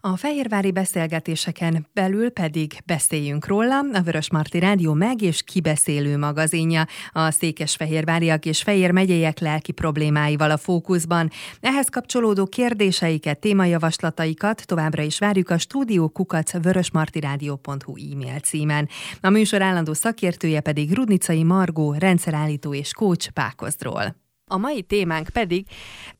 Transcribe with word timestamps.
A 0.00 0.16
fehérvári 0.16 0.72
beszélgetéseken 0.72 1.86
belül 1.92 2.30
pedig 2.30 2.78
beszéljünk 2.86 3.46
róla, 3.46 3.78
a 3.92 4.00
Vörös 4.00 4.30
Marti 4.30 4.58
Rádió 4.58 4.92
meg 4.92 5.22
és 5.22 5.42
kibeszélő 5.42 6.18
magazinja, 6.18 6.86
a 7.12 7.30
székesfehérváriak 7.30 8.44
és 8.44 8.62
Fehér 8.62 8.90
megyeiek 8.90 9.38
lelki 9.38 9.72
problémáival 9.72 10.50
a 10.50 10.56
fókuszban. 10.56 11.30
Ehhez 11.60 11.88
kapcsolódó 11.88 12.46
kérdéseiket, 12.46 13.38
témajavaslataikat 13.38 14.66
továbbra 14.66 15.02
is 15.02 15.18
várjuk 15.18 15.50
a 15.50 15.58
stúdió 15.58 16.08
kukac 16.08 16.62
vörösmartiradio.hu 16.62 17.96
e-mail 18.12 18.38
címen. 18.38 18.88
A 19.20 19.30
műsor 19.30 19.62
állandó 19.62 19.92
szakértője 19.92 20.60
pedig 20.60 20.94
Rudnicai 20.94 21.42
Margó, 21.42 21.92
rendszerállító 21.92 22.74
és 22.74 22.92
kócs 22.92 23.28
Pákozdról. 23.30 24.27
A 24.48 24.56
mai 24.56 24.82
témánk 24.82 25.28
pedig 25.28 25.66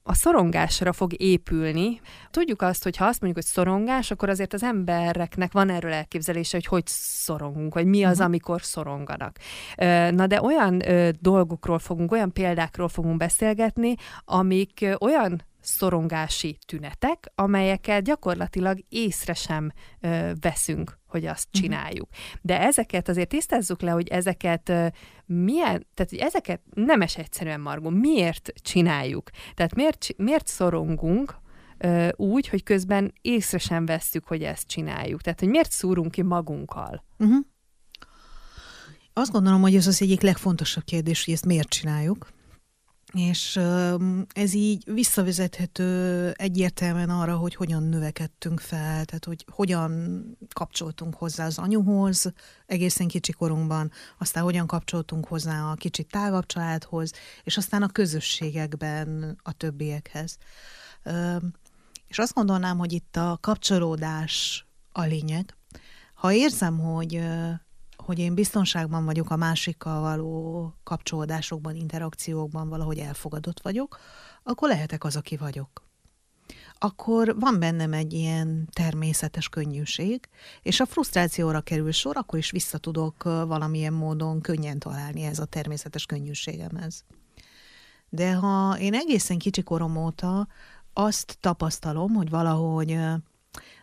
a 0.02 0.14
szorongásra 0.14 0.92
fog 0.92 1.20
épülni. 1.20 2.00
Tudjuk 2.30 2.62
azt, 2.62 2.82
hogy 2.82 2.96
ha 2.96 3.04
azt 3.04 3.20
mondjuk, 3.20 3.44
hogy 3.44 3.54
szorongás, 3.54 4.10
akkor 4.10 4.28
azért 4.28 4.52
az 4.52 4.62
embereknek 4.62 5.52
van 5.52 5.70
erről 5.70 5.92
elképzelése, 5.92 6.56
hogy 6.56 6.66
hogy 6.66 6.86
szorongunk, 6.86 7.74
vagy 7.74 7.86
mi 7.86 8.04
az, 8.04 8.10
uh-huh. 8.10 8.26
amikor 8.26 8.62
szoronganak. 8.62 9.36
Na 10.10 10.26
de 10.26 10.42
olyan 10.42 10.82
dolgokról 11.20 11.78
fogunk, 11.78 12.12
olyan 12.12 12.32
példákról 12.32 12.88
fogunk 12.88 13.16
beszélgetni, 13.16 13.94
amik 14.24 14.86
olyan 14.98 15.42
szorongási 15.68 16.58
tünetek, 16.66 17.32
amelyeket 17.34 18.04
gyakorlatilag 18.04 18.78
észre 18.88 19.34
sem 19.34 19.72
ö, 20.00 20.32
veszünk, 20.40 20.98
hogy 21.06 21.26
azt 21.26 21.48
mhm. 21.52 21.62
csináljuk. 21.62 22.08
De 22.42 22.60
ezeket 22.60 23.08
azért 23.08 23.28
tisztázzuk 23.28 23.80
le, 23.80 23.90
hogy 23.90 24.08
ezeket 24.08 24.68
ö, 24.68 24.86
milyen, 25.26 25.86
tehát 25.94 26.10
hogy 26.10 26.18
ezeket 26.18 26.60
nemes 26.74 27.16
egyszerűen, 27.16 27.60
Margó, 27.60 27.88
miért 27.88 28.52
csináljuk? 28.54 29.30
Tehát 29.54 29.74
miért, 29.74 30.06
miért 30.16 30.46
szorongunk 30.46 31.38
ö, 31.78 32.08
úgy, 32.16 32.48
hogy 32.48 32.62
közben 32.62 33.12
észre 33.20 33.58
sem 33.58 33.86
vesszük, 33.86 34.24
hogy 34.26 34.42
ezt 34.42 34.66
csináljuk? 34.66 35.20
Tehát, 35.20 35.40
hogy 35.40 35.48
miért 35.48 35.70
szúrunk 35.70 36.10
ki 36.10 36.22
magunkkal? 36.22 37.04
Uh-huh. 37.18 37.38
Azt 39.12 39.32
gondolom, 39.32 39.60
hogy 39.60 39.74
ez 39.74 39.86
az 39.86 40.02
egyik 40.02 40.20
legfontosabb 40.20 40.84
kérdés, 40.84 41.24
hogy 41.24 41.34
ezt 41.34 41.46
miért 41.46 41.68
csináljuk. 41.68 42.28
És 43.12 43.60
ez 44.32 44.54
így 44.54 44.92
visszavezethető 44.92 46.30
egyértelműen 46.36 47.10
arra, 47.10 47.36
hogy 47.36 47.54
hogyan 47.54 47.82
növekedtünk 47.82 48.60
fel, 48.60 49.04
tehát 49.04 49.24
hogy 49.24 49.44
hogyan 49.50 50.22
kapcsoltunk 50.52 51.14
hozzá 51.14 51.46
az 51.46 51.58
anyuhoz 51.58 52.32
egészen 52.66 53.08
kicsi 53.08 53.32
korunkban, 53.32 53.90
aztán 54.18 54.42
hogyan 54.42 54.66
kapcsoltunk 54.66 55.26
hozzá 55.26 55.70
a 55.70 55.74
kicsit 55.74 56.10
tágabb 56.10 56.46
családhoz, 56.46 57.12
és 57.44 57.56
aztán 57.56 57.82
a 57.82 57.88
közösségekben 57.88 59.38
a 59.42 59.52
többiekhez. 59.52 60.38
És 62.08 62.18
azt 62.18 62.34
gondolnám, 62.34 62.78
hogy 62.78 62.92
itt 62.92 63.16
a 63.16 63.38
kapcsolódás 63.40 64.66
a 64.92 65.02
lényeg. 65.02 65.56
Ha 66.14 66.32
érzem, 66.32 66.78
hogy 66.78 67.20
hogy 68.08 68.18
én 68.18 68.34
biztonságban 68.34 69.04
vagyok 69.04 69.30
a 69.30 69.36
másikkal 69.36 70.00
való 70.00 70.74
kapcsolódásokban, 70.82 71.74
interakciókban, 71.74 72.68
valahogy 72.68 72.98
elfogadott 72.98 73.60
vagyok, 73.60 73.98
akkor 74.42 74.68
lehetek 74.68 75.04
az, 75.04 75.16
aki 75.16 75.36
vagyok. 75.36 75.82
Akkor 76.78 77.38
van 77.38 77.58
bennem 77.58 77.92
egy 77.92 78.12
ilyen 78.12 78.68
természetes 78.72 79.48
könnyűség, 79.48 80.28
és 80.62 80.80
a 80.80 80.86
frusztrációra 80.86 81.60
kerül 81.60 81.92
sor, 81.92 82.16
akkor 82.16 82.38
is 82.38 82.50
vissza 82.50 82.78
tudok 82.78 83.22
valamilyen 83.22 83.92
módon 83.92 84.40
könnyen 84.40 84.78
találni 84.78 85.22
ez 85.22 85.38
a 85.38 85.44
természetes 85.44 86.06
könnyűségemhez. 86.06 87.04
De 88.08 88.34
ha 88.34 88.78
én 88.78 88.94
egészen 88.94 89.38
kicsi 89.38 89.62
korom 89.62 89.96
óta 89.96 90.48
azt 90.92 91.36
tapasztalom, 91.40 92.12
hogy 92.14 92.30
valahogy, 92.30 92.98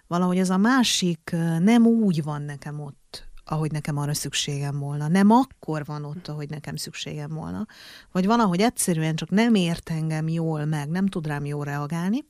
valahogy 0.08 0.38
ez 0.38 0.50
a 0.50 0.58
másik 0.58 1.30
nem 1.60 1.86
úgy 1.86 2.24
van 2.24 2.42
nekem 2.42 2.80
ott, 2.80 3.05
ahogy 3.46 3.72
nekem 3.72 3.98
arra 3.98 4.14
szükségem 4.14 4.80
volna. 4.80 5.08
Nem 5.08 5.32
akkor 5.32 5.86
van 5.86 6.06
ott, 6.06 6.28
ahogy 6.28 6.50
nekem 6.50 6.76
szükségem 6.76 7.30
volna. 7.30 7.66
Vagy 8.12 8.26
van, 8.26 8.40
ahogy 8.40 8.62
egyszerűen 8.62 9.16
csak 9.16 9.30
nem 9.30 9.56
ért 9.56 9.90
engem 9.90 10.28
jól 10.28 10.66
meg, 10.66 10.90
nem 10.90 11.08
tud 11.08 11.28
rám 11.28 11.46
jól 11.46 11.66
reagálni, 11.66 12.26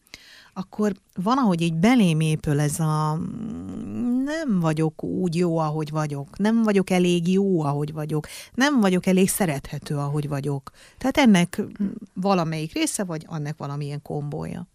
akkor 0.57 0.93
van, 1.13 1.37
ahogy 1.37 1.61
így 1.61 1.73
belém 1.73 2.19
épül 2.19 2.59
ez 2.59 2.79
a 2.79 3.19
nem 4.23 4.59
vagyok 4.59 5.03
úgy 5.03 5.35
jó, 5.35 5.57
ahogy 5.57 5.89
vagyok, 5.89 6.37
nem 6.37 6.63
vagyok 6.63 6.89
elég 6.89 7.27
jó, 7.27 7.61
ahogy 7.63 7.93
vagyok, 7.93 8.27
nem 8.53 8.79
vagyok 8.79 9.05
elég 9.05 9.29
szerethető, 9.29 9.97
ahogy 9.97 10.27
vagyok. 10.27 10.71
Tehát 10.97 11.17
ennek 11.17 11.61
valamelyik 12.13 12.73
része, 12.73 13.03
vagy 13.03 13.25
annak 13.27 13.57
valamilyen 13.57 14.01
kombója. 14.01 14.67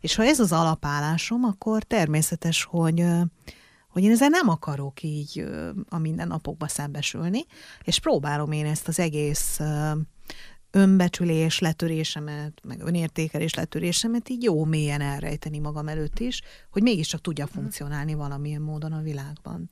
És 0.00 0.14
ha 0.14 0.24
ez 0.24 0.40
az 0.40 0.52
alapállásom, 0.52 1.44
akkor 1.44 1.82
természetes, 1.82 2.64
hogy 2.64 3.04
hogy 3.90 4.02
én 4.02 4.10
ezzel 4.10 4.28
nem 4.28 4.48
akarok 4.48 5.02
így 5.02 5.44
a 5.88 5.98
mindennapokba 5.98 6.68
szembesülni, 6.68 7.44
és 7.82 7.98
próbálom 7.98 8.52
én 8.52 8.66
ezt 8.66 8.88
az 8.88 8.98
egész 8.98 9.60
önbecsülés 10.70 11.58
letörésemet, 11.58 12.60
meg 12.62 12.80
önértékelés 12.80 13.54
letörésemet 13.54 14.28
így 14.28 14.42
jó 14.42 14.64
mélyen 14.64 15.00
elrejteni 15.00 15.58
magam 15.58 15.88
előtt 15.88 16.18
is, 16.18 16.42
hogy 16.70 16.82
mégiscsak 16.82 17.20
tudja 17.20 17.46
funkcionálni 17.46 18.14
valamilyen 18.14 18.62
módon 18.62 18.92
a 18.92 19.02
világban. 19.02 19.70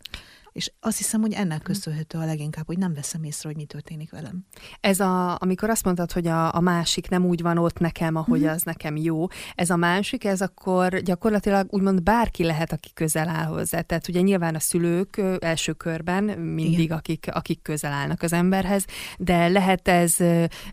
És 0.58 0.72
azt 0.80 0.96
hiszem, 0.96 1.20
hogy 1.20 1.32
ennek 1.32 1.62
köszönhető 1.62 2.18
a 2.18 2.24
leginkább, 2.24 2.66
hogy 2.66 2.78
nem 2.78 2.94
veszem 2.94 3.22
észre, 3.22 3.48
hogy 3.48 3.56
mi 3.56 3.64
történik 3.64 4.10
velem. 4.10 4.46
Ez 4.80 5.00
a, 5.00 5.36
amikor 5.40 5.70
azt 5.70 5.84
mondtad, 5.84 6.12
hogy 6.12 6.26
a, 6.26 6.54
a 6.54 6.60
másik 6.60 7.08
nem 7.08 7.24
úgy 7.24 7.42
van 7.42 7.58
ott 7.58 7.78
nekem, 7.78 8.16
ahogy 8.16 8.40
mm-hmm. 8.40 8.48
az 8.48 8.62
nekem 8.62 8.96
jó, 8.96 9.26
ez 9.54 9.70
a 9.70 9.76
másik, 9.76 10.24
ez 10.24 10.40
akkor 10.40 11.00
gyakorlatilag 11.00 11.66
úgymond 11.70 12.02
bárki 12.02 12.44
lehet, 12.44 12.72
aki 12.72 12.92
közel 12.94 13.28
áll 13.28 13.44
hozzá. 13.44 13.80
Tehát 13.80 14.08
ugye 14.08 14.20
nyilván 14.20 14.54
a 14.54 14.58
szülők 14.58 15.22
első 15.38 15.72
körben 15.72 16.24
mindig, 16.24 16.92
akik, 16.92 17.26
akik 17.32 17.62
közel 17.62 17.92
állnak 17.92 18.22
az 18.22 18.32
emberhez, 18.32 18.84
de 19.18 19.48
lehet 19.48 19.88
ez 19.88 20.16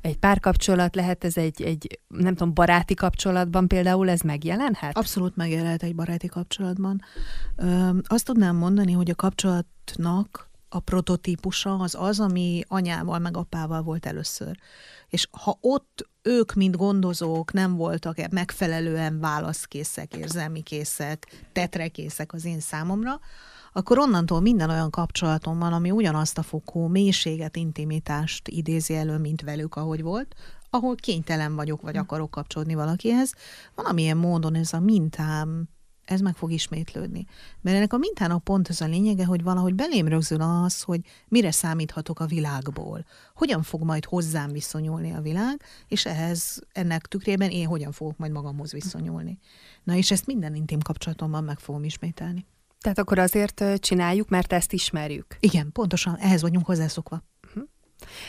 egy 0.01 0.17
párkapcsolat, 0.19 0.95
lehet 0.95 1.23
ez 1.23 1.37
egy, 1.37 1.61
egy 1.61 1.99
nem 2.07 2.35
tudom, 2.35 2.53
baráti 2.53 2.93
kapcsolatban 2.93 3.67
például 3.67 4.09
ez 4.09 4.21
megjelenhet? 4.21 4.97
Abszolút 4.97 5.35
megjelenhet 5.35 5.83
egy 5.83 5.95
baráti 5.95 6.27
kapcsolatban. 6.27 7.01
Ö, 7.55 7.89
azt 8.07 8.25
tudnám 8.25 8.55
mondani, 8.55 8.91
hogy 8.91 9.09
a 9.09 9.15
kapcsolat 9.15 9.65
kapcsolatnak 9.85 10.49
a 10.69 10.79
prototípusa 10.79 11.75
az 11.75 11.95
az, 11.95 12.19
ami 12.19 12.63
anyával 12.67 13.19
meg 13.19 13.37
apával 13.37 13.81
volt 13.81 14.05
először. 14.05 14.57
És 15.07 15.27
ha 15.31 15.57
ott 15.61 16.09
ők, 16.21 16.53
mint 16.53 16.77
gondozók 16.77 17.53
nem 17.53 17.75
voltak 17.75 18.31
megfelelően 18.31 19.19
válaszkészek, 19.19 20.15
érzelmi 20.15 20.61
készek, 20.61 21.45
tetrekészek 21.53 22.33
az 22.33 22.45
én 22.45 22.59
számomra, 22.59 23.19
akkor 23.73 23.97
onnantól 23.99 24.41
minden 24.41 24.69
olyan 24.69 24.89
kapcsolatom 24.89 25.59
van, 25.59 25.73
ami 25.73 25.91
ugyanazt 25.91 26.37
a 26.37 26.43
fokú 26.43 26.87
mélységet, 26.87 27.55
intimitást 27.55 28.47
idézi 28.47 28.95
elő, 28.95 29.17
mint 29.17 29.41
velük, 29.41 29.75
ahogy 29.75 30.01
volt, 30.01 30.35
ahol 30.69 30.95
kénytelen 30.95 31.55
vagyok, 31.55 31.81
vagy 31.81 31.97
akarok 31.97 32.31
kapcsolódni 32.31 32.75
valakihez, 32.75 33.33
van 33.75 33.85
amilyen 33.85 34.17
módon 34.17 34.55
ez 34.55 34.73
a 34.73 34.79
mintám 34.79 35.74
ez 36.05 36.19
meg 36.19 36.35
fog 36.35 36.51
ismétlődni. 36.51 37.25
Mert 37.61 37.77
ennek 37.77 37.93
a 37.93 37.97
mintának 37.97 38.43
pont 38.43 38.69
ez 38.69 38.81
a 38.81 38.85
lényege, 38.85 39.25
hogy 39.25 39.43
valahogy 39.43 39.75
belém 39.75 40.07
rögzül 40.07 40.41
az, 40.41 40.81
hogy 40.81 40.99
mire 41.27 41.51
számíthatok 41.51 42.19
a 42.19 42.25
világból. 42.25 43.05
Hogyan 43.33 43.63
fog 43.63 43.83
majd 43.83 44.05
hozzám 44.05 44.51
viszonyulni 44.51 45.11
a 45.11 45.21
világ, 45.21 45.61
és 45.87 46.05
ehhez, 46.05 46.61
ennek 46.71 47.05
tükrében 47.05 47.49
én 47.49 47.67
hogyan 47.67 47.91
fogok 47.91 48.17
majd 48.17 48.31
magamhoz 48.31 48.71
viszonyulni. 48.71 49.39
Na 49.83 49.95
és 49.95 50.11
ezt 50.11 50.25
minden 50.25 50.55
intim 50.55 50.79
kapcsolatomban 50.79 51.43
meg 51.43 51.59
fogom 51.59 51.83
ismételni. 51.83 52.45
Tehát 52.79 52.99
akkor 52.99 53.19
azért 53.19 53.63
csináljuk, 53.79 54.29
mert 54.29 54.53
ezt 54.53 54.73
ismerjük. 54.73 55.37
Igen, 55.39 55.71
pontosan, 55.71 56.15
ehhez 56.15 56.41
vagyunk 56.41 56.65
hozzászokva. 56.65 57.23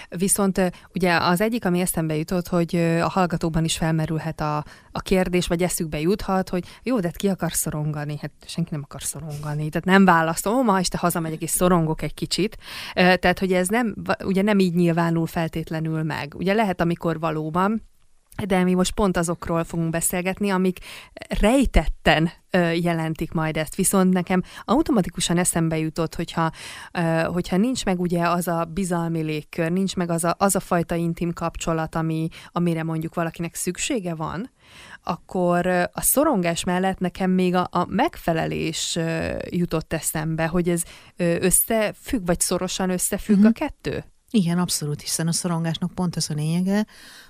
Viszont 0.08 0.70
ugye 0.94 1.16
az 1.16 1.40
egyik, 1.40 1.64
ami 1.64 1.80
eszembe 1.80 2.16
jutott, 2.16 2.48
hogy 2.48 2.76
a 2.76 3.08
hallgatóban 3.08 3.64
is 3.64 3.76
felmerülhet 3.76 4.40
a, 4.40 4.64
a 4.92 5.00
kérdés, 5.00 5.46
vagy 5.46 5.62
eszükbe 5.62 6.00
juthat, 6.00 6.48
hogy 6.48 6.64
jó, 6.82 7.00
de 7.00 7.06
hát 7.06 7.16
ki 7.16 7.28
akar 7.28 7.52
szorongani? 7.52 8.18
Hát 8.20 8.32
senki 8.46 8.68
nem 8.72 8.82
akar 8.84 9.02
szorongani. 9.02 9.68
Tehát 9.68 9.84
nem 9.84 10.04
választom, 10.04 10.64
ma 10.64 10.78
este 10.78 10.98
hazamegyek 10.98 11.42
és 11.42 11.50
szorongok 11.50 12.02
egy 12.02 12.14
kicsit. 12.14 12.56
Tehát, 12.94 13.38
hogy 13.38 13.52
ez 13.52 13.68
nem, 13.68 13.94
ugye 14.24 14.42
nem 14.42 14.58
így 14.58 14.74
nyilvánul 14.74 15.26
feltétlenül 15.26 16.02
meg. 16.02 16.34
Ugye 16.36 16.52
lehet, 16.52 16.80
amikor 16.80 17.18
valóban 17.18 17.82
de 18.44 18.62
mi 18.62 18.74
most 18.74 18.94
pont 18.94 19.16
azokról 19.16 19.64
fogunk 19.64 19.90
beszélgetni, 19.90 20.50
amik 20.50 20.78
rejtetten 21.40 22.30
ö, 22.50 22.70
jelentik 22.70 23.32
majd 23.32 23.56
ezt. 23.56 23.74
Viszont 23.74 24.12
nekem 24.12 24.42
automatikusan 24.64 25.38
eszembe 25.38 25.78
jutott, 25.78 26.14
hogyha, 26.14 26.52
ö, 26.92 27.00
hogyha 27.32 27.56
nincs 27.56 27.84
meg 27.84 28.00
ugye 28.00 28.28
az 28.28 28.48
a 28.48 28.64
bizalmi 28.64 29.22
légkör, 29.22 29.72
nincs 29.72 29.96
meg 29.96 30.10
az 30.10 30.24
a, 30.24 30.34
az 30.38 30.56
a 30.56 30.60
fajta 30.60 30.94
intim 30.94 31.32
kapcsolat, 31.32 31.94
ami, 31.94 32.28
amire 32.52 32.82
mondjuk 32.82 33.14
valakinek 33.14 33.54
szüksége 33.54 34.14
van, 34.14 34.50
akkor 35.02 35.66
a 35.66 36.00
szorongás 36.00 36.64
mellett 36.64 36.98
nekem 36.98 37.30
még 37.30 37.54
a, 37.54 37.68
a 37.70 37.86
megfelelés 37.88 38.96
ö, 38.96 39.36
jutott 39.50 39.92
eszembe, 39.92 40.46
hogy 40.46 40.68
ez 40.68 40.82
összefügg, 41.16 42.26
vagy 42.26 42.40
szorosan 42.40 42.90
összefügg 42.90 43.36
uh-huh. 43.36 43.52
a 43.54 43.58
kettő? 43.58 44.04
Igen, 44.30 44.58
abszolút, 44.58 45.00
hiszen 45.00 45.28
a 45.28 45.32
szorongásnak 45.32 45.94
pont 45.94 46.16
az 46.16 46.30
a 46.30 46.34
lényege, 46.34 46.86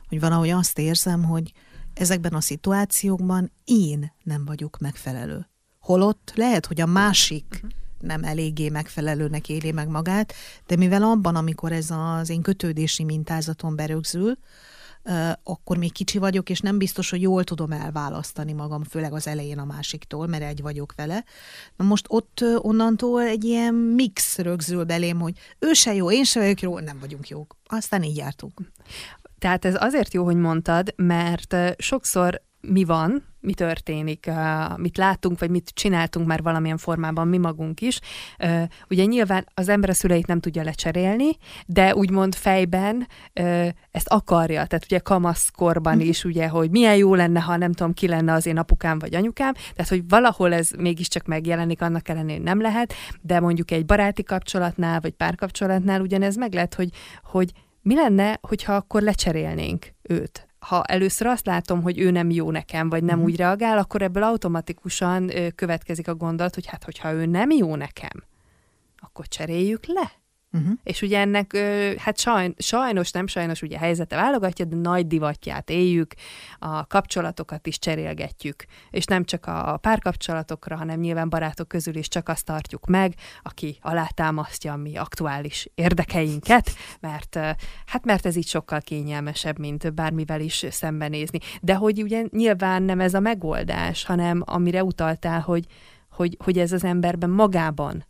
hogy 0.08 0.20
valahogy 0.20 0.48
azt 0.48 0.78
érzem, 0.78 1.24
hogy 1.24 1.52
ezekben 1.94 2.32
a 2.32 2.40
szituációkban 2.40 3.52
én 3.64 4.12
nem 4.22 4.44
vagyok 4.44 4.78
megfelelő. 4.78 5.48
Holott 5.80 6.32
lehet, 6.34 6.66
hogy 6.66 6.80
a 6.80 6.86
másik 6.86 7.46
uh-huh. 7.54 7.70
nem 8.00 8.24
eléggé 8.24 8.68
megfelelőnek 8.68 9.48
éli 9.48 9.72
meg 9.72 9.88
magát, 9.88 10.32
de 10.66 10.76
mivel 10.76 11.02
abban, 11.02 11.36
amikor 11.36 11.72
ez 11.72 11.90
az 11.90 12.30
én 12.30 12.42
kötődési 12.42 13.04
mintázaton 13.04 13.76
berögzül, 13.76 14.38
akkor 15.42 15.76
még 15.76 15.92
kicsi 15.92 16.18
vagyok, 16.18 16.50
és 16.50 16.60
nem 16.60 16.78
biztos, 16.78 17.10
hogy 17.10 17.20
jól 17.20 17.44
tudom 17.44 17.72
elválasztani 17.72 18.52
magam, 18.52 18.84
főleg 18.84 19.12
az 19.12 19.26
elején 19.26 19.58
a 19.58 19.64
másiktól, 19.64 20.26
mert 20.26 20.42
egy 20.42 20.62
vagyok 20.62 20.94
vele. 20.96 21.24
Na 21.76 21.84
most 21.84 22.04
ott 22.08 22.44
onnantól 22.58 23.22
egy 23.22 23.44
ilyen 23.44 23.74
mix 23.74 24.38
rögzül 24.38 24.84
belém, 24.84 25.20
hogy 25.20 25.38
ő 25.58 25.72
se 25.72 25.94
jó, 25.94 26.10
én 26.10 26.24
se 26.24 26.40
vagyok 26.40 26.60
jó, 26.60 26.78
nem 26.78 26.98
vagyunk 26.98 27.28
jók. 27.28 27.56
Aztán 27.66 28.02
így 28.02 28.16
jártunk. 28.16 28.60
Tehát 29.38 29.64
ez 29.64 29.82
azért 29.82 30.14
jó, 30.14 30.24
hogy 30.24 30.36
mondtad, 30.36 30.94
mert 30.96 31.56
sokszor 31.78 32.44
mi 32.60 32.84
van, 32.84 33.24
mi 33.40 33.54
történik, 33.54 34.30
mit 34.76 34.96
látunk, 34.96 35.38
vagy 35.38 35.50
mit 35.50 35.70
csináltunk 35.74 36.26
már 36.26 36.42
valamilyen 36.42 36.76
formában 36.76 37.28
mi 37.28 37.38
magunk 37.38 37.80
is. 37.80 38.00
Ugye 38.90 39.04
nyilván 39.04 39.46
az 39.54 39.68
ember 39.68 39.90
a 39.90 39.94
szüleit 39.94 40.26
nem 40.26 40.40
tudja 40.40 40.62
lecserélni, 40.62 41.36
de 41.66 41.94
úgymond 41.94 42.34
fejben 42.34 43.06
ezt 43.90 44.08
akarja, 44.08 44.66
tehát 44.66 44.84
ugye 44.84 44.98
kamaszkorban 44.98 45.96
mhm. 45.96 46.06
is, 46.06 46.24
ugye, 46.24 46.48
hogy 46.48 46.70
milyen 46.70 46.96
jó 46.96 47.14
lenne, 47.14 47.40
ha 47.40 47.56
nem 47.56 47.72
tudom, 47.72 47.92
ki 47.92 48.08
lenne 48.08 48.32
az 48.32 48.46
én 48.46 48.58
apukám 48.58 48.98
vagy 48.98 49.14
anyukám, 49.14 49.52
tehát 49.52 49.88
hogy 49.88 50.08
valahol 50.08 50.52
ez 50.52 50.70
mégiscsak 50.78 51.26
megjelenik, 51.26 51.82
annak 51.82 52.08
ellenére 52.08 52.42
nem 52.42 52.60
lehet, 52.60 52.92
de 53.20 53.40
mondjuk 53.40 53.70
egy 53.70 53.86
baráti 53.86 54.22
kapcsolatnál, 54.22 55.00
vagy 55.00 55.12
párkapcsolatnál 55.12 56.00
ugyanez 56.00 56.36
meg 56.36 56.52
lehet, 56.52 56.74
hogy, 56.74 56.90
hogy 57.24 57.52
mi 57.86 57.94
lenne, 57.94 58.38
hogyha 58.42 58.74
akkor 58.74 59.02
lecserélnénk 59.02 59.94
őt? 60.02 60.46
ha 60.58 60.84
először 60.84 61.26
azt 61.26 61.46
látom, 61.46 61.82
hogy 61.82 61.98
ő 61.98 62.10
nem 62.10 62.30
jó 62.30 62.50
nekem, 62.50 62.88
vagy 62.88 63.04
nem 63.04 63.18
uh-huh. 63.18 63.32
úgy 63.32 63.36
reagál, 63.36 63.78
akkor 63.78 64.02
ebből 64.02 64.22
automatikusan 64.22 65.30
következik 65.54 66.08
a 66.08 66.14
gondolat, 66.14 66.54
hogy 66.54 66.66
hát, 66.66 66.84
hogyha 66.84 67.12
ő 67.12 67.26
nem 67.26 67.50
jó 67.50 67.74
nekem, 67.74 68.24
akkor 68.96 69.28
cseréljük 69.28 69.86
le. 69.86 70.12
Uh-huh. 70.56 70.78
És 70.82 71.02
ugye 71.02 71.18
ennek, 71.18 71.56
hát 71.98 72.18
sajn, 72.18 72.54
sajnos, 72.58 73.10
nem 73.10 73.26
sajnos, 73.26 73.62
ugye 73.62 73.78
helyzete 73.78 74.16
válogatja, 74.16 74.64
de 74.64 74.76
nagy 74.76 75.06
divatját 75.06 75.70
éljük, 75.70 76.14
a 76.58 76.86
kapcsolatokat 76.86 77.66
is 77.66 77.78
cserélgetjük, 77.78 78.64
és 78.90 79.04
nem 79.04 79.24
csak 79.24 79.46
a 79.46 79.78
párkapcsolatokra, 79.80 80.76
hanem 80.76 81.00
nyilván 81.00 81.28
barátok 81.28 81.68
közül 81.68 81.96
is 81.96 82.08
csak 82.08 82.28
azt 82.28 82.44
tartjuk 82.44 82.86
meg, 82.86 83.14
aki 83.42 83.78
alátámasztja 83.80 84.72
a 84.72 84.76
mi 84.76 84.96
aktuális 84.96 85.68
érdekeinket, 85.74 86.70
mert 87.00 87.38
hát 87.86 88.04
mert 88.04 88.26
ez 88.26 88.36
így 88.36 88.48
sokkal 88.48 88.80
kényelmesebb, 88.80 89.58
mint 89.58 89.94
bármivel 89.94 90.40
is 90.40 90.66
szembenézni. 90.70 91.38
De 91.60 91.74
hogy 91.74 92.02
ugye 92.02 92.24
nyilván 92.30 92.82
nem 92.82 93.00
ez 93.00 93.14
a 93.14 93.20
megoldás, 93.20 94.04
hanem 94.04 94.42
amire 94.44 94.84
utaltál, 94.84 95.40
hogy, 95.40 95.66
hogy, 96.10 96.36
hogy 96.44 96.58
ez 96.58 96.72
az 96.72 96.84
emberben 96.84 97.30
magában 97.30 98.04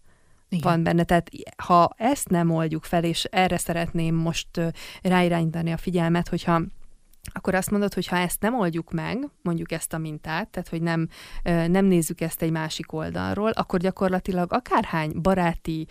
igen. 0.48 0.72
van 0.72 0.82
benne. 0.82 1.04
Tehát 1.04 1.30
ha 1.56 1.94
ezt 1.96 2.28
nem 2.28 2.50
oldjuk 2.50 2.84
fel, 2.84 3.04
és 3.04 3.24
erre 3.24 3.58
szeretném 3.58 4.14
most 4.14 4.48
ráirányítani 5.02 5.72
a 5.72 5.76
figyelmet, 5.76 6.28
hogyha 6.28 6.62
akkor 7.32 7.54
azt 7.54 7.70
mondod, 7.70 7.94
hogy 7.94 8.06
ha 8.06 8.16
ezt 8.16 8.40
nem 8.40 8.58
oldjuk 8.58 8.92
meg, 8.92 9.28
mondjuk 9.42 9.72
ezt 9.72 9.92
a 9.92 9.98
mintát, 9.98 10.48
tehát 10.48 10.68
hogy 10.68 10.82
nem, 10.82 11.08
nem 11.42 11.84
nézzük 11.84 12.20
ezt 12.20 12.42
egy 12.42 12.50
másik 12.50 12.92
oldalról, 12.92 13.50
akkor 13.50 13.80
gyakorlatilag 13.80 14.52
akárhány 14.52 15.20
baráti 15.20 15.86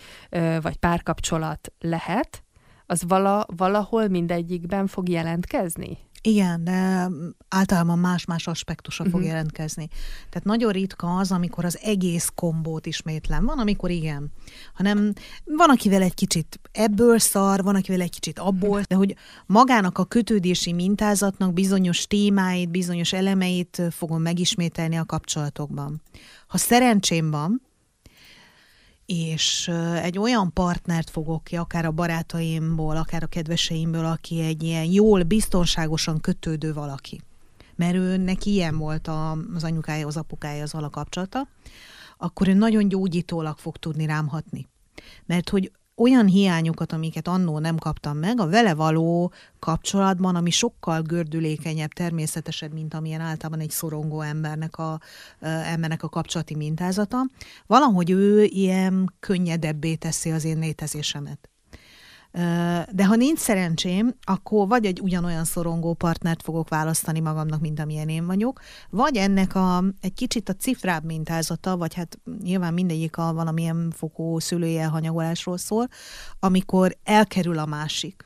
vagy 0.62 0.75
párkapcsolat 0.75 1.74
lehet, 1.80 2.44
az 2.86 3.04
vala, 3.08 3.46
valahol 3.56 4.08
mindegyikben 4.08 4.88
fog 4.88 5.10
jelentkezni? 5.10 5.98
Igen, 6.25 6.63
de 6.63 7.10
általában 7.50 8.00
más-más 8.00 8.48
aspektusa 8.48 9.04
uh-huh. 9.04 9.18
fog 9.18 9.25
mhm. 9.25 9.36
jelentkezni. 9.36 9.88
Tehát 10.30 10.44
nagyon 10.44 10.72
ritka 10.72 11.18
az, 11.18 11.31
amikor 11.31 11.66
az 11.66 11.80
egész 11.81 12.31
kombót 12.36 12.86
ismétlem. 12.86 13.45
Van, 13.45 13.60
amikor 13.60 13.89
igen. 13.89 14.31
Hanem 14.74 15.13
van, 15.44 15.69
akivel 15.69 16.01
egy 16.01 16.13
kicsit 16.13 16.60
ebből 16.72 17.19
szar, 17.19 17.63
van, 17.63 17.75
akivel 17.75 18.01
egy 18.01 18.12
kicsit 18.12 18.39
abból, 18.39 18.81
de 18.88 18.95
hogy 18.95 19.16
magának 19.45 19.98
a 19.98 20.06
kötődési 20.06 20.74
mintázatnak 20.74 21.54
bizonyos 21.54 22.07
témáit, 22.07 22.69
bizonyos 22.69 23.13
elemeit 23.13 23.81
fogom 23.89 24.22
megismételni 24.22 24.98
a 24.98 25.06
kapcsolatokban. 25.06 26.01
Ha 26.48 26.57
szerencsém 26.57 27.31
van, 27.31 27.62
és 29.06 29.68
egy 30.02 30.18
olyan 30.18 30.54
partnert 30.54 31.10
fogok 31.10 31.44
ki, 31.44 31.56
akár 31.56 31.86
a 31.86 31.92
barátaimból, 31.92 32.98
akár 32.98 33.24
a 33.24 33.28
kedveseimből, 33.28 34.06
aki 34.06 34.42
egy 34.42 34.63
ilyen 34.63 34.84
jól, 34.84 35.24
biztonságosan 35.24 36.19
kötődő 36.19 36.74
valaki. 36.74 37.22
Mert 37.75 37.96
ő 37.96 38.18
neki 38.18 38.52
ilyen 38.52 38.78
volt 38.78 39.07
az 39.54 39.63
anyukája, 39.63 40.07
az 40.07 40.18
apukája, 40.18 40.63
az 40.63 40.74
alakapcsolata, 40.74 41.48
akkor 42.18 42.48
ő 42.48 42.54
nagyon 42.54 42.88
gyógyítólag 42.88 43.57
fog 43.57 43.78
tudni 43.78 44.06
rám 44.06 44.28
hatni. 44.28 44.68
Mert 45.25 45.50
hogy 45.50 45.72
olyan 45.97 46.25
hiányokat, 46.25 46.92
amiket 46.92 47.27
annó 47.27 47.59
nem 47.59 47.77
kaptam 47.77 48.18
meg, 48.18 48.39
a 48.39 48.47
vele 48.47 48.74
való 48.74 49.31
kapcsolatban, 49.59 50.36
ami 50.36 50.50
sokkal 50.50 51.01
gördülékenyebb, 51.01 51.92
természetesebb, 51.92 52.74
mint 52.74 52.94
amilyen 52.94 53.21
általában 53.21 53.59
egy 53.59 53.69
szorongó 53.69 54.21
embernek 54.21 54.77
a, 54.77 55.00
embernek 55.39 56.03
a 56.03 56.09
kapcsolati 56.09 56.56
mintázata, 56.56 57.30
valahogy 57.68 58.09
ő 58.09 58.44
ilyen 58.44 59.13
könnyedebbé 59.19 59.95
teszi 59.95 60.31
az 60.31 60.45
én 60.45 60.59
létezésemet. 60.59 61.50
De 62.92 63.06
ha 63.06 63.16
nincs 63.16 63.40
szerencsém, 63.40 64.16
akkor 64.22 64.68
vagy 64.68 64.86
egy 64.86 65.02
ugyanolyan 65.02 65.44
szorongó 65.44 65.94
partnert 65.94 66.42
fogok 66.42 66.70
választani 66.70 67.20
magamnak, 67.20 67.62
mint 67.62 67.80
amilyen 67.80 68.10
én 68.10 68.26
vagyok, 68.26 68.62
vagy 68.90 69.18
ennek 69.18 69.56
a, 69.56 69.84
egy 70.02 70.14
kicsit 70.14 70.50
a 70.50 70.54
cifrább 70.54 71.04
mintázata, 71.04 71.78
vagy 71.78 71.94
hát 71.94 72.20
nyilván 72.44 72.74
mindegyik 72.74 73.18
a 73.18 73.34
valamilyen 73.34 73.94
fokú 73.96 74.40
szülője 74.40 74.86
hanyagolásról 74.86 75.58
szól, 75.58 75.88
amikor 76.40 76.98
elkerül 77.04 77.60
a 77.60 77.66
másik 77.66 78.26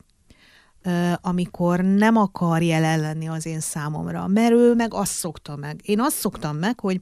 amikor 1.22 1.82
nem 1.82 2.16
akar 2.16 2.62
jelen 2.62 3.00
lenni 3.00 3.28
az 3.28 3.46
én 3.46 3.60
számomra, 3.60 4.28
mert 4.28 4.52
ő 4.52 4.74
meg 4.74 4.94
azt 4.94 5.12
szokta 5.12 5.56
meg. 5.56 5.80
Én 5.84 6.00
azt 6.00 6.16
szoktam 6.16 6.58
meg, 6.58 6.80
hogy, 6.80 7.02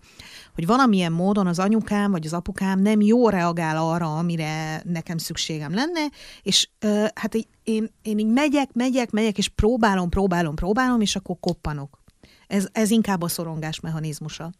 hogy 0.55 0.65
valamilyen 0.65 1.11
módon 1.11 1.47
az 1.47 1.59
anyukám 1.59 2.11
vagy 2.11 2.25
az 2.25 2.33
apukám 2.33 2.79
nem 2.79 3.01
jó 3.01 3.29
reagál 3.29 3.77
arra, 3.77 4.17
amire 4.17 4.81
nekem 4.85 5.17
szükségem 5.17 5.73
lenne, 5.73 6.01
és 6.41 6.69
hát 7.13 7.33
én, 7.63 7.91
én 8.01 8.17
így 8.17 8.27
megyek, 8.27 8.73
megyek, 8.73 9.11
megyek, 9.11 9.37
és 9.37 9.47
próbálom, 9.47 10.09
próbálom, 10.09 10.55
próbálom, 10.55 11.01
és 11.01 11.15
akkor 11.15 11.35
koppanok. 11.39 11.99
Ez, 12.47 12.67
ez 12.71 12.91
inkább 12.91 13.21
a 13.21 13.27
szorongás 13.27 13.79
mechanizmusa. 13.79 14.51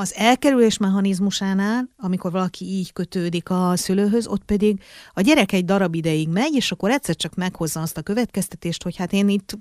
Az 0.00 0.14
elkerülés 0.14 0.78
mechanizmusánál, 0.78 1.88
amikor 1.96 2.30
valaki 2.30 2.64
így 2.64 2.92
kötődik 2.92 3.50
a 3.50 3.76
szülőhöz, 3.76 4.26
ott 4.26 4.44
pedig 4.44 4.82
a 5.12 5.20
gyerek 5.20 5.52
egy 5.52 5.64
darab 5.64 5.94
ideig 5.94 6.28
megy, 6.28 6.54
és 6.54 6.72
akkor 6.72 6.90
egyszer 6.90 7.16
csak 7.16 7.34
meghozza 7.34 7.80
azt 7.80 7.96
a 7.96 8.02
következtetést, 8.02 8.82
hogy 8.82 8.96
hát 8.96 9.12
én 9.12 9.28
itt 9.28 9.58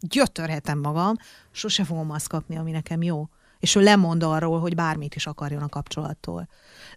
gyötörhetem 0.00 0.78
magam, 0.78 1.14
sose 1.50 1.84
fogom 1.84 2.10
azt 2.10 2.28
kapni, 2.28 2.56
ami 2.56 2.70
nekem 2.70 3.02
jó 3.02 3.28
és 3.62 3.74
ő 3.74 3.80
lemond 3.80 4.22
arról, 4.22 4.60
hogy 4.60 4.74
bármit 4.74 5.14
is 5.14 5.26
akarjon 5.26 5.62
a 5.62 5.68
kapcsolattól. 5.68 6.48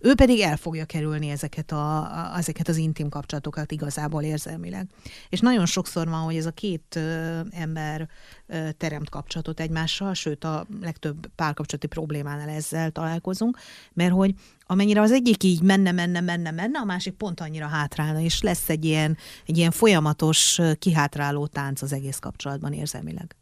Ő 0.01 0.15
pedig 0.15 0.39
el 0.39 0.57
fogja 0.57 0.85
kerülni 0.85 1.29
ezeket, 1.29 1.71
a, 1.71 2.09
ezeket 2.37 2.67
az 2.67 2.77
intim 2.77 3.09
kapcsolatokat 3.09 3.71
igazából 3.71 4.23
érzelmileg. 4.23 4.87
És 5.29 5.39
nagyon 5.39 5.65
sokszor 5.65 6.07
van, 6.07 6.19
hogy 6.21 6.35
ez 6.35 6.45
a 6.45 6.51
két 6.51 6.95
ö, 6.95 7.39
ember 7.51 8.09
ö, 8.47 8.69
teremt 8.77 9.09
kapcsolatot 9.09 9.59
egymással, 9.59 10.13
sőt 10.13 10.43
a 10.43 10.65
legtöbb 10.81 11.27
párkapcsolati 11.35 11.87
problémánál 11.87 12.49
ezzel 12.49 12.91
találkozunk, 12.91 13.57
mert 13.93 14.13
hogy 14.13 14.33
amennyire 14.65 15.01
az 15.01 15.11
egyik 15.11 15.43
így 15.43 15.61
menne, 15.61 15.91
menne, 15.91 16.21
menne, 16.21 16.51
menne, 16.51 16.79
a 16.79 16.85
másik 16.85 17.13
pont 17.13 17.39
annyira 17.39 17.67
hátrálna, 17.67 18.19
és 18.19 18.41
lesz 18.41 18.69
egy 18.69 18.85
ilyen, 18.85 19.17
egy 19.45 19.57
ilyen 19.57 19.71
folyamatos 19.71 20.61
kihátráló 20.79 21.47
tánc 21.47 21.81
az 21.81 21.93
egész 21.93 22.19
kapcsolatban 22.19 22.73
érzelmileg. 22.73 23.35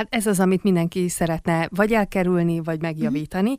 Hát 0.00 0.14
ez 0.14 0.26
az, 0.26 0.40
amit 0.40 0.62
mindenki 0.62 1.08
szeretne 1.08 1.68
vagy 1.70 1.92
elkerülni, 1.92 2.60
vagy 2.60 2.80
megjavítani. 2.80 3.56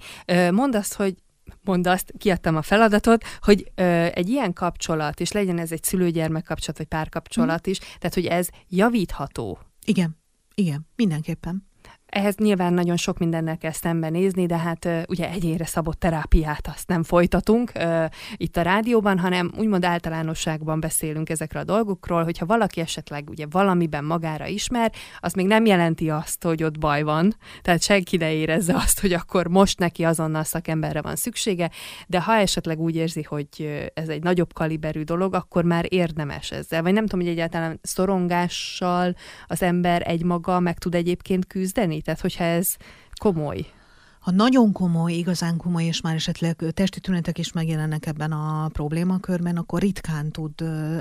Mondd 0.51 0.75
azt, 0.75 0.93
hogy 0.93 1.15
mondd 1.63 1.87
azt, 1.87 2.13
kiadtam 2.17 2.55
a 2.55 2.61
feladatot, 2.61 3.23
hogy 3.41 3.71
ö, 3.75 3.83
egy 4.13 4.29
ilyen 4.29 4.53
kapcsolat, 4.53 5.19
és 5.19 5.31
legyen 5.31 5.57
ez 5.57 5.71
egy 5.71 5.83
szülőgyermek 5.83 6.43
kapcsolat, 6.43 6.77
vagy 6.77 6.87
párkapcsolat 6.87 7.67
mm. 7.67 7.71
is, 7.71 7.77
tehát 7.77 8.13
hogy 8.13 8.25
ez 8.25 8.47
javítható. 8.67 9.59
Igen, 9.85 10.17
igen, 10.55 10.87
mindenképpen. 10.95 11.67
Ehhez 12.11 12.35
nyilván 12.35 12.73
nagyon 12.73 12.97
sok 12.97 13.17
mindennel 13.17 13.57
kell 13.57 13.71
szembenézni, 13.71 14.45
de 14.45 14.57
hát 14.57 14.87
ugye 15.07 15.29
egyénre 15.29 15.65
szabott 15.65 15.99
terápiát 15.99 16.67
azt 16.67 16.87
nem 16.87 17.03
folytatunk 17.03 17.71
uh, 17.75 18.05
itt 18.35 18.57
a 18.57 18.61
rádióban, 18.61 19.19
hanem 19.19 19.51
úgymond 19.57 19.85
általánosságban 19.85 20.79
beszélünk 20.79 21.29
ezekről 21.29 21.61
a 21.61 21.65
dolgokról, 21.65 22.23
hogyha 22.23 22.45
valaki 22.45 22.79
esetleg 22.79 23.29
ugye 23.29 23.45
valamiben 23.49 24.03
magára 24.03 24.45
ismer, 24.45 24.91
az 25.19 25.33
még 25.33 25.45
nem 25.45 25.65
jelenti 25.65 26.09
azt, 26.09 26.43
hogy 26.43 26.63
ott 26.63 26.79
baj 26.79 27.03
van, 27.03 27.35
tehát 27.61 27.81
senki 27.81 28.17
ne 28.17 28.33
érezze 28.33 28.75
azt, 28.75 28.99
hogy 28.99 29.13
akkor 29.13 29.47
most 29.47 29.79
neki 29.79 30.03
azonnal 30.03 30.43
szakemberre 30.43 31.01
van 31.01 31.15
szüksége, 31.15 31.69
de 32.07 32.21
ha 32.21 32.33
esetleg 32.33 32.79
úgy 32.79 32.95
érzi, 32.95 33.21
hogy 33.21 33.89
ez 33.93 34.09
egy 34.09 34.23
nagyobb 34.23 34.53
kaliberű 34.53 35.01
dolog, 35.01 35.33
akkor 35.33 35.63
már 35.63 35.85
érdemes 35.89 36.51
ezzel, 36.51 36.81
vagy 36.81 36.93
nem 36.93 37.05
tudom, 37.05 37.25
hogy 37.25 37.35
egyáltalán 37.35 37.79
szorongással 37.81 39.15
az 39.47 39.61
ember 39.61 40.03
egymaga 40.05 40.59
meg 40.59 40.77
tud 40.77 40.95
egyébként 40.95 41.47
küzdeni, 41.47 42.00
tehát 42.01 42.21
hogyha 42.21 42.43
ez 42.43 42.75
komoly. 43.19 43.65
Ha 44.21 44.31
nagyon 44.31 44.71
komoly, 44.71 45.13
igazán 45.13 45.57
komoly, 45.57 45.83
és 45.83 46.01
már 46.01 46.15
esetleg 46.15 46.55
testi 46.73 46.99
tünetek 46.99 47.37
is 47.37 47.51
megjelennek 47.51 48.05
ebben 48.05 48.31
a 48.31 48.67
problémakörben, 48.67 49.57
akkor 49.57 49.81
ritkán 49.81 50.31
tud 50.31 50.53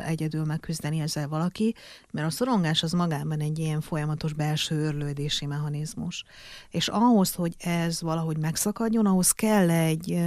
egyedül 0.06 0.44
megküzdeni 0.44 1.00
ezzel 1.00 1.28
valaki, 1.28 1.74
mert 2.10 2.26
a 2.26 2.30
szorongás 2.30 2.82
az 2.82 2.92
magában 2.92 3.40
egy 3.40 3.58
ilyen 3.58 3.80
folyamatos 3.80 4.32
belső 4.32 4.74
őrlődési 4.74 5.46
mechanizmus. 5.46 6.24
És 6.70 6.88
ahhoz, 6.88 7.34
hogy 7.34 7.54
ez 7.58 8.00
valahogy 8.00 8.38
megszakadjon, 8.38 9.06
ahhoz 9.06 9.30
kell 9.30 9.70
egy 9.70 10.18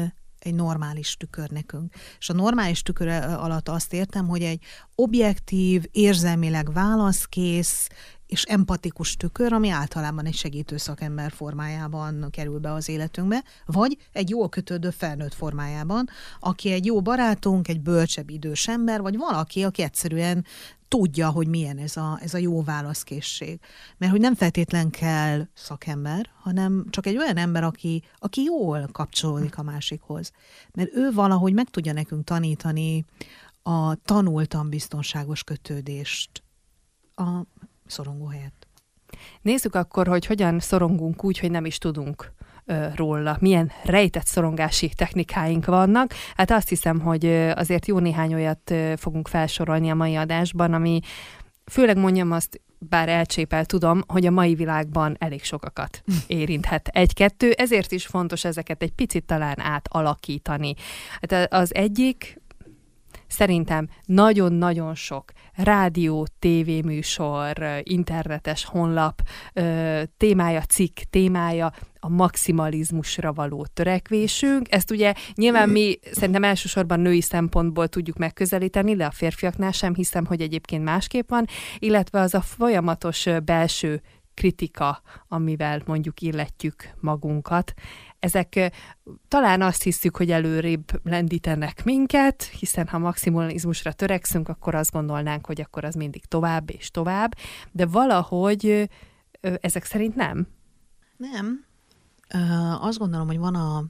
egy 0.46 0.54
normális 0.54 1.18
tükör 1.18 1.50
nekünk. 1.50 1.94
És 2.20 2.30
a 2.30 2.34
normális 2.34 2.82
tükör 2.82 3.08
alatt 3.24 3.70
azt 3.70 3.94
értem, 3.94 4.28
hogy 4.28 4.42
egy 4.42 4.64
objektív, 4.96 5.86
érzelmileg 5.92 6.74
válaszkész 6.74 7.90
és 8.34 8.44
empatikus 8.44 9.18
tükör, 9.18 9.54
ami 9.54 9.70
általában 9.70 10.26
egy 10.26 10.36
segítő 10.36 10.78
szakember 10.78 11.32
formájában 11.32 12.28
kerül 12.32 12.60
be 12.60 12.72
az 12.72 12.90
életünkbe, 12.90 13.44
vagy 13.66 13.98
egy 14.12 14.30
jól 14.30 14.50
kötődő 14.50 14.90
felnőtt 14.90 15.34
formájában, 15.34 16.10
aki 16.40 16.72
egy 16.72 16.86
jó 16.86 17.02
barátunk, 17.02 17.68
egy 17.68 17.82
bölcsebb 17.82 18.30
idős 18.30 18.68
ember, 18.68 19.02
vagy 19.02 19.18
valaki, 19.18 19.64
aki 19.64 19.82
egyszerűen 19.82 20.46
tudja, 20.88 21.30
hogy 21.30 21.48
milyen 21.48 21.78
ez 21.78 21.98
a, 21.98 22.20
ez 22.22 22.34
a 22.34 22.38
jó 22.38 22.64
válaszkészség. 22.64 23.60
Mert 23.98 24.12
hogy 24.12 24.22
nem 24.22 24.36
feltétlen 24.36 24.90
kell 24.90 25.48
szakember, 25.54 26.30
hanem 26.42 26.86
csak 26.90 27.06
egy 27.06 27.18
olyan 27.18 27.38
ember, 27.38 27.64
aki, 27.64 28.04
aki 28.20 28.44
jól 28.44 28.90
kapcsolódik 28.92 29.58
a 29.58 29.64
másikhoz. 29.64 30.32
Mert 30.72 30.96
ő 30.96 31.12
valahogy 31.12 31.54
meg 31.54 31.70
tudja 31.70 31.94
nekünk 31.94 32.24
tanítani 32.24 33.06
a 33.64 33.96
tanultan 33.96 34.70
biztonságos 34.70 35.44
kötődést 35.44 36.44
a 37.16 37.46
szorongó 37.86 38.26
helyett. 38.26 38.68
Nézzük 39.42 39.76
akkor, 39.76 40.08
hogy 40.08 40.26
hogyan 40.26 40.60
szorongunk 40.60 41.24
úgy, 41.24 41.40
hogy 41.40 41.52
nem 41.52 41.66
is 41.66 41.78
tudunk 41.78 42.34
róla, 42.96 43.38
milyen 43.40 43.72
rejtett 43.84 44.26
szorongási 44.26 44.92
technikáink 44.96 45.66
vannak. 45.66 46.14
Hát 46.36 46.52
azt 46.52 46.70
hiszem, 46.70 47.00
hogy 47.00 47.26
azért 47.56 47.88
jó 47.88 48.00
néhány 48.00 48.34
olyat 48.34 48.74
fogunk 48.96 49.28
felsorolni 49.28 49.90
a 49.90 49.96
mai 49.96 50.16
adásban, 50.16 50.74
ami 50.74 51.00
főleg 51.66 51.98
mondjam 51.98 52.32
azt, 52.32 52.62
bár 52.90 53.10
elcsépel 53.10 53.66
tudom, 53.66 54.02
hogy 54.08 54.26
a 54.26 54.32
mai 54.32 54.56
világban 54.56 55.16
elég 55.20 55.44
sokakat 55.44 56.02
hm. 56.06 56.14
érinthet 56.28 56.88
egy-kettő, 56.88 57.52
ezért 57.52 57.92
is 57.92 58.06
fontos 58.06 58.46
ezeket 58.46 58.82
egy 58.82 58.92
picit 58.92 59.26
talán 59.26 59.60
átalakítani. 59.60 60.74
Hát 61.22 61.54
az 61.54 61.76
egyik, 61.76 62.42
szerintem 63.34 63.88
nagyon-nagyon 64.06 64.96
sok 64.96 65.32
rádió, 65.54 66.28
tévéműsor, 66.40 67.82
internetes 67.84 68.66
honlap 68.66 69.22
témája, 70.18 70.62
cikk 70.62 70.98
témája 71.10 71.74
a 72.00 72.10
maximalizmusra 72.10 73.34
való 73.34 73.66
törekvésünk. 73.74 74.72
Ezt 74.72 74.92
ugye 74.92 75.14
nyilván 75.36 75.70
mi 75.70 76.00
szerintem 76.12 76.44
elsősorban 76.44 77.00
női 77.00 77.22
szempontból 77.22 77.88
tudjuk 77.88 78.18
megközelíteni, 78.18 78.96
de 78.96 79.06
a 79.06 79.12
férfiaknál 79.12 79.72
sem 79.72 79.94
hiszem, 79.96 80.26
hogy 80.26 80.42
egyébként 80.42 80.84
másképp 80.84 81.30
van, 81.30 81.46
illetve 81.80 82.20
az 82.20 82.34
a 82.34 82.42
folyamatos 82.42 83.28
belső 83.46 84.02
kritika, 84.34 85.02
amivel 85.28 85.82
mondjuk 85.86 86.22
illetjük 86.22 86.90
magunkat. 87.00 87.74
Ezek 88.24 88.72
talán 89.28 89.62
azt 89.62 89.84
hiszük, 89.84 90.18
hogy 90.18 90.32
előrébb 90.32 90.84
lendítenek 91.04 91.84
minket, 91.84 92.44
hiszen 92.44 92.88
ha 92.88 92.98
maximalizmusra 92.98 93.92
törekszünk, 93.92 94.50
akkor 94.50 94.76
azt 94.76 94.92
gondolnánk, 94.92 95.46
hogy 95.46 95.62
akkor 95.62 95.84
az 95.84 95.96
mindig 95.96 96.26
tovább 96.26 96.72
és 96.72 96.92
tovább, 96.92 97.36
de 97.72 97.86
valahogy 97.86 98.90
ezek 99.42 99.84
szerint 99.84 100.16
nem. 100.16 100.48
Nem. 101.18 101.66
Azt 102.82 102.98
gondolom, 102.98 103.28
hogy 103.28 103.38
van 103.38 103.56
a 103.56 103.84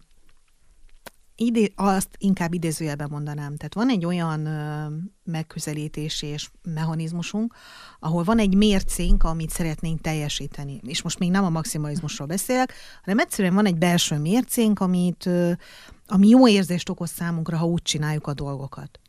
idé, 1.36 1.74
azt 1.76 2.10
inkább 2.18 2.54
idézőjelben 2.54 3.08
mondanám. 3.12 3.56
Tehát 3.56 3.74
van 3.74 3.90
egy 3.90 4.06
olyan 4.06 4.46
ö, 4.46 4.88
megközelítési 5.24 6.28
és 6.28 6.50
mechanizmusunk, 6.64 7.54
ahol 8.00 8.24
van 8.24 8.40
egy 8.40 8.56
mércénk, 8.56 9.24
amit 9.24 9.50
szeretnénk 9.50 10.02
teljesíteni. 10.02 10.80
És 10.84 11.02
most 11.02 11.20
még 11.20 11.32
nem 11.32 11.44
a 11.44 11.50
maximalizmusról 11.50 12.28
beszélek, 12.28 12.74
hanem 13.04 13.20
egyszerűen 13.20 13.54
van 13.54 13.66
egy 13.66 13.78
belső 13.78 14.18
mércénk, 14.18 14.80
amit, 14.80 15.26
ö, 15.26 15.52
ami 16.08 16.28
jó 16.28 16.48
érzést 16.48 16.90
okoz 16.90 17.10
számunkra, 17.10 17.58
ha 17.58 17.66
úgy 17.66 17.82
csináljuk 17.82 18.28
a 18.28 18.34
dolgokat 18.34 19.00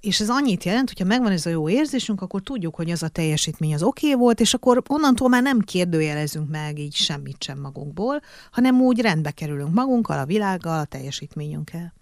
és 0.00 0.20
ez 0.20 0.28
annyit 0.28 0.64
jelent, 0.64 0.88
hogyha 0.88 1.04
megvan 1.04 1.32
ez 1.32 1.46
a 1.46 1.50
jó 1.50 1.68
érzésünk, 1.68 2.22
akkor 2.22 2.42
tudjuk, 2.42 2.74
hogy 2.74 2.90
az 2.90 3.02
a 3.02 3.08
teljesítmény 3.08 3.74
az 3.74 3.82
oké 3.82 4.06
okay 4.06 4.18
volt, 4.20 4.40
és 4.40 4.54
akkor 4.54 4.82
onnantól 4.88 5.28
már 5.28 5.42
nem 5.42 5.60
kérdőjelezünk 5.60 6.50
meg 6.50 6.78
így 6.78 6.94
semmit 6.94 7.42
sem 7.42 7.60
magunkból, 7.60 8.20
hanem 8.50 8.80
úgy 8.80 9.00
rendbe 9.00 9.30
kerülünk 9.30 9.74
magunkkal, 9.74 10.18
a 10.18 10.26
világgal, 10.26 10.78
a 10.78 10.84
teljesítményünkkel. 10.84 11.94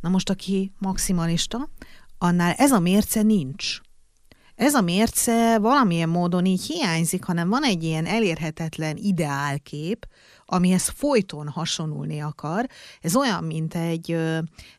Na 0.00 0.08
most, 0.08 0.30
aki 0.30 0.72
maximalista, 0.78 1.68
annál 2.18 2.52
ez 2.52 2.72
a 2.72 2.80
mérce 2.80 3.22
nincs. 3.22 3.80
Ez 4.62 4.74
a 4.74 4.80
mérce 4.80 5.58
valamilyen 5.58 6.08
módon 6.08 6.44
így 6.44 6.62
hiányzik, 6.62 7.24
hanem 7.24 7.48
van 7.48 7.62
egy 7.64 7.82
ilyen 7.82 8.06
elérhetetlen 8.06 8.96
ideálkép, 8.96 10.06
amihez 10.44 10.88
folyton 10.88 11.48
hasonulni 11.48 12.20
akar. 12.20 12.66
Ez 13.00 13.16
olyan, 13.16 13.44
mint 13.44 13.74
egy, 13.74 14.16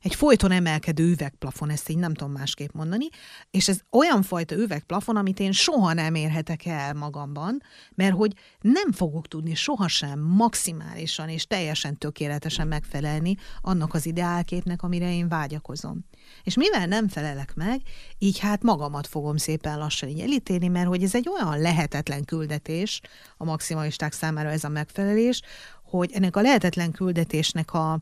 egy 0.01 0.15
folyton 0.15 0.51
emelkedő 0.51 1.11
üvegplafon, 1.11 1.69
ezt 1.69 1.89
így 1.89 1.97
nem 1.97 2.13
tudom 2.13 2.33
másképp 2.33 2.73
mondani, 2.73 3.05
és 3.51 3.67
ez 3.67 3.79
olyan 3.91 4.21
fajta 4.21 4.55
üvegplafon, 4.55 5.15
amit 5.15 5.39
én 5.39 5.51
soha 5.51 5.93
nem 5.93 6.15
érhetek 6.15 6.65
el 6.65 6.93
magamban, 6.93 7.61
mert 7.95 8.15
hogy 8.15 8.33
nem 8.61 8.91
fogok 8.91 9.27
tudni 9.27 9.55
sohasem 9.55 10.19
maximálisan 10.19 11.29
és 11.29 11.47
teljesen 11.47 11.97
tökéletesen 11.97 12.67
megfelelni 12.67 13.35
annak 13.61 13.93
az 13.93 14.05
ideálképnek, 14.05 14.83
amire 14.83 15.13
én 15.13 15.27
vágyakozom. 15.27 16.05
És 16.43 16.55
mivel 16.55 16.85
nem 16.85 17.07
felelek 17.07 17.55
meg, 17.55 17.81
így 18.17 18.39
hát 18.39 18.63
magamat 18.63 19.07
fogom 19.07 19.37
szépen 19.37 19.77
lassan 19.77 20.09
így 20.09 20.19
elítélni, 20.19 20.67
mert 20.67 20.87
hogy 20.87 21.03
ez 21.03 21.15
egy 21.15 21.29
olyan 21.29 21.61
lehetetlen 21.61 22.25
küldetés 22.25 23.01
a 23.37 23.43
maximalisták 23.43 24.13
számára 24.13 24.49
ez 24.49 24.63
a 24.63 24.69
megfelelés, 24.69 25.41
hogy 25.83 26.11
ennek 26.13 26.35
a 26.35 26.41
lehetetlen 26.41 26.91
küldetésnek 26.91 27.73
a 27.73 27.99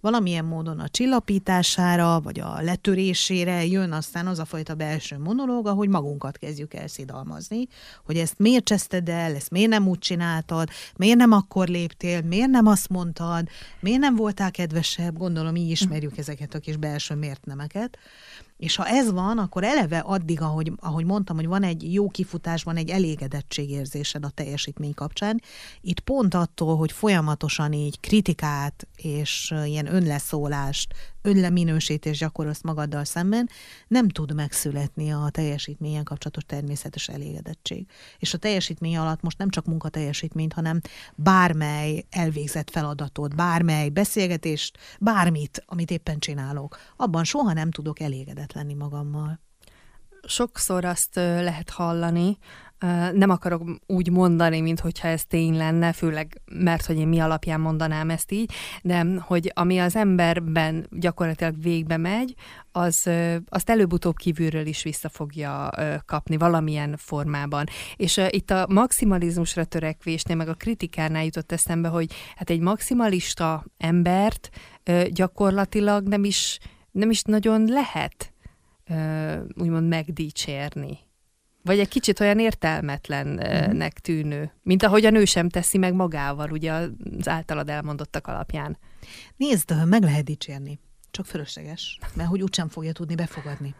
valamilyen 0.00 0.44
módon 0.44 0.80
a 0.80 0.88
csillapítására, 0.88 2.20
vagy 2.20 2.40
a 2.40 2.60
letörésére 2.60 3.66
jön 3.66 3.92
aztán 3.92 4.26
az 4.26 4.38
a 4.38 4.44
fajta 4.44 4.74
belső 4.74 5.18
monológ, 5.18 5.66
ahogy 5.66 5.88
magunkat 5.88 6.38
kezdjük 6.38 6.74
el 6.74 6.88
szidalmazni, 6.88 7.66
hogy 8.04 8.16
ezt 8.16 8.38
miért 8.38 8.64
cseszted 8.64 9.08
el, 9.08 9.34
ezt 9.34 9.50
miért 9.50 9.70
nem 9.70 9.88
úgy 9.88 9.98
csináltad, 9.98 10.68
miért 10.96 11.18
nem 11.18 11.32
akkor 11.32 11.68
léptél, 11.68 12.22
miért 12.22 12.50
nem 12.50 12.66
azt 12.66 12.88
mondtad, 12.88 13.48
miért 13.80 14.00
nem 14.00 14.16
voltál 14.16 14.50
kedvesebb, 14.50 15.18
gondolom 15.18 15.56
így 15.56 15.70
ismerjük 15.70 16.18
ezeket 16.18 16.54
a 16.54 16.58
kis 16.58 16.76
belső 16.76 17.14
mértnemeket. 17.14 17.98
És 18.60 18.76
ha 18.76 18.86
ez 18.86 19.12
van, 19.12 19.38
akkor 19.38 19.64
eleve 19.64 19.98
addig, 19.98 20.40
ahogy, 20.40 20.72
ahogy 20.76 21.04
mondtam, 21.04 21.36
hogy 21.36 21.46
van 21.46 21.62
egy 21.62 21.94
jó 21.94 22.08
kifutás, 22.08 22.62
van 22.62 22.76
egy 22.76 22.90
elégedettségérzésed 22.90 24.24
a 24.24 24.30
teljesítmény 24.30 24.94
kapcsán, 24.94 25.40
itt 25.80 26.00
pont 26.00 26.34
attól, 26.34 26.76
hogy 26.76 26.92
folyamatosan 26.92 27.72
így 27.72 28.00
kritikát 28.00 28.88
és 28.96 29.54
ilyen 29.64 29.94
önleszólást, 29.94 30.94
önleminősítés 31.22 32.18
gyakorolsz 32.18 32.62
magaddal 32.62 33.04
szemben, 33.04 33.48
nem 33.88 34.08
tud 34.08 34.34
megszületni 34.34 35.12
a 35.12 35.28
teljesítményen 35.30 36.04
kapcsolatos 36.04 36.44
természetes 36.44 37.08
elégedettség. 37.08 37.86
És 38.18 38.34
a 38.34 38.38
teljesítmény 38.38 38.96
alatt 38.96 39.20
most 39.20 39.38
nem 39.38 39.48
csak 39.48 39.64
munkateljesítményt, 39.64 40.52
hanem 40.52 40.80
bármely 41.14 42.04
elvégzett 42.10 42.70
feladatot, 42.70 43.36
bármely 43.36 43.88
beszélgetést, 43.88 44.78
bármit, 45.00 45.62
amit 45.66 45.90
éppen 45.90 46.18
csinálok, 46.18 46.78
abban 46.96 47.24
soha 47.24 47.52
nem 47.52 47.70
tudok 47.70 48.00
elégedett 48.00 48.52
lenni 48.52 48.74
magammal. 48.74 49.40
Sokszor 50.22 50.84
azt 50.84 51.14
lehet 51.14 51.70
hallani, 51.70 52.38
nem 53.12 53.30
akarok 53.30 53.62
úgy 53.86 54.10
mondani, 54.10 54.60
mint 54.60 54.80
hogyha 54.80 55.08
ez 55.08 55.24
tény 55.24 55.56
lenne, 55.56 55.92
főleg 55.92 56.40
mert, 56.52 56.86
hogy 56.86 56.98
én 56.98 57.08
mi 57.08 57.18
alapján 57.18 57.60
mondanám 57.60 58.10
ezt 58.10 58.32
így, 58.32 58.52
de 58.82 59.06
hogy 59.18 59.52
ami 59.54 59.78
az 59.78 59.96
emberben 59.96 60.86
gyakorlatilag 60.90 61.62
végbe 61.62 61.96
megy, 61.96 62.34
az, 62.72 63.10
azt 63.48 63.70
előbb-utóbb 63.70 64.16
kívülről 64.16 64.66
is 64.66 64.82
vissza 64.82 65.08
fogja 65.08 65.70
kapni 66.06 66.36
valamilyen 66.36 66.96
formában. 66.96 67.66
És 67.96 68.20
itt 68.28 68.50
a 68.50 68.66
maximalizmusra 68.68 69.64
törekvésnél, 69.64 70.36
meg 70.36 70.48
a 70.48 70.54
kritikánál 70.54 71.24
jutott 71.24 71.52
eszembe, 71.52 71.88
hogy 71.88 72.12
hát 72.36 72.50
egy 72.50 72.60
maximalista 72.60 73.64
embert 73.78 74.50
gyakorlatilag 75.10 76.08
nem 76.08 76.24
is, 76.24 76.58
nem 76.90 77.10
is 77.10 77.22
nagyon 77.22 77.64
lehet 77.64 78.32
úgymond 79.56 79.88
megdicsérni 79.88 80.98
vagy 81.62 81.78
egy 81.78 81.88
kicsit 81.88 82.20
olyan 82.20 82.38
értelmetlennek 82.38 83.98
tűnő, 83.98 84.52
mint 84.62 84.82
ahogy 84.82 85.04
a 85.04 85.10
nő 85.10 85.24
sem 85.24 85.48
teszi 85.48 85.78
meg 85.78 85.94
magával, 85.94 86.50
ugye 86.50 86.72
az 86.72 87.28
általad 87.28 87.68
elmondottak 87.68 88.26
alapján. 88.26 88.78
Nézd, 89.36 89.86
meg 89.86 90.02
lehet 90.02 90.24
dicsérni, 90.24 90.80
csak 91.10 91.26
fölösleges, 91.26 91.98
mert 92.14 92.28
hogy 92.28 92.42
úgysem 92.42 92.68
fogja 92.68 92.92
tudni 92.92 93.14
befogadni. 93.14 93.74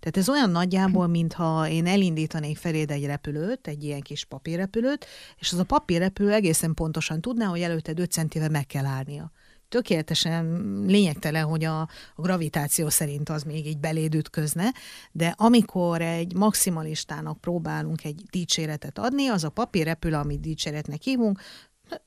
Tehát 0.00 0.16
ez 0.16 0.28
olyan 0.28 0.50
nagyjából, 0.50 1.06
mintha 1.16 1.68
én 1.68 1.86
elindítanék 1.86 2.56
feléd 2.56 2.90
egy 2.90 3.04
repülőt, 3.04 3.66
egy 3.66 3.84
ilyen 3.84 4.00
kis 4.00 4.24
papírrepülőt, 4.24 5.06
és 5.38 5.52
az 5.52 5.58
a 5.58 5.64
papírrepülő 5.64 6.32
egészen 6.32 6.74
pontosan 6.74 7.20
tudná, 7.20 7.46
hogy 7.46 7.60
előtte 7.60 7.92
5 7.96 8.10
centivel 8.10 8.48
meg 8.48 8.66
kell 8.66 8.86
állnia 8.86 9.32
tökéletesen 9.68 10.44
lényegtelen, 10.86 11.44
hogy 11.44 11.64
a, 11.64 11.80
a 12.14 12.22
gravitáció 12.22 12.88
szerint 12.88 13.28
az 13.28 13.42
még 13.42 13.66
így 13.66 13.78
beléd 13.78 14.14
ütközne, 14.14 14.72
de 15.12 15.34
amikor 15.36 16.02
egy 16.02 16.34
maximalistának 16.34 17.40
próbálunk 17.40 18.04
egy 18.04 18.22
dicséretet 18.30 18.98
adni, 18.98 19.26
az 19.26 19.44
a 19.44 19.50
papírrepül, 19.50 20.14
amit 20.14 20.40
dicséretnek 20.40 21.02
hívunk, 21.02 21.40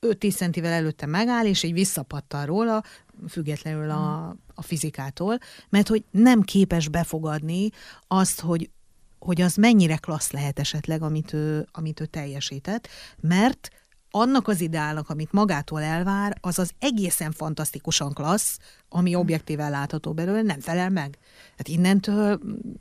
5-10 0.00 0.36
centivel 0.36 0.72
előtte 0.72 1.06
megáll, 1.06 1.46
és 1.46 1.62
így 1.62 1.72
visszapattan 1.72 2.46
róla, 2.46 2.82
függetlenül 3.28 3.90
a, 3.90 4.36
a 4.54 4.62
fizikától, 4.62 5.38
mert 5.68 5.88
hogy 5.88 6.04
nem 6.10 6.42
képes 6.42 6.88
befogadni 6.88 7.70
azt, 8.06 8.40
hogy 8.40 8.70
hogy 9.18 9.40
az 9.40 9.54
mennyire 9.54 9.96
klassz 9.96 10.30
lehet 10.30 10.58
esetleg, 10.58 11.02
amit 11.02 11.32
ő, 11.32 11.66
amit 11.72 12.00
ő 12.00 12.06
teljesített, 12.06 12.88
mert 13.20 13.70
annak 14.14 14.48
az 14.48 14.60
ideálnak, 14.60 15.08
amit 15.08 15.32
magától 15.32 15.82
elvár, 15.82 16.38
az 16.40 16.58
az 16.58 16.70
egészen 16.78 17.32
fantasztikusan 17.32 18.12
klassz, 18.12 18.58
ami 18.88 19.14
objektíven 19.14 19.70
látható 19.70 20.12
belőle, 20.12 20.42
nem 20.42 20.60
felel 20.60 20.90
meg. 20.90 21.18
Hát 21.56 21.68
innentől 21.68 22.40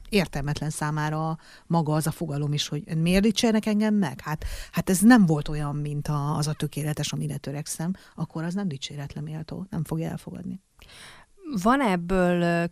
értelmetlen 0.10 0.70
számára 0.70 1.38
maga 1.68 1.94
az 1.94 2.08
a 2.08 2.12
fogalom 2.12 2.54
is, 2.54 2.68
hogy 2.68 2.98
miért 2.98 3.22
dicsérnek 3.22 3.66
engem 3.66 3.94
meg? 3.94 4.22
Hát, 4.22 4.46
hát 4.72 4.90
ez 4.90 5.00
nem 5.00 5.26
volt 5.26 5.48
olyan, 5.48 5.76
mint 5.76 6.08
a, 6.08 6.36
az 6.38 6.48
a 6.48 6.54
tökéletes, 6.54 7.12
amire 7.12 7.38
törekszem, 7.38 7.94
akkor 8.16 8.44
az 8.44 8.54
nem 8.54 8.68
dicséretlen 8.68 9.24
méltó, 9.24 9.66
nem 9.70 9.84
fogja 9.84 10.10
elfogadni. 10.10 10.62
Van 11.64 11.82
ebből 11.82 12.70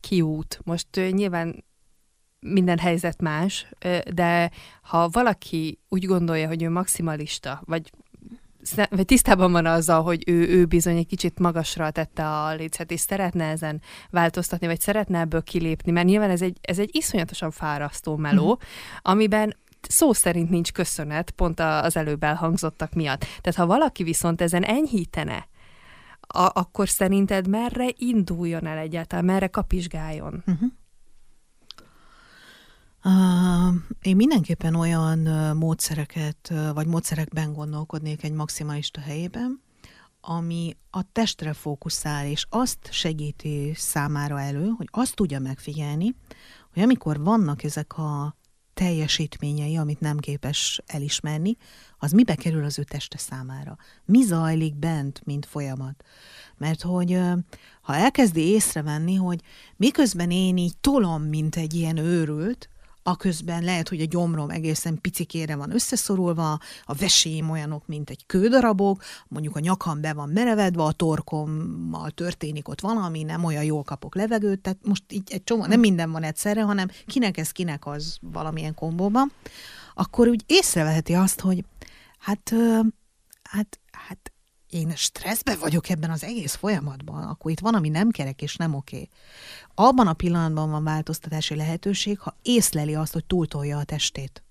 kiút? 0.00 0.60
Most 0.64 0.88
nyilván 1.10 1.64
minden 2.40 2.78
helyzet 2.78 3.20
más, 3.20 3.66
de 4.14 4.50
ha 4.82 5.08
valaki 5.08 5.78
úgy 5.88 6.04
gondolja, 6.04 6.46
hogy 6.46 6.62
ő 6.62 6.70
maximalista, 6.70 7.62
vagy 7.64 7.90
vagy 8.90 9.04
tisztában 9.04 9.52
van 9.52 9.66
azzal, 9.66 10.02
hogy 10.02 10.22
ő, 10.26 10.48
ő 10.48 10.64
bizony 10.64 10.96
egy 10.96 11.06
kicsit 11.06 11.38
magasra 11.38 11.90
tette 11.90 12.28
a 12.28 12.54
lécet, 12.54 12.90
és 12.90 13.00
szeretne 13.00 13.44
ezen 13.44 13.80
változtatni, 14.10 14.66
vagy 14.66 14.80
szeretne 14.80 15.18
ebből 15.20 15.42
kilépni, 15.42 15.92
mert 15.92 16.06
nyilván 16.06 16.30
ez 16.30 16.42
egy, 16.42 16.58
ez 16.60 16.78
egy 16.78 16.90
iszonyatosan 16.92 17.50
fárasztó 17.50 18.16
meló, 18.16 18.42
uh-huh. 18.42 18.60
amiben 19.02 19.56
szó 19.88 20.12
szerint 20.12 20.50
nincs 20.50 20.72
köszönet, 20.72 21.30
pont 21.30 21.60
az 21.60 21.96
előbb 21.96 22.22
elhangzottak 22.22 22.92
miatt. 22.92 23.20
Tehát 23.20 23.58
ha 23.58 23.66
valaki 23.66 24.02
viszont 24.02 24.40
ezen 24.40 24.64
enyhítene, 24.64 25.48
a, 26.20 26.50
akkor 26.52 26.88
szerinted 26.88 27.48
merre 27.48 27.88
induljon 27.96 28.66
el 28.66 28.78
egyáltalán, 28.78 29.24
merre 29.24 29.46
kapizsgáljon? 29.46 30.42
Uh-huh. 30.46 30.68
Én 34.02 34.16
mindenképpen 34.16 34.74
olyan 34.74 35.18
módszereket, 35.56 36.52
vagy 36.74 36.86
módszerekben 36.86 37.52
gondolkodnék 37.52 38.24
egy 38.24 38.32
maximalista 38.32 39.00
helyében, 39.00 39.62
ami 40.20 40.76
a 40.90 41.12
testre 41.12 41.52
fókuszál, 41.52 42.26
és 42.26 42.46
azt 42.48 42.78
segíti 42.90 43.72
számára 43.76 44.40
elő, 44.40 44.68
hogy 44.76 44.88
azt 44.90 45.14
tudja 45.14 45.38
megfigyelni, 45.38 46.14
hogy 46.72 46.82
amikor 46.82 47.20
vannak 47.20 47.62
ezek 47.62 47.98
a 47.98 48.36
teljesítményei, 48.74 49.76
amit 49.76 50.00
nem 50.00 50.18
képes 50.18 50.82
elismerni, 50.86 51.56
az 51.98 52.12
mibe 52.12 52.34
kerül 52.34 52.64
az 52.64 52.78
ő 52.78 52.82
teste 52.82 53.18
számára. 53.18 53.76
Mi 54.04 54.22
zajlik 54.22 54.74
bent, 54.76 55.20
mint 55.24 55.46
folyamat. 55.46 56.04
Mert 56.56 56.82
hogy 56.82 57.18
ha 57.80 57.94
elkezdi 57.94 58.40
észrevenni, 58.40 59.14
hogy 59.14 59.40
miközben 59.76 60.30
én 60.30 60.56
így 60.56 60.76
tolom, 60.80 61.22
mint 61.22 61.56
egy 61.56 61.74
ilyen 61.74 61.96
őrült, 61.96 62.68
aközben 63.10 63.62
lehet, 63.62 63.88
hogy 63.88 64.00
a 64.00 64.04
gyomrom 64.04 64.50
egészen 64.50 65.00
picikére 65.00 65.56
van 65.56 65.74
összeszorulva, 65.74 66.58
a 66.84 66.94
vesém 66.94 67.50
olyanok, 67.50 67.86
mint 67.86 68.10
egy 68.10 68.26
kődarabok, 68.26 69.02
mondjuk 69.28 69.56
a 69.56 69.60
nyakam 69.60 70.00
be 70.00 70.12
van 70.12 70.28
merevedve, 70.28 70.82
a 70.82 70.92
torkommal 70.92 72.10
történik 72.10 72.68
ott 72.68 72.80
valami, 72.80 73.22
nem 73.22 73.44
olyan 73.44 73.64
jól 73.64 73.82
kapok 73.82 74.14
levegőt, 74.14 74.60
tehát 74.60 74.78
most 74.84 75.04
így 75.08 75.32
egy 75.32 75.44
csomó, 75.44 75.66
nem 75.66 75.80
minden 75.80 76.10
van 76.10 76.22
egyszerre, 76.22 76.62
hanem 76.62 76.88
kinek 77.06 77.36
ez, 77.36 77.50
kinek 77.50 77.86
az 77.86 78.18
valamilyen 78.20 78.74
kombóban, 78.74 79.32
akkor 79.94 80.28
úgy 80.28 80.42
észreveheti 80.46 81.14
azt, 81.14 81.40
hogy 81.40 81.64
hát, 82.18 82.52
hát 83.42 83.79
én 84.70 84.92
stresszbe 84.96 85.56
vagyok 85.56 85.88
ebben 85.88 86.10
az 86.10 86.24
egész 86.24 86.54
folyamatban, 86.54 87.22
akkor 87.22 87.50
itt 87.50 87.60
van, 87.60 87.74
ami 87.74 87.88
nem 87.88 88.10
kerek 88.10 88.42
és 88.42 88.56
nem 88.56 88.74
oké. 88.74 89.08
Abban 89.74 90.06
a 90.06 90.12
pillanatban 90.12 90.70
van 90.70 90.84
változtatási 90.84 91.56
lehetőség, 91.56 92.18
ha 92.18 92.36
észleli 92.42 92.94
azt, 92.94 93.12
hogy 93.12 93.24
túltolja 93.24 93.78
a 93.78 93.84
testét. 93.84 94.42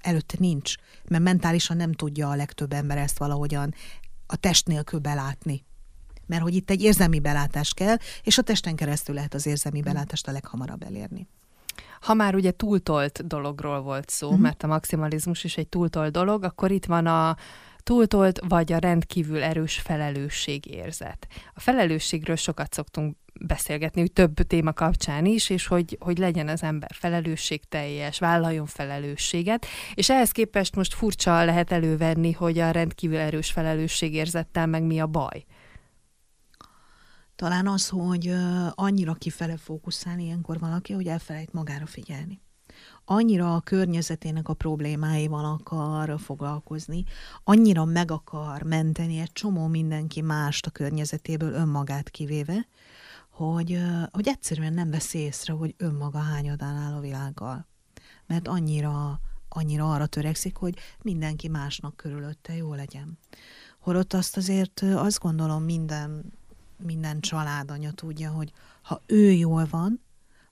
Előtte 0.00 0.36
nincs, 0.38 0.74
mert 1.08 1.22
mentálisan 1.22 1.76
nem 1.76 1.92
tudja 1.92 2.30
a 2.30 2.34
legtöbb 2.34 2.72
ember 2.72 2.98
ezt 2.98 3.18
valahogyan 3.18 3.74
a 4.26 4.36
test 4.36 4.66
nélkül 4.66 5.00
belátni. 5.00 5.64
Mert 6.26 6.42
hogy 6.42 6.54
itt 6.54 6.70
egy 6.70 6.82
érzelmi 6.82 7.20
belátás 7.20 7.74
kell, 7.74 7.96
és 8.22 8.38
a 8.38 8.42
testen 8.42 8.76
keresztül 8.76 9.14
lehet 9.14 9.34
az 9.34 9.46
érzelmi 9.46 9.80
belátást 9.82 10.28
a 10.28 10.32
leghamarabb 10.32 10.82
elérni. 10.82 11.26
Ha 12.00 12.14
már 12.14 12.34
ugye 12.34 12.50
túltolt 12.50 13.26
dologról 13.26 13.80
volt 13.80 14.10
szó, 14.10 14.26
uh-huh. 14.26 14.42
mert 14.42 14.62
a 14.62 14.66
maximalizmus 14.66 15.44
is 15.44 15.56
egy 15.56 15.68
túltolt 15.68 16.12
dolog, 16.12 16.44
akkor 16.44 16.70
itt 16.70 16.84
van 16.84 17.06
a 17.06 17.36
túltolt 17.82 18.40
vagy 18.48 18.72
a 18.72 18.78
rendkívül 18.78 19.42
erős 19.42 19.78
felelősségérzet. 19.78 21.26
A 21.54 21.60
felelősségről 21.60 22.36
sokat 22.36 22.72
szoktunk 22.72 23.16
beszélgetni, 23.40 24.00
hogy 24.00 24.12
több 24.12 24.34
téma 24.34 24.72
kapcsán 24.72 25.26
is, 25.26 25.50
és 25.50 25.66
hogy, 25.66 25.96
hogy 26.00 26.18
legyen 26.18 26.48
az 26.48 26.62
ember 26.62 26.90
felelősségteljes, 26.94 28.18
vállaljon 28.18 28.66
felelősséget, 28.66 29.66
és 29.94 30.10
ehhez 30.10 30.30
képest 30.30 30.76
most 30.76 30.94
furcsa 30.94 31.44
lehet 31.44 31.72
elővenni, 31.72 32.32
hogy 32.32 32.58
a 32.58 32.70
rendkívül 32.70 33.16
erős 33.18 33.50
felelősségérzettel 33.50 34.66
meg 34.66 34.82
mi 34.82 35.00
a 35.00 35.06
baj. 35.06 35.44
Talán 37.36 37.66
az, 37.66 37.88
hogy 37.88 38.34
annyira 38.70 39.14
kifele 39.14 39.56
fókuszál 39.56 40.18
ilyenkor 40.18 40.58
valaki, 40.58 40.92
hogy 40.92 41.06
elfelejt 41.06 41.52
magára 41.52 41.86
figyelni 41.86 42.40
annyira 43.04 43.54
a 43.54 43.60
környezetének 43.60 44.48
a 44.48 44.54
problémáival 44.54 45.44
akar 45.44 46.20
foglalkozni, 46.20 47.04
annyira 47.44 47.84
meg 47.84 48.10
akar 48.10 48.62
menteni 48.62 49.18
egy 49.18 49.32
csomó 49.32 49.66
mindenki 49.66 50.20
mást 50.20 50.66
a 50.66 50.70
környezetéből 50.70 51.52
önmagát 51.52 52.10
kivéve, 52.10 52.66
hogy, 53.30 53.78
hogy 54.10 54.28
egyszerűen 54.28 54.72
nem 54.72 54.90
veszi 54.90 55.18
észre, 55.18 55.52
hogy 55.52 55.74
önmaga 55.76 56.18
hányadán 56.18 56.76
áll 56.76 56.92
a 56.92 57.00
világgal. 57.00 57.66
Mert 58.26 58.48
annyira, 58.48 59.20
annyira 59.48 59.92
arra 59.92 60.06
törekszik, 60.06 60.56
hogy 60.56 60.78
mindenki 61.02 61.48
másnak 61.48 61.96
körülötte 61.96 62.56
jó 62.56 62.74
legyen. 62.74 63.18
Holott 63.78 64.12
azt 64.12 64.36
azért 64.36 64.80
azt 64.80 65.18
gondolom 65.18 65.62
minden, 65.62 66.32
minden 66.76 67.20
családanya 67.20 67.92
tudja, 67.92 68.30
hogy 68.30 68.52
ha 68.82 69.02
ő 69.06 69.30
jól 69.30 69.66
van, 69.70 70.00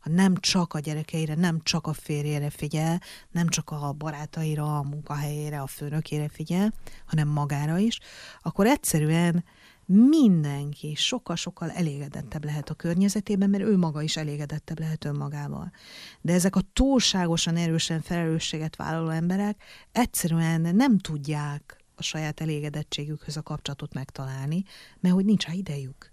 ha 0.00 0.10
nem 0.10 0.36
csak 0.36 0.74
a 0.74 0.78
gyerekeire, 0.78 1.34
nem 1.34 1.60
csak 1.62 1.86
a 1.86 1.92
férjére 1.92 2.50
figyel, 2.50 3.00
nem 3.30 3.48
csak 3.48 3.70
a 3.70 3.92
barátaira, 3.92 4.78
a 4.78 4.82
munkahelyére, 4.82 5.60
a 5.60 5.66
főnökére 5.66 6.28
figyel, 6.28 6.72
hanem 7.06 7.28
magára 7.28 7.78
is, 7.78 7.98
akkor 8.42 8.66
egyszerűen 8.66 9.44
mindenki 9.92 10.94
sokkal-sokkal 10.94 11.70
elégedettebb 11.70 12.44
lehet 12.44 12.70
a 12.70 12.74
környezetében, 12.74 13.50
mert 13.50 13.62
ő 13.62 13.76
maga 13.76 14.02
is 14.02 14.16
elégedettebb 14.16 14.78
lehet 14.78 15.04
önmagával. 15.04 15.72
De 16.20 16.32
ezek 16.32 16.56
a 16.56 16.62
túlságosan 16.72 17.56
erősen 17.56 18.00
felelősséget 18.00 18.76
vállaló 18.76 19.08
emberek 19.08 19.62
egyszerűen 19.92 20.60
nem 20.60 20.98
tudják 20.98 21.84
a 21.94 22.02
saját 22.02 22.40
elégedettségükhöz 22.40 23.36
a 23.36 23.42
kapcsolatot 23.42 23.94
megtalálni, 23.94 24.64
mert 25.00 25.14
hogy 25.14 25.24
nincs 25.24 25.46
idejük 25.52 26.09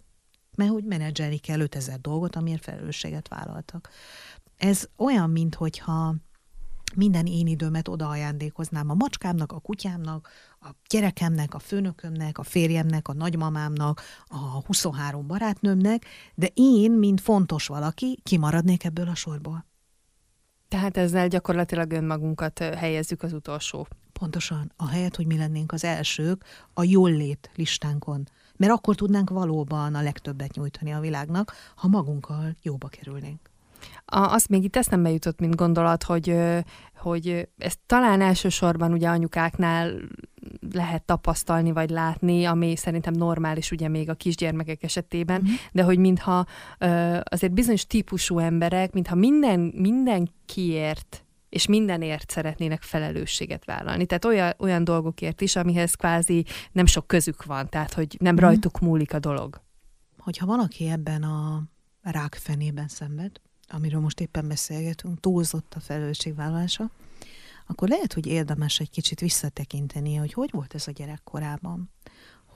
mert 0.57 0.71
hogy 0.71 0.83
menedzselni 0.83 1.37
kell 1.37 1.59
5000 1.59 1.99
dolgot, 1.99 2.35
amiért 2.35 2.63
felelősséget 2.63 3.27
vállaltak. 3.27 3.89
Ez 4.57 4.87
olyan, 4.97 5.29
mintha 5.29 6.15
minden 6.95 7.25
én 7.25 7.47
időmet 7.47 7.87
oda 7.87 8.09
ajándékoznám 8.09 8.89
a 8.89 8.93
macskámnak, 8.93 9.51
a 9.51 9.59
kutyámnak, 9.59 10.29
a 10.61 10.69
gyerekemnek, 10.89 11.53
a 11.53 11.59
főnökömnek, 11.59 12.37
a 12.37 12.43
férjemnek, 12.43 13.07
a 13.07 13.13
nagymamámnak, 13.13 14.01
a 14.25 14.61
23 14.65 15.27
barátnőmnek, 15.27 16.05
de 16.35 16.49
én, 16.53 16.91
mint 16.91 17.21
fontos 17.21 17.67
valaki, 17.67 18.19
kimaradnék 18.23 18.83
ebből 18.83 19.07
a 19.07 19.15
sorból. 19.15 19.65
Tehát 20.67 20.97
ezzel 20.97 21.27
gyakorlatilag 21.27 21.91
önmagunkat 21.91 22.59
helyezzük 22.59 23.23
az 23.23 23.33
utolsó. 23.33 23.87
Pontosan. 24.13 24.71
A 24.75 24.87
helyet, 24.87 25.15
hogy 25.15 25.25
mi 25.25 25.37
lennénk 25.37 25.71
az 25.71 25.83
elsők 25.83 26.43
a 26.73 26.83
jól 26.83 27.11
lét 27.11 27.51
listánkon 27.55 28.27
mert 28.57 28.71
akkor 28.71 28.95
tudnánk 28.95 29.29
valóban 29.29 29.95
a 29.95 30.01
legtöbbet 30.01 30.55
nyújtani 30.55 30.93
a 30.93 30.99
világnak, 30.99 31.53
ha 31.75 31.87
magunkkal 31.87 32.55
jóba 32.61 32.87
kerülnénk. 32.87 33.39
A, 34.05 34.19
azt 34.19 34.49
még 34.49 34.63
itt 34.63 34.75
eszembe 34.75 35.09
jutott, 35.09 35.39
mint 35.39 35.55
gondolat, 35.55 36.03
hogy, 36.03 36.35
hogy 36.95 37.47
ezt 37.57 37.79
talán 37.85 38.21
elsősorban 38.21 38.91
ugye 38.91 39.09
anyukáknál 39.09 39.91
lehet 40.71 41.03
tapasztalni 41.03 41.71
vagy 41.71 41.89
látni, 41.89 42.45
ami 42.45 42.75
szerintem 42.75 43.13
normális 43.13 43.71
ugye 43.71 43.87
még 43.87 44.09
a 44.09 44.13
kisgyermekek 44.13 44.83
esetében, 44.83 45.41
mm-hmm. 45.41 45.53
de 45.71 45.83
hogy 45.83 45.97
mintha 45.97 46.45
azért 47.23 47.53
bizonyos 47.53 47.85
típusú 47.85 48.39
emberek, 48.39 48.93
mintha 48.93 49.15
minden, 49.15 49.59
mindenkiért 49.59 51.25
és 51.57 51.65
mindenért 51.65 52.29
szeretnének 52.29 52.81
felelősséget 52.81 53.65
vállalni. 53.65 54.05
Tehát 54.05 54.25
olyan, 54.25 54.53
olyan 54.57 54.83
dolgokért 54.83 55.41
is, 55.41 55.55
amihez 55.55 55.93
kvázi 55.93 56.45
nem 56.71 56.85
sok 56.85 57.07
közük 57.07 57.45
van, 57.45 57.69
tehát 57.69 57.93
hogy 57.93 58.15
nem 58.19 58.35
mm. 58.35 58.37
rajtuk 58.37 58.79
múlik 58.79 59.13
a 59.13 59.19
dolog. 59.19 59.61
Hogyha 60.17 60.45
valaki 60.45 60.89
ebben 60.89 61.23
a 61.23 61.63
rákfenében 62.01 62.87
szenved, 62.87 63.31
amiről 63.67 63.99
most 63.99 64.19
éppen 64.19 64.47
beszélgetünk, 64.47 65.19
túlzott 65.19 65.73
a 65.75 65.79
felelősségvállalása, 65.79 66.91
akkor 67.67 67.87
lehet, 67.87 68.13
hogy 68.13 68.25
érdemes 68.25 68.79
egy 68.79 68.89
kicsit 68.89 69.19
visszatekinteni, 69.19 70.15
hogy 70.15 70.33
hogy 70.33 70.49
volt 70.51 70.73
ez 70.73 70.87
a 70.87 70.91
gyerekkorában. 70.91 71.91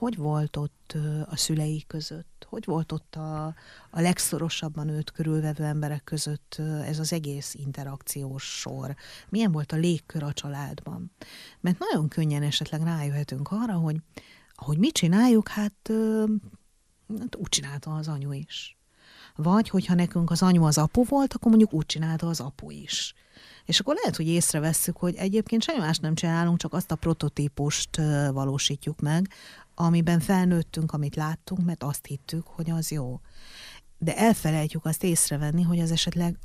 Hogy 0.02 0.16
volt 0.16 0.56
ott 0.56 0.96
a 1.26 1.36
szülei 1.36 1.84
között? 1.86 2.46
Hogy 2.48 2.64
volt 2.64 2.92
ott 2.92 3.16
a, 3.16 3.44
a 3.90 4.00
legszorosabban 4.00 4.88
őt 4.88 5.10
körülvevő 5.10 5.64
emberek 5.64 6.04
között 6.04 6.60
ez 6.86 6.98
az 6.98 7.12
egész 7.12 7.54
interakciós 7.54 8.42
sor? 8.42 8.96
Milyen 9.28 9.52
volt 9.52 9.72
a 9.72 9.76
légkör 9.76 10.22
a 10.22 10.32
családban? 10.32 11.12
Mert 11.60 11.78
nagyon 11.78 12.08
könnyen 12.08 12.42
esetleg 12.42 12.82
rájöhetünk 12.82 13.48
arra, 13.50 13.74
hogy 13.74 13.96
ahogy 14.54 14.78
mit 14.78 14.94
csináljuk, 14.94 15.48
hát, 15.48 15.90
hát 17.18 17.36
úgy 17.36 17.48
csinálta 17.48 17.94
az 17.94 18.08
anyu 18.08 18.32
is. 18.32 18.76
Vagy, 19.36 19.68
hogyha 19.68 19.94
nekünk 19.94 20.30
az 20.30 20.42
anyu 20.42 20.64
az 20.64 20.78
apu 20.78 21.04
volt, 21.04 21.32
akkor 21.34 21.48
mondjuk 21.48 21.72
úgy 21.72 21.86
csinálta 21.86 22.28
az 22.28 22.40
apu 22.40 22.70
is. 22.70 23.14
És 23.64 23.80
akkor 23.80 23.94
lehet, 23.94 24.16
hogy 24.16 24.26
észrevesszük, 24.26 24.96
hogy 24.96 25.14
egyébként 25.14 25.62
semmi 25.62 25.78
más 25.78 25.98
nem 25.98 26.14
csinálunk, 26.14 26.58
csak 26.58 26.72
azt 26.72 26.90
a 26.90 26.96
prototípust 26.96 27.96
valósítjuk 28.32 29.00
meg, 29.00 29.28
amiben 29.74 30.20
felnőttünk, 30.20 30.92
amit 30.92 31.16
láttunk, 31.16 31.64
mert 31.64 31.82
azt 31.82 32.06
hittük, 32.06 32.46
hogy 32.46 32.70
az 32.70 32.90
jó. 32.90 33.20
De 33.98 34.16
elfelejtjük 34.16 34.84
azt 34.84 35.04
észrevenni, 35.04 35.62
hogy 35.62 35.80
az 35.80 35.90
esetleg 35.90 36.38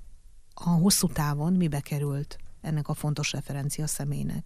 a 0.53 0.69
hosszú 0.69 1.07
távon 1.07 1.53
mibe 1.53 1.79
került 1.79 2.37
ennek 2.61 2.87
a 2.87 2.93
fontos 2.93 3.31
referencia 3.31 3.87
személynek. 3.87 4.45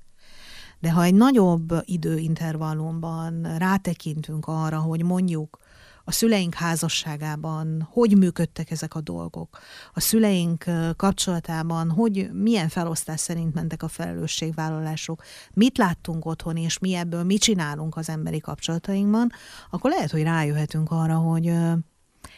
De 0.80 0.92
ha 0.92 1.04
egy 1.04 1.14
nagyobb 1.14 1.74
időintervallumban 1.82 3.58
rátekintünk 3.58 4.48
arra, 4.48 4.80
hogy 4.80 5.04
mondjuk 5.04 5.60
a 6.04 6.12
szüleink 6.12 6.54
házasságában 6.54 7.88
hogy 7.92 8.18
működtek 8.18 8.72
ezek 8.72 8.96
a 8.96 9.02
dolgok, 9.02 9.60
a 9.94 10.00
szüleink 10.00 10.66
kapcsolatában 10.96 11.90
hogy 11.90 12.30
milyen 12.34 12.70
felosztás 12.70 13.20
szerint 13.20 13.54
mentek 13.54 13.84
a 13.84 13.88
felelősségvállalások, 13.88 15.24
mit 15.54 15.78
láttunk 15.78 16.26
otthon, 16.26 16.58
és 16.58 16.80
mi 16.80 16.94
ebből 16.94 17.24
mit 17.24 17.42
csinálunk 17.42 17.98
az 17.98 18.10
emberi 18.10 18.40
kapcsolatainkban, 18.40 19.32
akkor 19.70 19.92
lehet, 19.92 20.12
hogy 20.12 20.24
rájöhetünk 20.24 20.92
arra, 20.92 21.16
hogy 21.16 21.54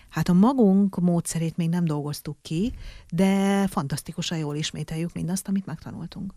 Hát 0.10 0.30
a 0.30 0.34
magunk 0.34 0.99
módszerét 0.99 1.58
még 1.58 1.69
nem 1.69 1.86
dolgoztuk 1.86 2.38
ki, 2.41 2.73
de 3.12 3.67
fantasztikusan 3.67 4.38
jól 4.38 4.56
ismételjük 4.56 5.13
mindazt, 5.13 5.47
amit 5.47 5.65
megtanultunk. 5.65 6.34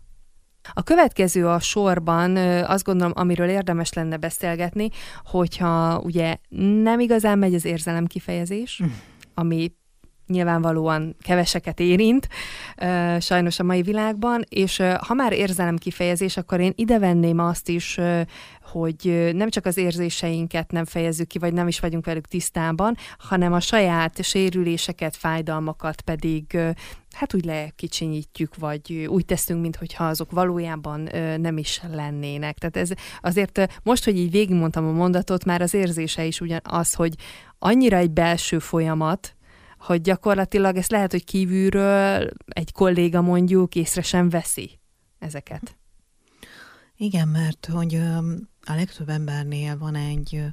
A 0.73 0.83
következő 0.83 1.47
a 1.47 1.59
sorban, 1.59 2.37
azt 2.63 2.83
gondolom, 2.83 3.13
amiről 3.15 3.49
érdemes 3.49 3.93
lenne 3.93 4.17
beszélgetni, 4.17 4.89
hogyha 5.23 5.99
ugye 5.99 6.35
nem 6.83 6.99
igazán 6.99 7.39
megy 7.39 7.53
az 7.53 7.65
érzelem 7.65 8.05
kifejezés, 8.05 8.77
hm. 8.77 8.89
ami 9.33 9.71
nyilvánvalóan 10.27 11.15
keveseket 11.21 11.79
érint, 11.79 12.27
sajnos 13.19 13.59
a 13.59 13.63
mai 13.63 13.81
világban, 13.81 14.43
és 14.49 14.77
ha 14.99 15.13
már 15.13 15.33
érzelem 15.33 15.77
kifejezés, 15.77 16.37
akkor 16.37 16.59
én 16.59 16.73
ide 16.75 16.99
venném 16.99 17.39
azt 17.39 17.69
is, 17.69 17.99
hogy 18.61 19.31
nem 19.33 19.49
csak 19.49 19.65
az 19.65 19.77
érzéseinket 19.77 20.71
nem 20.71 20.85
fejezzük 20.85 21.27
ki, 21.27 21.37
vagy 21.39 21.53
nem 21.53 21.67
is 21.67 21.79
vagyunk 21.79 22.05
velük 22.05 22.27
tisztában, 22.27 22.97
hanem 23.17 23.53
a 23.53 23.59
saját 23.59 24.23
sérüléseket, 24.23 25.15
fájdalmakat 25.15 26.01
pedig 26.01 26.57
hát 27.11 27.33
úgy 27.33 27.45
lekicsinyítjük, 27.45 28.55
vagy 28.55 29.07
úgy 29.09 29.25
teszünk, 29.25 29.61
mintha 29.61 30.07
azok 30.07 30.31
valójában 30.31 31.09
nem 31.37 31.57
is 31.57 31.81
lennének. 31.91 32.57
Tehát 32.57 32.77
ez 32.77 32.89
azért 33.21 33.79
most, 33.83 34.03
hogy 34.03 34.17
így 34.17 34.31
végigmondtam 34.31 34.87
a 34.87 34.91
mondatot, 34.91 35.45
már 35.45 35.61
az 35.61 35.73
érzése 35.73 36.25
is 36.25 36.41
ugyanaz, 36.41 36.93
hogy 36.93 37.15
annyira 37.59 37.97
egy 37.97 38.11
belső 38.11 38.59
folyamat, 38.59 39.35
hogy 39.79 40.01
gyakorlatilag 40.01 40.75
ezt 40.75 40.91
lehet, 40.91 41.11
hogy 41.11 41.23
kívülről 41.23 42.29
egy 42.45 42.71
kolléga 42.71 43.21
mondjuk 43.21 43.75
észre 43.75 44.01
sem 44.01 44.29
veszi 44.29 44.79
ezeket. 45.19 45.77
Igen, 46.95 47.27
mert 47.27 47.65
hogy 47.65 47.95
a 48.65 48.73
legtöbb 48.73 49.09
embernél 49.09 49.77
van 49.77 49.95
egy, 49.95 50.43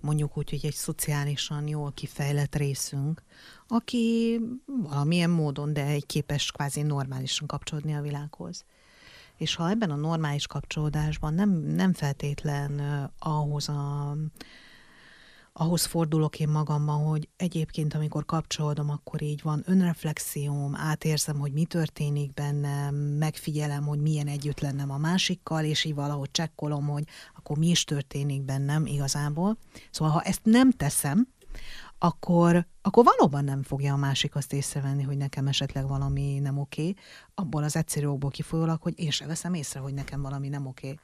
mondjuk 0.00 0.36
úgy, 0.36 0.50
hogy 0.50 0.64
egy 0.66 0.74
szociálisan 0.74 1.68
jól 1.68 1.92
kifejlett 1.92 2.54
részünk, 2.54 3.22
aki 3.68 4.40
valamilyen 4.66 5.30
módon, 5.30 5.72
de 5.72 5.84
egy 5.84 6.06
képes 6.06 6.52
kvázi 6.52 6.82
normálisan 6.82 7.46
kapcsolódni 7.46 7.94
a 7.94 8.02
világhoz. 8.02 8.64
És 9.36 9.54
ha 9.54 9.70
ebben 9.70 9.90
a 9.90 9.96
normális 9.96 10.46
kapcsolódásban 10.46 11.34
nem, 11.34 11.50
nem 11.50 11.92
feltétlen 11.92 12.80
ahhoz 13.18 13.68
a 13.68 14.16
ahhoz 15.58 15.84
fordulok 15.84 16.40
én 16.40 16.48
magamban, 16.48 17.04
hogy 17.04 17.28
egyébként, 17.36 17.94
amikor 17.94 18.24
kapcsolódom, 18.24 18.90
akkor 18.90 19.22
így 19.22 19.42
van 19.42 19.62
önreflexióm, 19.66 20.74
átérzem, 20.76 21.38
hogy 21.38 21.52
mi 21.52 21.64
történik 21.64 22.34
bennem, 22.34 22.94
megfigyelem, 22.94 23.86
hogy 23.86 24.00
milyen 24.00 24.26
együtt 24.26 24.60
lennem 24.60 24.90
a 24.90 24.98
másikkal, 24.98 25.64
és 25.64 25.84
így 25.84 25.94
valahogy 25.94 26.30
csekkolom, 26.30 26.86
hogy 26.86 27.04
akkor 27.36 27.58
mi 27.58 27.68
is 27.68 27.84
történik 27.84 28.42
bennem 28.42 28.86
igazából. 28.86 29.56
Szóval, 29.90 30.12
ha 30.12 30.20
ezt 30.20 30.40
nem 30.42 30.70
teszem, 30.70 31.28
akkor, 31.98 32.66
akkor 32.88 33.04
valóban 33.04 33.44
nem 33.44 33.62
fogja 33.62 33.92
a 33.92 33.96
másik 33.96 34.34
azt 34.34 34.52
észrevenni, 34.52 35.02
hogy 35.02 35.16
nekem 35.16 35.46
esetleg 35.46 35.88
valami 35.88 36.38
nem 36.38 36.58
oké, 36.58 36.94
abból 37.34 37.62
az 37.62 37.76
egyszerű 37.76 38.06
okból 38.06 38.30
kifolyólag, 38.30 38.82
hogy 38.82 38.94
én 38.96 39.10
se 39.10 39.26
veszem 39.26 39.54
észre, 39.54 39.80
hogy 39.80 39.94
nekem 39.94 40.22
valami 40.22 40.48
nem 40.48 40.66
oké 40.66 40.98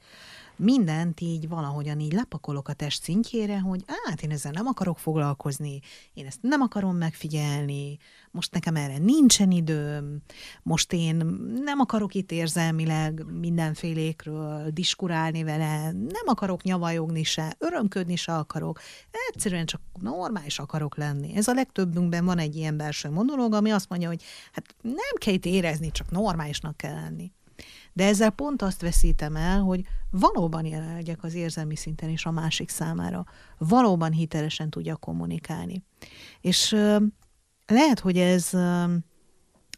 mindent 0.56 1.20
így 1.20 1.48
valahogyan 1.48 2.00
így 2.00 2.12
lepakolok 2.12 2.68
a 2.68 2.72
test 2.72 3.02
szintjére, 3.02 3.60
hogy 3.60 3.84
hát 4.04 4.22
én 4.22 4.30
ezzel 4.30 4.52
nem 4.52 4.66
akarok 4.66 4.98
foglalkozni, 4.98 5.80
én 6.14 6.26
ezt 6.26 6.38
nem 6.42 6.60
akarom 6.60 6.96
megfigyelni, 6.96 7.98
most 8.30 8.52
nekem 8.52 8.76
erre 8.76 8.98
nincsen 8.98 9.50
időm, 9.50 10.22
most 10.62 10.92
én 10.92 11.16
nem 11.64 11.80
akarok 11.80 12.14
itt 12.14 12.32
érzelmileg 12.32 13.24
mindenfélékről 13.40 14.70
diskurálni 14.70 15.42
vele, 15.42 15.92
nem 15.92 16.24
akarok 16.26 16.62
nyavajogni 16.62 17.22
se, 17.22 17.54
örömködni 17.58 18.16
se 18.16 18.34
akarok, 18.34 18.80
egyszerűen 19.28 19.66
csak 19.66 19.80
normális 20.00 20.58
akarok 20.58 20.96
lenni. 20.96 21.36
Ez 21.36 21.48
a 21.48 21.52
legtöbbünkben 21.74 22.24
van 22.24 22.38
egy 22.38 22.56
ilyen 22.56 22.76
belső 22.76 23.10
monológ, 23.10 23.54
ami 23.54 23.70
azt 23.70 23.88
mondja, 23.88 24.08
hogy 24.08 24.22
hát 24.52 24.74
nem 24.82 25.14
kell 25.18 25.34
itt 25.34 25.44
érezni, 25.44 25.90
csak 25.90 26.10
normálisnak 26.10 26.76
kell 26.76 26.94
lenni. 26.94 27.32
De 27.92 28.06
ezzel 28.06 28.30
pont 28.30 28.62
azt 28.62 28.80
veszítem 28.80 29.36
el, 29.36 29.60
hogy 29.60 29.84
valóban 30.10 30.64
jelen 30.66 30.94
legyek 30.94 31.24
az 31.24 31.34
érzelmi 31.34 31.76
szinten 31.76 32.08
is 32.08 32.24
a 32.26 32.30
másik 32.30 32.68
számára. 32.68 33.24
Valóban 33.58 34.12
hitelesen 34.12 34.70
tudja 34.70 34.96
kommunikálni. 34.96 35.82
És 36.40 36.70
lehet, 37.66 38.00
hogy 38.00 38.18
ez, 38.18 38.50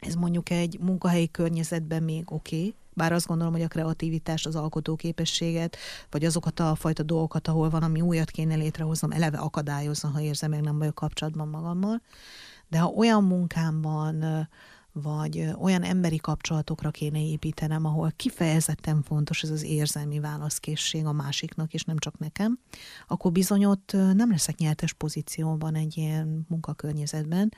ez 0.00 0.14
mondjuk 0.18 0.50
egy 0.50 0.78
munkahelyi 0.80 1.30
környezetben 1.30 2.02
még 2.02 2.32
oké, 2.32 2.56
okay, 2.56 2.74
bár 2.96 3.12
azt 3.12 3.26
gondolom, 3.26 3.52
hogy 3.52 3.62
a 3.62 3.68
kreativitást, 3.68 4.46
az 4.46 4.56
alkotóképességet, 4.56 5.76
vagy 6.10 6.24
azokat 6.24 6.60
a 6.60 6.74
fajta 6.74 7.02
dolgokat, 7.02 7.48
ahol 7.48 7.70
van, 7.70 7.82
ami 7.82 8.00
újat 8.00 8.30
kéne 8.30 8.54
létrehoznom, 8.54 9.10
eleve 9.10 9.38
akadályozza, 9.38 10.08
ha 10.08 10.20
érzem, 10.20 10.50
meg 10.50 10.60
nem 10.60 10.78
vagyok 10.78 10.94
kapcsolatban 10.94 11.48
magammal. 11.48 12.02
De 12.68 12.78
ha 12.78 12.88
olyan 12.88 13.24
munkámban 13.24 14.48
vagy 15.02 15.50
olyan 15.60 15.82
emberi 15.82 16.16
kapcsolatokra 16.16 16.90
kéne 16.90 17.22
építenem, 17.22 17.84
ahol 17.84 18.12
kifejezetten 18.16 19.02
fontos 19.02 19.42
ez 19.42 19.50
az 19.50 19.62
érzelmi 19.62 20.20
válaszkészség 20.20 21.04
a 21.04 21.12
másiknak, 21.12 21.74
és 21.74 21.84
nem 21.84 21.98
csak 21.98 22.18
nekem, 22.18 22.58
akkor 23.08 23.32
bizony 23.32 23.64
ott 23.64 23.92
nem 23.92 24.30
leszek 24.30 24.56
nyertes 24.56 24.92
pozícióban 24.92 25.74
egy 25.74 25.96
ilyen 25.96 26.46
munkakörnyezetben, 26.48 27.52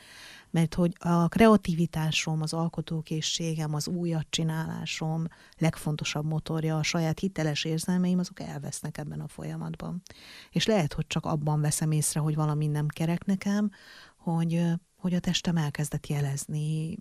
mert 0.50 0.74
hogy 0.74 0.92
a 0.98 1.28
kreativitásom, 1.28 2.42
az 2.42 2.52
alkotókészségem, 2.52 3.74
az 3.74 3.88
újat 3.88 4.26
csinálásom 4.30 5.26
legfontosabb 5.58 6.24
motorja, 6.24 6.76
a 6.76 6.82
saját 6.82 7.18
hiteles 7.18 7.64
érzelmeim, 7.64 8.18
azok 8.18 8.40
elvesznek 8.40 8.98
ebben 8.98 9.20
a 9.20 9.28
folyamatban. 9.28 10.02
És 10.50 10.66
lehet, 10.66 10.92
hogy 10.92 11.06
csak 11.06 11.26
abban 11.26 11.61
veszem 11.61 11.90
észre, 11.90 12.20
hogy 12.20 12.34
valami 12.34 12.66
nem 12.66 12.87
kerek 12.87 13.24
nekem, 13.24 13.70
hogy 14.16 14.64
hogy 14.98 15.14
a 15.14 15.20
testem 15.20 15.56
elkezdett 15.56 16.06
jelezni 16.06 16.98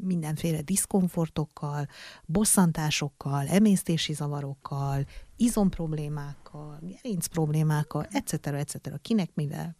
mindenféle 0.00 0.62
diszkomfortokkal, 0.62 1.86
bosszantásokkal, 2.24 3.46
emésztési 3.46 4.12
zavarokkal, 4.12 5.06
izom 5.36 5.70
problémákkal, 5.70 6.78
gerinc 6.82 7.26
problémákkal, 7.26 8.06
etc. 8.10 8.46
etc. 8.46 9.00
Kinek 9.02 9.30
mivel. 9.34 9.76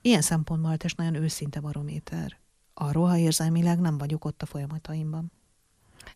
Ilyen 0.00 0.20
szempontból 0.20 0.70
a 0.70 0.76
test 0.76 0.96
nagyon 0.96 1.14
őszinte 1.14 1.60
barométer. 1.60 2.40
arról, 2.74 3.08
ha 3.08 3.16
érzelmileg 3.16 3.80
nem 3.80 3.98
vagyok 3.98 4.24
ott 4.24 4.42
a 4.42 4.46
folyamataimban. 4.46 5.32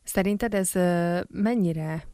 Szerinted 0.02 0.54
ez 0.54 0.70
mennyire 1.28 2.06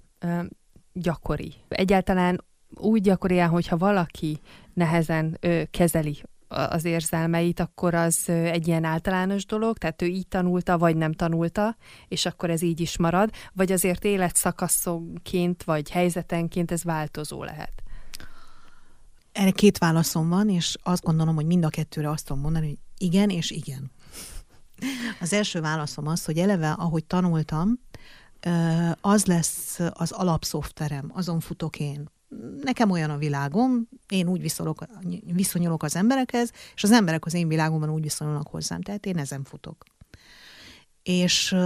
gyakori? 0.93 1.55
Egyáltalán 1.69 2.45
úgy 2.75 3.01
gyakorián, 3.01 3.49
hogyha 3.49 3.77
valaki 3.77 4.41
nehezen 4.75 5.39
kezeli 5.71 6.23
az 6.49 6.85
érzelmeit, 6.85 7.61
akkor 7.61 7.95
az 7.95 8.29
egy 8.29 8.67
ilyen 8.67 8.85
általános 8.85 9.47
dolog, 9.47 9.79
tehát 9.79 10.03
ő 10.03 10.07
így 10.07 10.29
tanulta, 10.29 10.79
vagy 10.79 10.97
nem 10.97 11.13
tanulta, 11.13 11.77
és 12.09 12.27
akkor 12.27 12.51
ez 12.51 12.63
így 12.63 12.81
is 12.81 12.99
marad, 12.99 13.31
vagy 13.53 13.73
azért 13.73 14.05
életszakaszonként, 14.05 15.63
vagy 15.63 15.91
helyzetenként 15.91 16.71
ez 16.71 16.85
változó 16.85 17.45
lehet? 17.45 17.82
Erre 19.33 19.51
két 19.51 19.79
válaszom 19.79 20.29
van, 20.29 20.49
és 20.49 20.77
azt 20.83 21.03
gondolom, 21.03 21.35
hogy 21.35 21.47
mind 21.47 21.65
a 21.65 21.69
kettőre 21.69 22.11
azt 22.11 22.27
tudom 22.27 22.43
mondani, 22.43 22.67
hogy 22.67 22.79
igen 22.99 23.31
és 23.31 23.51
igen. 23.51 23.91
Az 25.21 25.33
első 25.33 25.61
válaszom 25.61 26.07
az, 26.07 26.25
hogy 26.25 26.39
eleve, 26.39 26.71
ahogy 26.71 27.05
tanultam, 27.05 27.81
az 29.01 29.25
lesz 29.25 29.81
az 29.93 30.11
alapszoftverem, 30.11 31.11
azon 31.15 31.41
futok 31.41 31.79
én. 31.79 32.11
Nekem 32.63 32.91
olyan 32.91 33.11
a 33.11 33.17
világom, 33.17 33.89
én 34.09 34.29
úgy 34.29 34.41
viszonyolok, 34.41 34.85
viszonyulok 35.25 35.83
az 35.83 35.97
emberekhez, 35.97 36.51
és 36.75 36.83
az 36.83 36.91
emberek 36.91 37.27
az 37.27 37.35
én 37.35 37.49
világomban 37.49 37.91
úgy 37.91 38.03
viszonyulnak 38.03 38.49
hozzám, 38.49 38.81
tehát 38.83 39.07
én 39.07 39.19
ezen 39.19 39.45
futok. 39.45 39.85
És 41.03 41.57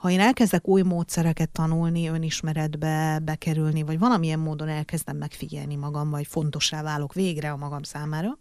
ha 0.00 0.10
én 0.10 0.20
elkezdek 0.20 0.68
új 0.68 0.82
módszereket 0.82 1.50
tanulni, 1.50 2.08
önismeretbe 2.08 3.18
bekerülni, 3.18 3.82
vagy 3.82 3.98
valamilyen 3.98 4.38
módon 4.38 4.68
elkezdem 4.68 5.16
megfigyelni 5.16 5.76
magam, 5.76 6.10
vagy 6.10 6.26
fontosá 6.26 6.82
válok 6.82 7.12
végre 7.12 7.50
a 7.50 7.56
magam 7.56 7.82
számára, 7.82 8.38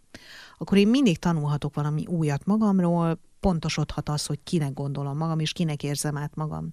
akkor 0.58 0.78
én 0.78 0.88
mindig 0.88 1.18
tanulhatok 1.18 1.74
valami 1.74 2.06
újat 2.06 2.46
magamról, 2.46 3.20
pontosodhat 3.40 4.10
az, 4.10 4.26
hogy 4.26 4.40
kinek 4.44 4.74
gondolom 4.74 5.18
magam, 5.18 5.40
és 5.40 5.52
kinek 5.52 5.84
érzem 5.84 6.18
át 6.18 6.36
magam. 6.36 6.72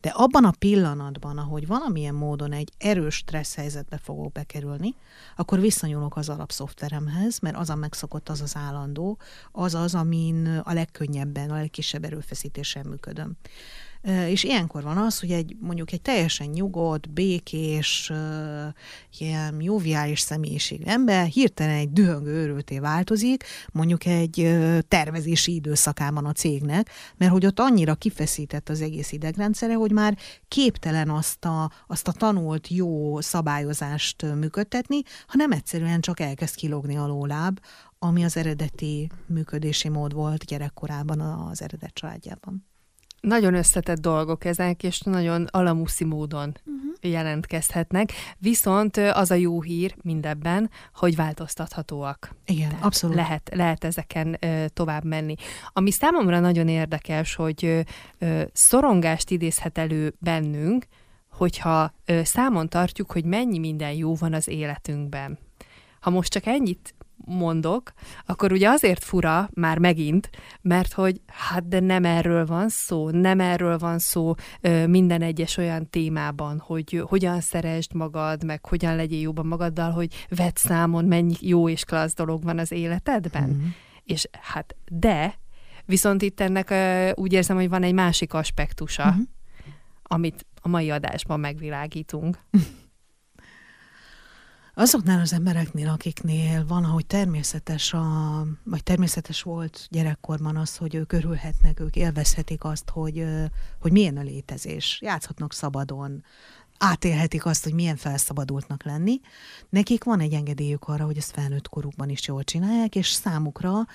De 0.00 0.08
abban 0.08 0.44
a 0.44 0.52
pillanatban, 0.58 1.38
ahogy 1.38 1.66
valamilyen 1.66 2.14
módon 2.14 2.52
egy 2.52 2.72
erős 2.78 3.14
stressz 3.14 3.54
helyzetbe 3.54 3.98
fogok 3.98 4.32
bekerülni, 4.32 4.94
akkor 5.36 5.60
visszanyúlok 5.60 6.16
az 6.16 6.28
alapszoftveremhez, 6.28 7.38
mert 7.38 7.56
az 7.56 7.70
a 7.70 7.74
megszokott, 7.74 8.28
az 8.28 8.40
az 8.40 8.56
állandó, 8.56 9.18
az 9.52 9.74
az, 9.74 9.94
amin 9.94 10.46
a 10.64 10.72
legkönnyebben, 10.72 11.50
a 11.50 11.56
legkisebb 11.56 12.04
erőfeszítéssel 12.04 12.82
működöm. 12.82 13.36
És 14.28 14.44
ilyenkor 14.44 14.82
van 14.82 14.96
az, 14.96 15.20
hogy 15.20 15.30
egy 15.30 15.56
mondjuk 15.60 15.92
egy 15.92 16.00
teljesen 16.00 16.46
nyugodt, 16.46 17.10
békés, 17.10 18.12
ilyen 19.18 19.60
joviális 19.60 20.20
személyiségű 20.20 20.84
ember 20.84 21.26
hirtelen 21.26 21.74
egy 21.74 21.92
dühöngő 21.92 22.30
őrülté 22.30 22.78
változik, 22.78 23.44
mondjuk 23.72 24.04
egy 24.04 24.58
tervezési 24.88 25.54
időszakában 25.54 26.24
a 26.24 26.32
cégnek, 26.32 26.90
mert 27.16 27.32
hogy 27.32 27.46
ott 27.46 27.60
annyira 27.60 27.94
kifeszített 27.94 28.68
az 28.68 28.80
egész 28.80 29.12
idegrendszere, 29.12 29.74
hogy 29.74 29.92
már 29.92 30.18
képtelen 30.48 31.10
azt 31.10 31.44
a, 31.44 31.70
azt 31.86 32.08
a 32.08 32.12
tanult 32.12 32.68
jó 32.68 33.20
szabályozást 33.20 34.22
működtetni, 34.34 35.00
hanem 35.26 35.52
egyszerűen 35.52 36.00
csak 36.00 36.20
elkezd 36.20 36.54
kilógni 36.54 36.96
a 36.96 37.06
lóláb, 37.06 37.60
ami 37.98 38.24
az 38.24 38.36
eredeti 38.36 39.10
működési 39.26 39.88
mód 39.88 40.12
volt 40.12 40.44
gyerekkorában 40.44 41.20
az 41.20 41.62
eredet 41.62 41.94
családjában. 41.94 42.67
Nagyon 43.20 43.54
összetett 43.54 44.00
dolgok 44.00 44.44
ezek, 44.44 44.82
és 44.82 45.00
nagyon 45.00 45.46
alamuszi 45.50 46.04
módon 46.04 46.56
uh-huh. 46.58 47.12
jelentkezhetnek, 47.12 48.12
viszont 48.38 48.96
az 48.96 49.30
a 49.30 49.34
jó 49.34 49.62
hír 49.62 49.96
mindebben, 50.02 50.70
hogy 50.94 51.16
változtathatóak. 51.16 52.34
Igen, 52.46 52.68
Tehát 52.68 52.84
abszolút. 52.84 53.16
Lehet, 53.16 53.50
lehet 53.54 53.84
ezeken 53.84 54.36
ö, 54.40 54.64
tovább 54.72 55.04
menni. 55.04 55.34
Ami 55.72 55.90
számomra 55.90 56.40
nagyon 56.40 56.68
érdekes, 56.68 57.34
hogy 57.34 57.64
ö, 57.64 57.80
ö, 58.18 58.42
szorongást 58.52 59.30
idézhet 59.30 59.78
elő 59.78 60.14
bennünk, 60.18 60.86
hogyha 61.30 61.92
ö, 62.04 62.20
számon 62.24 62.68
tartjuk, 62.68 63.12
hogy 63.12 63.24
mennyi 63.24 63.58
minden 63.58 63.92
jó 63.92 64.14
van 64.14 64.32
az 64.34 64.48
életünkben. 64.48 65.38
Ha 66.00 66.10
most 66.10 66.32
csak 66.32 66.46
ennyit 66.46 66.94
mondok, 67.28 67.92
akkor 68.26 68.52
ugye 68.52 68.68
azért 68.68 69.04
fura 69.04 69.50
már 69.54 69.78
megint, 69.78 70.30
mert 70.60 70.92
hogy 70.92 71.20
hát 71.26 71.68
de 71.68 71.80
nem 71.80 72.04
erről 72.04 72.46
van 72.46 72.68
szó, 72.68 73.10
nem 73.10 73.40
erről 73.40 73.78
van 73.78 73.98
szó 73.98 74.34
minden 74.86 75.22
egyes 75.22 75.56
olyan 75.56 75.90
témában, 75.90 76.58
hogy 76.58 77.02
hogyan 77.08 77.40
szeresd 77.40 77.94
magad, 77.94 78.44
meg 78.44 78.66
hogyan 78.66 78.96
legyél 78.96 79.20
jobban 79.20 79.46
magaddal, 79.46 79.90
hogy 79.90 80.26
vedd 80.28 80.54
számon, 80.54 81.04
mennyi 81.04 81.34
jó 81.40 81.68
és 81.68 81.84
klassz 81.84 82.14
dolog 82.14 82.42
van 82.42 82.58
az 82.58 82.72
életedben. 82.72 83.48
Mm-hmm. 83.48 83.68
És 84.04 84.28
hát 84.40 84.76
de, 84.90 85.34
viszont 85.84 86.22
itt 86.22 86.40
ennek 86.40 86.74
úgy 87.18 87.32
érzem, 87.32 87.56
hogy 87.56 87.68
van 87.68 87.82
egy 87.82 87.94
másik 87.94 88.34
aspektusa, 88.34 89.10
mm-hmm. 89.10 89.22
amit 90.02 90.46
a 90.62 90.68
mai 90.68 90.90
adásban 90.90 91.40
megvilágítunk. 91.40 92.38
Azoknál 94.78 95.20
az 95.20 95.32
embereknél, 95.32 95.88
akiknél 95.88 96.66
van, 96.66 96.84
ahogy 96.84 97.06
természetes, 97.06 97.92
a, 97.92 98.44
vagy 98.64 98.82
természetes 98.82 99.42
volt 99.42 99.86
gyerekkorban 99.90 100.56
az, 100.56 100.76
hogy 100.76 100.94
ők 100.94 101.12
örülhetnek, 101.12 101.80
ők 101.80 101.96
élvezhetik 101.96 102.64
azt, 102.64 102.90
hogy, 102.90 103.24
hogy 103.80 103.92
milyen 103.92 104.16
a 104.16 104.22
létezés, 104.22 104.98
játszhatnak 105.02 105.52
szabadon, 105.52 106.24
átélhetik 106.78 107.46
azt, 107.46 107.64
hogy 107.64 107.74
milyen 107.74 107.96
felszabadultnak 107.96 108.82
lenni. 108.84 109.20
Nekik 109.68 110.04
van 110.04 110.20
egy 110.20 110.32
engedélyük 110.32 110.88
arra, 110.88 111.04
hogy 111.04 111.16
ezt 111.16 111.32
felnőtt 111.32 111.68
korukban 111.68 112.08
is 112.08 112.26
jól 112.26 112.44
csinálják, 112.44 112.94
és 112.96 113.08
számukra 113.08 113.86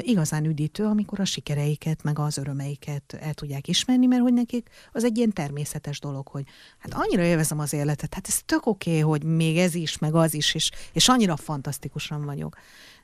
igazán 0.00 0.44
üdítő, 0.44 0.84
amikor 0.84 1.20
a 1.20 1.24
sikereiket, 1.24 2.02
meg 2.02 2.18
az 2.18 2.38
örömeiket 2.38 3.16
el 3.20 3.34
tudják 3.34 3.68
ismerni, 3.68 4.06
mert 4.06 4.22
hogy 4.22 4.32
nekik 4.32 4.68
az 4.92 5.04
egy 5.04 5.16
ilyen 5.16 5.32
természetes 5.32 6.00
dolog, 6.00 6.28
hogy 6.28 6.44
hát 6.78 6.94
annyira 6.94 7.22
élvezem 7.22 7.58
az 7.58 7.72
életet, 7.72 8.14
hát 8.14 8.28
ez 8.28 8.40
tök 8.44 8.66
oké, 8.66 8.90
okay, 8.90 9.02
hogy 9.02 9.24
még 9.24 9.58
ez 9.58 9.74
is, 9.74 9.98
meg 9.98 10.14
az 10.14 10.34
is, 10.34 10.54
és, 10.54 10.70
és 10.92 11.08
annyira 11.08 11.36
fantasztikusan 11.36 12.24
vagyok. 12.24 12.56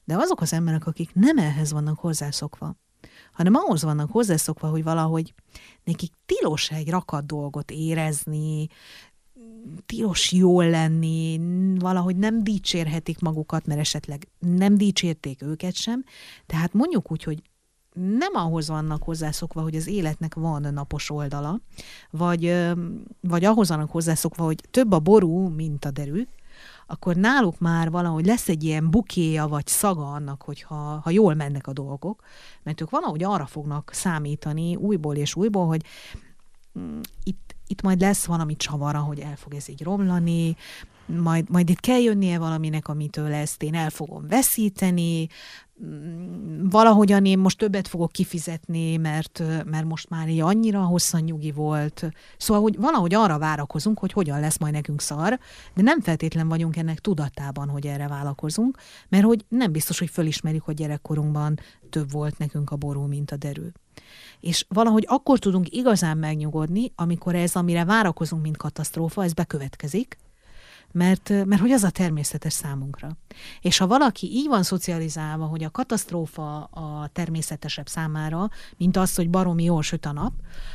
De 0.05 0.16
azok 0.16 0.40
az 0.40 0.53
emberek, 0.53 0.87
akik 0.87 1.14
nem 1.14 1.38
ehhez 1.38 1.73
vannak 1.73 1.99
hozzászokva, 1.99 2.77
hanem 3.33 3.55
ahhoz 3.55 3.83
vannak 3.83 4.11
hozzászokva, 4.11 4.69
hogy 4.69 4.83
valahogy 4.83 5.35
nekik 5.85 6.12
tilos 6.27 6.71
egy 6.71 6.90
rakat 6.90 7.27
dolgot 7.27 7.71
érezni, 7.71 8.69
tilos 9.87 10.33
jól 10.33 10.68
lenni, 10.68 11.40
valahogy 11.79 12.16
nem 12.16 12.42
dicsérhetik 12.42 13.20
magukat, 13.20 13.66
mert 13.66 13.81
esetleg 13.81 14.29
nem 14.38 14.76
dicsérték 14.76 15.42
őket 15.42 15.74
sem. 15.74 16.05
Tehát 16.46 16.72
mondjuk 16.72 17.12
úgy, 17.12 17.22
hogy 17.22 17.42
nem 17.94 18.35
ahhoz 18.35 18.68
vannak 18.68 19.03
hozzászokva, 19.03 19.62
hogy 19.62 19.76
az 19.76 19.87
életnek 19.87 20.35
van 20.35 20.68
napos 20.72 21.11
oldala, 21.11 21.61
vagy, 22.11 22.57
vagy 23.20 23.44
ahhoz 23.44 23.68
vannak 23.68 23.90
hozzászokva, 23.90 24.44
hogy 24.44 24.61
több 24.70 24.92
a 24.92 24.98
ború, 24.98 25.48
mint 25.48 25.85
a 25.85 25.90
derű, 25.90 26.26
akkor 26.87 27.16
náluk 27.16 27.59
már 27.59 27.90
valahogy 27.90 28.26
lesz 28.26 28.48
egy 28.48 28.64
ilyen 28.64 28.90
bukéja 28.90 29.46
vagy 29.46 29.66
szaga 29.66 30.12
annak, 30.12 30.42
hogyha 30.42 31.00
ha 31.03 31.11
jól 31.11 31.35
mennek 31.35 31.66
a 31.66 31.72
dolgok, 31.72 32.22
mert 32.62 32.81
ők 32.81 32.90
valahogy 32.90 33.24
arra 33.24 33.46
fognak 33.46 33.90
számítani 33.92 34.76
újból 34.76 35.16
és 35.16 35.35
újból, 35.35 35.66
hogy 35.66 35.85
mm, 36.79 37.00
itt 37.24 37.50
itt 37.71 37.83
majd 37.83 38.01
lesz 38.01 38.25
valami 38.25 38.57
csavar, 38.57 38.95
hogy 38.95 39.19
el 39.19 39.37
fog 39.37 39.55
ez 39.55 39.69
így 39.69 39.83
romlani, 39.83 40.57
majd, 41.18 41.51
majd 41.51 41.68
itt 41.68 41.81
kell 41.81 42.01
jönnie 42.01 42.38
valaminek, 42.38 42.88
amitől 42.88 43.33
ezt 43.33 43.62
én 43.62 43.75
el 43.75 43.90
fogom 43.90 44.29
veszíteni, 44.29 45.27
mm, 45.85 46.68
valahogyan 46.68 47.25
én 47.25 47.38
most 47.38 47.59
többet 47.59 47.88
fogok 47.88 48.12
kifizetni, 48.12 48.96
mert, 48.96 49.42
mert 49.64 49.85
most 49.85 50.09
már 50.09 50.29
így 50.29 50.40
annyira 50.40 50.81
hosszan 50.81 51.20
nyugi 51.20 51.51
volt. 51.51 52.11
Szóval, 52.37 52.62
hogy 52.62 52.77
valahogy 52.77 53.14
arra 53.14 53.38
várakozunk, 53.38 53.99
hogy 53.99 54.12
hogyan 54.12 54.40
lesz 54.40 54.59
majd 54.59 54.73
nekünk 54.73 55.01
szar, 55.01 55.38
de 55.75 55.83
nem 55.83 56.01
feltétlen 56.01 56.49
vagyunk 56.49 56.77
ennek 56.77 56.99
tudatában, 56.99 57.68
hogy 57.68 57.87
erre 57.87 58.09
várakozunk, 58.09 58.79
mert 59.09 59.25
hogy 59.25 59.44
nem 59.49 59.73
biztos, 59.73 59.99
hogy 59.99 60.11
fölismerjük, 60.11 60.64
hogy 60.64 60.75
gyerekkorunkban 60.75 61.59
több 61.90 62.11
volt 62.11 62.38
nekünk 62.38 62.70
a 62.70 62.77
ború, 62.77 63.03
mint 63.03 63.31
a 63.31 63.37
derű. 63.37 63.66
És 64.40 64.64
valahogy 64.68 65.05
akkor 65.09 65.38
tudunk 65.38 65.75
igazán 65.75 66.18
megnyugodni, 66.18 66.92
amikor 66.94 67.35
ez, 67.35 67.57
amire 67.57 67.85
várakozunk, 67.85 68.42
mint 68.42 68.57
katasztrófa, 68.57 69.25
ez 69.25 69.33
bekövetkezik, 69.33 70.18
mert, 70.92 71.29
mert 71.29 71.61
hogy 71.61 71.70
az 71.70 71.83
a 71.83 71.90
természetes 71.90 72.53
számunkra. 72.53 73.16
És 73.61 73.79
ha 73.79 73.87
valaki 73.87 74.26
így 74.26 74.46
van 74.48 74.62
szocializálva, 74.62 75.46
hogy 75.46 75.64
a 75.64 75.70
katasztrófa 75.70 76.64
a 76.64 77.09
természetesebb 77.12 77.88
számára, 77.88 78.48
mint 78.76 78.96
az, 78.96 79.14
hogy 79.14 79.31
baromi 79.31 79.64
jól 79.64 79.83
süt 79.83 80.07
a 80.07 80.12
nap, 80.12 80.33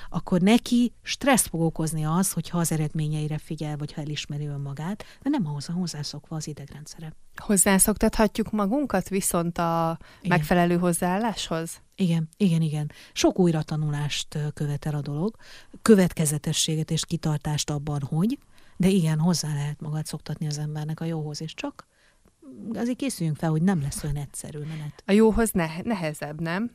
akkor 0.10 0.42
neki 0.42 0.94
stressz 1.02 1.48
fog 1.48 1.62
okozni 1.62 2.06
az, 2.06 2.32
hogyha 2.32 2.58
az 2.58 2.72
eredményeire 2.72 3.38
figyel, 3.38 3.78
vagy 3.78 3.94
ha 3.94 4.02
elismeri 4.02 4.46
önmagát, 4.46 5.04
de 5.22 5.30
nem 5.30 5.48
ahhoz 5.48 5.70
a 5.70 5.74
hozzászokva 5.74 6.36
az 6.36 6.48
idegrendszere. 6.48 7.14
Hozzászoktathatjuk 7.36 8.52
magunkat 8.52 9.10
viszont 9.10 9.58
a 9.58 9.98
Igen. 10.22 10.38
megfelelő 10.38 10.78
hozzáálláshoz? 10.78 11.82
Igen, 11.96 12.30
igen, 12.38 12.62
igen. 12.62 12.92
Sok 13.14 13.40
újratanulást 13.40 14.38
követel 14.54 14.96
a 14.96 15.02
dolog, 15.02 15.36
következetességet 15.82 16.92
és 16.92 17.06
kitartást 17.06 17.70
abban, 17.70 18.02
hogy, 18.02 18.38
de 18.78 18.88
igen, 18.88 19.20
hozzá 19.20 19.54
lehet 19.54 19.82
magad 19.82 20.06
szoktatni 20.06 20.48
az 20.48 20.58
embernek 20.58 21.00
a 21.00 21.06
jóhoz, 21.06 21.42
és 21.42 21.54
csak 21.54 21.88
azért 22.74 22.98
készüljünk 22.98 23.38
fel, 23.38 23.50
hogy 23.50 23.62
nem 23.62 23.82
lesz 23.82 24.04
olyan 24.04 24.16
egyszerű 24.16 24.60
menet. 24.60 25.04
A 25.06 25.12
jóhoz 25.12 25.52
ne- 25.52 25.82
nehezebb, 25.84 26.42
nem? 26.42 26.72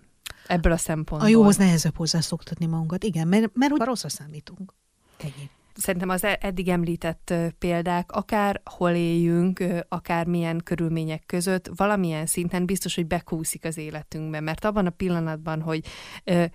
Ebből 0.47 0.73
a 0.73 0.77
szempontból. 0.77 1.29
A 1.29 1.33
jóhoz 1.33 1.57
nehezebb 1.57 1.97
hozzászoktatni 1.97 2.67
magunkat, 2.67 3.05
igen, 3.05 3.29
mert, 3.29 3.51
mert 3.55 3.71
hogy 3.71 3.81
rosszra 3.81 4.09
számítunk. 4.09 4.75
Ennyi 5.19 5.51
szerintem 5.81 6.09
az 6.09 6.25
e- 6.25 6.39
eddig 6.41 6.69
említett 6.69 7.35
példák, 7.59 8.13
akár 8.13 8.61
hol 8.65 8.91
éljünk, 8.91 9.65
akár 9.89 10.27
milyen 10.27 10.61
körülmények 10.65 11.23
között, 11.27 11.71
valamilyen 11.77 12.27
szinten 12.27 12.67
biztos, 12.67 12.95
hogy 12.95 13.07
bekúszik 13.07 13.65
az 13.65 13.79
életünkbe, 13.79 14.41
mert 14.41 14.65
abban 14.65 14.87
a 14.87 14.91
pillanatban, 14.91 15.61
hogy 15.61 15.85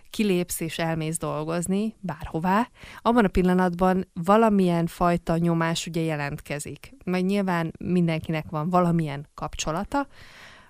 kilépsz 0.09 0.59
és 0.59 0.79
elmész 0.79 1.17
dolgozni 1.17 1.95
bárhová, 1.99 2.69
abban 3.01 3.25
a 3.25 3.27
pillanatban 3.27 4.07
valamilyen 4.13 4.87
fajta 4.87 5.37
nyomás 5.37 5.87
ugye 5.87 6.01
jelentkezik. 6.01 6.93
Majd 7.05 7.25
nyilván 7.25 7.73
mindenkinek 7.79 8.45
van 8.49 8.69
valamilyen 8.69 9.27
kapcsolata, 9.33 10.07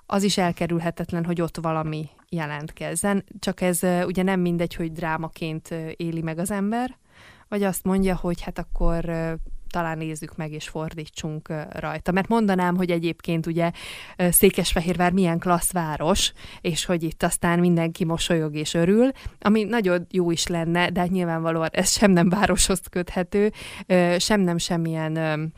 az 0.05 0.23
is 0.23 0.37
elkerülhetetlen, 0.37 1.25
hogy 1.25 1.41
ott 1.41 1.57
valami 1.57 2.09
jelentkezzen, 2.29 3.23
csak 3.39 3.61
ez 3.61 3.79
ugye 4.05 4.23
nem 4.23 4.39
mindegy, 4.39 4.75
hogy 4.75 4.91
drámaként 4.91 5.75
éli 5.95 6.21
meg 6.21 6.37
az 6.37 6.51
ember, 6.51 6.97
vagy 7.49 7.63
azt 7.63 7.83
mondja, 7.83 8.15
hogy 8.15 8.41
hát 8.41 8.59
akkor 8.59 9.05
talán 9.69 9.97
nézzük 9.97 10.35
meg 10.35 10.51
és 10.51 10.67
fordítsunk 10.67 11.53
rajta. 11.69 12.11
Mert 12.11 12.27
mondanám, 12.27 12.75
hogy 12.75 12.91
egyébként 12.91 13.45
ugye 13.45 13.71
Székesfehérvár 14.17 15.11
milyen 15.11 15.39
klassz 15.39 15.71
város, 15.71 16.31
és 16.61 16.85
hogy 16.85 17.03
itt 17.03 17.23
aztán 17.23 17.59
mindenki 17.59 18.05
mosolyog 18.05 18.55
és 18.55 18.73
örül, 18.73 19.09
ami 19.39 19.63
nagyon 19.63 20.05
jó 20.11 20.31
is 20.31 20.47
lenne, 20.47 20.89
de 20.89 20.99
hát 20.99 21.09
nyilvánvalóan 21.09 21.69
ez 21.71 21.91
sem 21.91 22.11
nem 22.11 22.29
városhoz 22.29 22.81
köthető, 22.89 23.51
sem 24.17 24.41
nem 24.41 24.57
semmilyen 24.57 25.53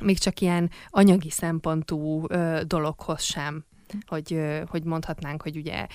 még 0.00 0.18
csak 0.18 0.40
ilyen 0.40 0.70
anyagi 0.88 1.30
szempontú 1.30 2.26
dologhoz 2.66 3.22
sem 3.22 3.64
hogy, 4.06 4.40
hogy 4.66 4.84
mondhatnánk, 4.84 5.42
hogy 5.42 5.56
ugye 5.56 5.86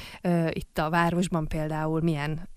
itt 0.50 0.78
a 0.78 0.90
városban 0.90 1.48
például 1.48 2.02
milyen 2.02 2.50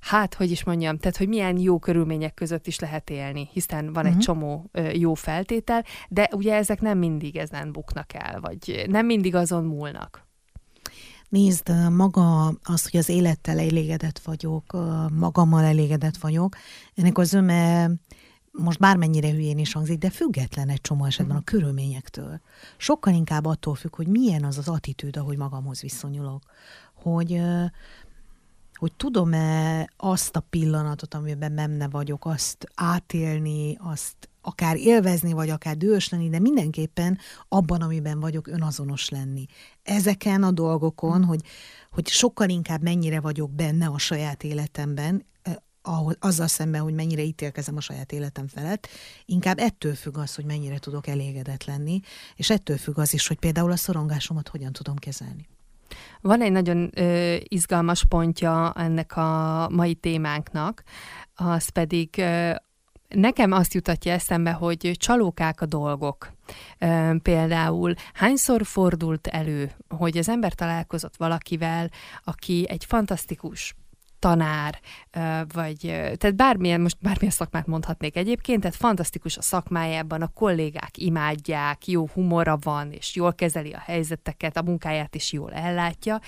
hát, 0.00 0.34
hogy 0.34 0.50
is 0.50 0.64
mondjam, 0.64 0.98
tehát, 0.98 1.16
hogy 1.16 1.28
milyen 1.28 1.58
jó 1.58 1.78
körülmények 1.78 2.34
között 2.34 2.66
is 2.66 2.78
lehet 2.78 3.10
élni, 3.10 3.48
hiszen 3.52 3.84
van 3.84 3.88
uh-huh. 3.92 4.06
egy 4.06 4.12
mhm. 4.12 4.20
csomó 4.20 4.70
jó 4.92 5.14
feltétel, 5.14 5.84
de 6.08 6.28
ugye 6.32 6.54
ezek 6.54 6.80
nem 6.80 6.98
mindig 6.98 7.36
ezen 7.36 7.72
buknak 7.72 8.14
el, 8.14 8.40
vagy 8.40 8.84
nem 8.88 9.06
mindig 9.06 9.34
azon 9.34 9.64
múlnak. 9.64 10.24
Nézd, 11.28 11.72
maga 11.90 12.46
az, 12.46 12.90
hogy 12.90 13.00
az 13.00 13.08
élettel 13.08 13.58
elégedett 13.58 14.18
vagyok, 14.18 14.76
magammal 15.12 15.64
elégedett 15.64 16.16
vagyok, 16.16 16.56
ennek 16.94 17.18
az 17.18 17.32
öme 17.32 17.90
most 18.58 18.78
bármennyire 18.78 19.30
hülyén 19.30 19.58
is 19.58 19.72
hangzik, 19.72 19.98
de 19.98 20.10
független 20.10 20.68
egy 20.68 20.80
csomó 20.80 21.04
esetben 21.04 21.36
a 21.36 21.38
mhm. 21.38 21.56
körülményektől. 21.56 22.40
Sokkal 22.76 23.14
inkább 23.14 23.44
attól 23.44 23.74
függ, 23.74 23.96
hogy 23.96 24.06
milyen 24.06 24.44
az 24.44 24.58
az 24.58 24.68
attitűd, 24.68 25.16
ahogy 25.16 25.36
magamhoz 25.36 25.80
viszonyulok. 25.80 26.42
Hogy 26.94 27.40
hogy 28.76 28.92
tudom-e 28.92 29.90
azt 29.96 30.36
a 30.36 30.40
pillanatot, 30.40 31.14
amiben 31.14 31.54
benne 31.54 31.88
vagyok, 31.88 32.26
azt 32.26 32.66
átélni, 32.74 33.76
azt 33.80 34.28
akár 34.40 34.76
élvezni, 34.76 35.32
vagy 35.32 35.50
akár 35.50 35.76
dühös 35.76 36.08
lenni, 36.08 36.28
de 36.28 36.38
mindenképpen 36.38 37.18
abban, 37.48 37.82
amiben 37.82 38.20
vagyok, 38.20 38.46
önazonos 38.46 39.08
lenni. 39.08 39.46
Ezeken 39.82 40.42
a 40.42 40.50
dolgokon, 40.50 41.24
hogy, 41.24 41.40
hogy 41.90 42.08
sokkal 42.08 42.48
inkább 42.48 42.82
mennyire 42.82 43.20
vagyok 43.20 43.50
benne 43.50 43.86
a 43.86 43.98
saját 43.98 44.42
életemben, 44.42 45.24
azzal 46.18 46.46
szemben, 46.46 46.82
hogy 46.82 46.94
mennyire 46.94 47.22
ítélkezem 47.22 47.76
a 47.76 47.80
saját 47.80 48.12
életem 48.12 48.48
felett, 48.48 48.88
inkább 49.24 49.58
ettől 49.58 49.94
függ 49.94 50.16
az, 50.16 50.34
hogy 50.34 50.44
mennyire 50.44 50.78
tudok 50.78 51.06
elégedett 51.06 51.64
lenni, 51.64 52.00
és 52.36 52.50
ettől 52.50 52.76
függ 52.76 52.98
az 52.98 53.12
is, 53.12 53.26
hogy 53.26 53.38
például 53.38 53.70
a 53.70 53.76
szorongásomat 53.76 54.48
hogyan 54.48 54.72
tudom 54.72 54.96
kezelni. 54.96 55.48
Van 56.20 56.42
egy 56.42 56.52
nagyon 56.52 56.90
ö, 56.94 57.36
izgalmas 57.38 58.04
pontja 58.04 58.72
ennek 58.72 59.16
a 59.16 59.68
mai 59.70 59.94
témánknak, 59.94 60.82
az 61.34 61.68
pedig 61.68 62.10
ö, 62.18 62.54
nekem 63.08 63.52
azt 63.52 63.74
jutatja 63.74 64.12
eszembe, 64.12 64.52
hogy 64.52 64.92
csalókák 64.96 65.60
a 65.60 65.66
dolgok. 65.66 66.32
Például 67.22 67.94
hányszor 68.12 68.64
fordult 68.64 69.26
elő, 69.26 69.70
hogy 69.88 70.18
az 70.18 70.28
ember 70.28 70.52
találkozott 70.52 71.16
valakivel, 71.16 71.90
aki 72.24 72.66
egy 72.68 72.84
fantasztikus 72.84 73.74
tanár, 74.18 74.80
vagy 75.52 75.78
tehát 76.16 76.36
bármilyen, 76.36 76.80
most 76.80 76.96
bármilyen 77.00 77.34
szakmát 77.34 77.66
mondhatnék 77.66 78.16
egyébként, 78.16 78.60
tehát 78.60 78.76
fantasztikus 78.76 79.36
a 79.36 79.42
szakmájában, 79.42 80.22
a 80.22 80.30
kollégák 80.34 80.98
imádják, 80.98 81.88
jó 81.88 82.08
humora 82.12 82.58
van, 82.62 82.92
és 82.92 83.14
jól 83.14 83.34
kezeli 83.34 83.72
a 83.72 83.82
helyzeteket, 83.84 84.56
a 84.56 84.62
munkáját 84.62 85.14
is 85.14 85.32
jól 85.32 85.52
ellátja, 85.52 86.20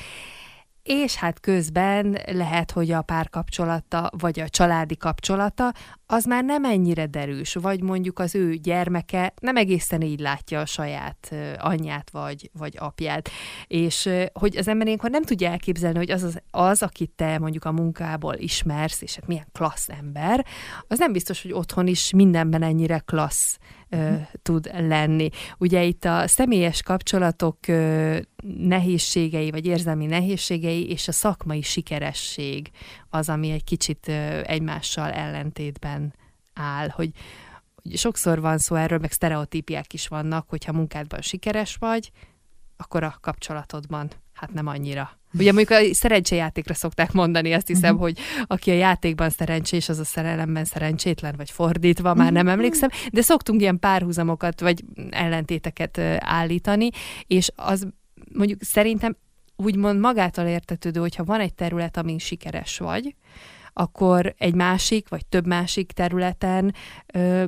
és 0.89 1.15
hát 1.15 1.41
közben 1.41 2.19
lehet, 2.27 2.71
hogy 2.71 2.91
a 2.91 3.03
párkapcsolata, 3.03 4.11
vagy 4.19 4.41
a 4.41 4.49
családi 4.49 4.97
kapcsolata, 4.97 5.73
az 6.07 6.25
már 6.25 6.45
nem 6.45 6.65
ennyire 6.65 7.07
derűs, 7.07 7.55
vagy 7.55 7.83
mondjuk 7.83 8.19
az 8.19 8.35
ő 8.35 8.55
gyermeke 8.55 9.33
nem 9.41 9.57
egészen 9.57 10.03
így 10.03 10.21
látja 10.21 10.61
a 10.61 10.67
saját 10.67 11.35
anyját, 11.59 12.11
vagy, 12.11 12.51
vagy 12.53 12.77
apját. 12.79 13.31
És 13.67 14.09
hogy 14.33 14.57
az 14.57 14.69
ember 14.69 14.87
ilyenkor 14.87 15.11
nem 15.11 15.23
tudja 15.23 15.51
elképzelni, 15.51 15.99
hogy 15.99 16.11
az, 16.11 16.23
az, 16.23 16.41
az, 16.51 16.83
akit 16.83 17.11
te 17.11 17.39
mondjuk 17.39 17.65
a 17.65 17.73
munkából 17.73 18.35
ismersz, 18.35 19.03
és 19.03 19.15
hát 19.15 19.27
milyen 19.27 19.49
klassz 19.53 19.89
ember, 19.89 20.47
az 20.87 20.99
nem 20.99 21.13
biztos, 21.13 21.43
hogy 21.43 21.53
otthon 21.53 21.87
is 21.87 22.11
mindenben 22.11 22.63
ennyire 22.63 22.99
klassz 22.99 23.59
ö, 23.89 24.15
tud 24.43 24.71
lenni. 24.73 25.29
Ugye 25.59 25.83
itt 25.83 26.05
a 26.05 26.27
személyes 26.27 26.83
kapcsolatok 26.83 27.69
ö, 27.69 28.19
nehézségei, 28.59 29.51
vagy 29.51 29.67
érzelmi 29.67 30.07
nehézségei, 30.07 30.91
és 30.91 31.09
a 31.09 31.13
szakmai 31.13 31.63
sikeresség 31.63 32.71
az, 33.11 33.29
ami 33.29 33.51
egy 33.51 33.65
kicsit 33.65 34.09
ö, 34.09 34.41
egymással 34.45 35.11
ellentétben 35.11 36.15
áll, 36.55 36.89
hogy, 36.89 37.11
hogy 37.83 37.97
sokszor 37.97 38.41
van 38.41 38.59
szó 38.59 38.75
erről, 38.75 38.99
meg 38.99 39.13
sztereotípiák 39.13 39.93
is 39.93 40.09
vannak, 40.09 40.49
hogyha 40.49 40.73
munkádban 40.73 41.21
sikeres 41.21 41.77
vagy, 41.77 42.11
akkor 42.77 43.03
a 43.03 43.19
kapcsolatodban 43.21 44.11
hát 44.41 44.53
nem 44.53 44.67
annyira. 44.67 45.11
Ugye 45.35 45.53
mondjuk 45.53 45.81
a 45.81 45.95
szerencsejátékra 45.95 46.75
szokták 46.75 47.13
mondani, 47.13 47.53
azt 47.53 47.67
hiszem, 47.67 47.95
uh-huh. 47.95 48.09
hogy 48.09 48.19
aki 48.47 48.71
a 48.71 48.75
játékban 48.75 49.31
szerencsés, 49.31 49.89
az 49.89 49.99
a 49.99 50.05
szerelemben 50.05 50.65
szerencsétlen, 50.65 51.35
vagy 51.37 51.51
fordítva, 51.51 52.15
már 52.15 52.33
nem 52.33 52.45
mhm. 52.45 52.53
emlékszem, 52.53 52.89
de 53.13 53.23
szoktunk 53.23 53.61
ilyen 53.61 53.79
párhuzamokat, 53.79 54.61
vagy 54.61 54.85
ellentéteket 55.11 55.99
állítani, 56.19 56.89
és 57.27 57.51
az 57.55 57.87
mondjuk 58.33 58.63
szerintem 58.63 59.17
úgymond 59.57 60.01
magától 60.01 60.45
értetődő, 60.45 61.01
hogyha 61.01 61.25
van 61.25 61.41
egy 61.41 61.55
terület, 61.55 61.97
amin 61.97 62.19
sikeres 62.19 62.79
vagy, 62.79 63.15
akkor 63.73 64.35
egy 64.39 64.55
másik, 64.55 65.09
vagy 65.09 65.27
több 65.27 65.47
másik 65.47 65.93
területen 65.93 66.75
ö, 67.15 67.45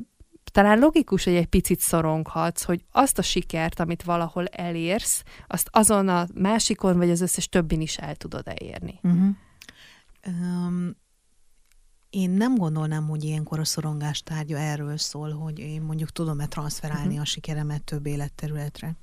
talán 0.51 0.79
logikus, 0.79 1.25
hogy 1.25 1.35
egy 1.35 1.47
picit 1.47 1.81
szoronghatsz, 1.81 2.63
hogy 2.63 2.85
azt 2.93 3.19
a 3.19 3.23
sikert, 3.23 3.81
amit 3.81 4.03
valahol 4.03 4.47
elérsz, 4.47 5.23
azt 5.47 5.69
azon 5.73 6.09
a 6.09 6.27
másikon, 6.35 6.97
vagy 6.97 7.11
az 7.11 7.21
összes 7.21 7.49
többin 7.49 7.81
is 7.81 7.97
el 7.97 8.15
tudod 8.15 8.49
elérni. 8.49 9.01
Uh-huh. 9.03 9.29
Um, 10.27 10.97
én 12.11 12.31
nem 12.31 12.55
gondolnám, 12.55 13.09
hogy 13.09 13.25
ilyenkor 13.25 13.59
a 13.59 13.65
szorongás 13.65 14.23
tárgya 14.23 14.59
erről 14.59 14.97
szól, 14.97 15.31
hogy 15.33 15.59
én 15.59 15.83
mondjuk 15.83 16.11
tudom-e 16.11 16.47
transferálni 16.47 17.07
uh-huh. 17.07 17.21
a 17.21 17.25
sikeremet 17.25 17.85
több 17.85 18.07
életterületre, 18.07 18.97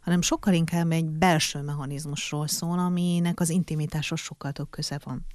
hanem 0.00 0.20
sokkal 0.20 0.54
inkább 0.54 0.90
egy 0.90 1.04
belső 1.04 1.62
mechanizmusról 1.62 2.46
szól, 2.48 2.78
aminek 2.78 3.40
az 3.40 3.50
intimitásos 3.50 4.20
sokkal 4.20 4.52
több 4.52 4.70
köze 4.70 5.00
van. 5.04 5.26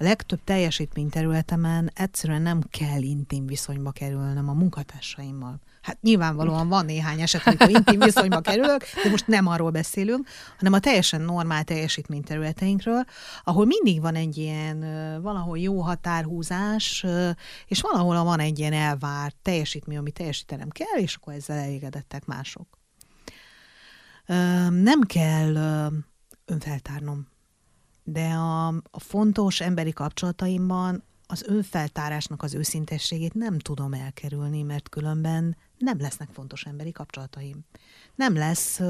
A 0.00 0.04
legtöbb 0.04 0.44
teljesítményterületemen 0.44 1.90
egyszerűen 1.94 2.42
nem 2.42 2.60
kell 2.70 3.02
intim 3.02 3.46
viszonyba 3.46 3.90
kerülnöm 3.90 4.48
a 4.48 4.52
munkatársaimmal. 4.52 5.60
Hát 5.82 6.00
nyilvánvalóan 6.00 6.68
van 6.68 6.84
néhány 6.84 7.20
eset, 7.20 7.46
amikor 7.46 7.68
intim 7.70 7.98
viszonyba 7.98 8.40
kerülök, 8.40 8.84
de 9.02 9.10
most 9.10 9.26
nem 9.26 9.46
arról 9.46 9.70
beszélünk, 9.70 10.28
hanem 10.58 10.72
a 10.72 10.78
teljesen 10.78 11.20
normál 11.20 11.64
teljesítményterületeinkről, 11.64 13.04
ahol 13.42 13.66
mindig 13.66 14.00
van 14.00 14.14
egy 14.14 14.36
ilyen 14.36 14.80
valahol 15.22 15.58
jó 15.58 15.80
határhúzás, 15.80 17.06
és 17.66 17.80
valahol 17.80 18.24
van 18.24 18.40
egy 18.40 18.58
ilyen 18.58 18.72
elvárt 18.72 19.36
teljesítmény, 19.42 19.96
ami 19.96 20.10
teljesítenem 20.10 20.68
kell, 20.68 21.02
és 21.02 21.14
akkor 21.14 21.32
ezzel 21.32 21.58
elégedettek 21.58 22.24
mások. 22.24 22.78
Nem 24.70 25.00
kell 25.00 25.54
önfeltárnom 26.44 27.28
de 28.12 28.28
a, 28.28 28.66
a 28.68 29.00
fontos 29.00 29.60
emberi 29.60 29.92
kapcsolataimban 29.92 31.02
az 31.26 31.42
önfeltárásnak 31.46 32.42
az 32.42 32.54
őszintességét 32.54 33.34
nem 33.34 33.58
tudom 33.58 33.92
elkerülni, 33.92 34.62
mert 34.62 34.88
különben 34.88 35.56
nem 35.78 36.00
lesznek 36.00 36.28
fontos 36.32 36.64
emberi 36.64 36.92
kapcsolataim. 36.92 37.64
Nem 38.14 38.34
lesz, 38.34 38.80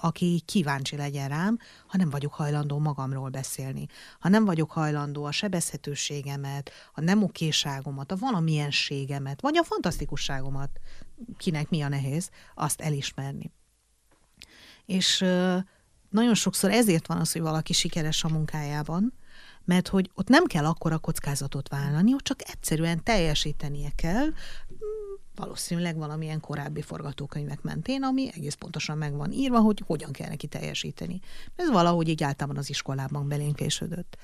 aki 0.00 0.42
kíváncsi 0.44 0.96
legyen 0.96 1.28
rám, 1.28 1.58
ha 1.86 1.96
nem 1.96 2.10
vagyok 2.10 2.34
hajlandó 2.34 2.78
magamról 2.78 3.28
beszélni. 3.28 3.86
Ha 4.18 4.28
nem 4.28 4.44
vagyok 4.44 4.70
hajlandó 4.70 5.24
a 5.24 5.32
sebezhetőségemet, 5.32 6.70
a 6.94 7.00
nem 7.00 7.22
okéságomat, 7.22 8.12
a 8.12 8.16
valamienségemet, 8.16 9.40
vagy 9.40 9.56
a 9.56 9.64
fantasztikusságomat, 9.64 10.70
kinek 11.36 11.68
mi 11.68 11.82
a 11.82 11.88
nehéz, 11.88 12.30
azt 12.54 12.80
elismerni. 12.80 13.52
És 14.86 15.24
nagyon 16.08 16.34
sokszor 16.34 16.70
ezért 16.70 17.06
van 17.06 17.18
az, 17.18 17.32
hogy 17.32 17.42
valaki 17.42 17.72
sikeres 17.72 18.24
a 18.24 18.28
munkájában, 18.28 19.12
mert 19.64 19.88
hogy 19.88 20.10
ott 20.14 20.28
nem 20.28 20.44
kell 20.44 20.64
akkora 20.64 20.98
kockázatot 20.98 21.68
vállalni, 21.68 22.14
ott 22.14 22.22
csak 22.22 22.48
egyszerűen 22.48 23.02
teljesítenie 23.02 23.90
kell, 23.96 24.26
valószínűleg 25.34 25.96
valamilyen 25.96 26.40
korábbi 26.40 26.82
forgatókönyvek 26.82 27.62
mentén, 27.62 28.02
ami 28.02 28.30
egész 28.34 28.54
pontosan 28.54 28.98
meg 28.98 29.16
van 29.16 29.32
írva, 29.32 29.60
hogy 29.60 29.82
hogyan 29.86 30.12
kell 30.12 30.28
neki 30.28 30.46
teljesíteni. 30.46 31.20
Ez 31.56 31.70
valahogy 31.70 32.08
így 32.08 32.22
általában 32.22 32.58
az 32.58 32.68
iskolában 32.68 33.28
belénkésődött. 33.28 34.16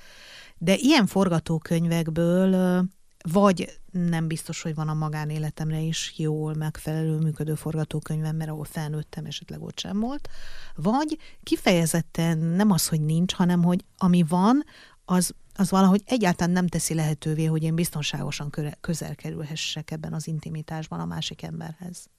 De 0.57 0.75
ilyen 0.75 1.05
forgatókönyvekből 1.05 2.83
vagy 3.31 3.79
nem 3.91 4.27
biztos, 4.27 4.61
hogy 4.61 4.75
van 4.75 4.89
a 4.89 4.93
magánéletemre 4.93 5.79
is 5.79 6.13
jól 6.17 6.53
megfelelő 6.53 7.17
működő 7.17 7.55
forgatókönyvem, 7.55 8.35
mert 8.35 8.49
ahol 8.49 8.65
felnőttem, 8.65 9.25
esetleg 9.25 9.61
ott 9.61 9.79
sem 9.79 9.99
volt, 9.99 10.29
vagy 10.75 11.17
kifejezetten 11.43 12.37
nem 12.37 12.71
az, 12.71 12.87
hogy 12.87 13.01
nincs, 13.01 13.33
hanem 13.33 13.63
hogy 13.63 13.85
ami 13.97 14.23
van, 14.23 14.63
az, 15.05 15.33
az 15.55 15.69
valahogy 15.69 16.03
egyáltalán 16.05 16.53
nem 16.53 16.67
teszi 16.67 16.93
lehetővé, 16.93 17.45
hogy 17.45 17.63
én 17.63 17.75
biztonságosan 17.75 18.49
közel 18.81 19.15
kerülhessek 19.15 19.91
ebben 19.91 20.13
az 20.13 20.27
intimitásban 20.27 20.99
a 20.99 21.05
másik 21.05 21.43
emberhez. 21.43 22.09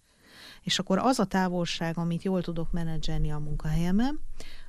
És 0.62 0.78
akkor 0.78 0.98
az 0.98 1.18
a 1.18 1.24
távolság, 1.24 1.98
amit 1.98 2.22
jól 2.22 2.42
tudok 2.42 2.72
menedzselni 2.72 3.30
a 3.30 3.38
munkahelyemen, 3.38 4.20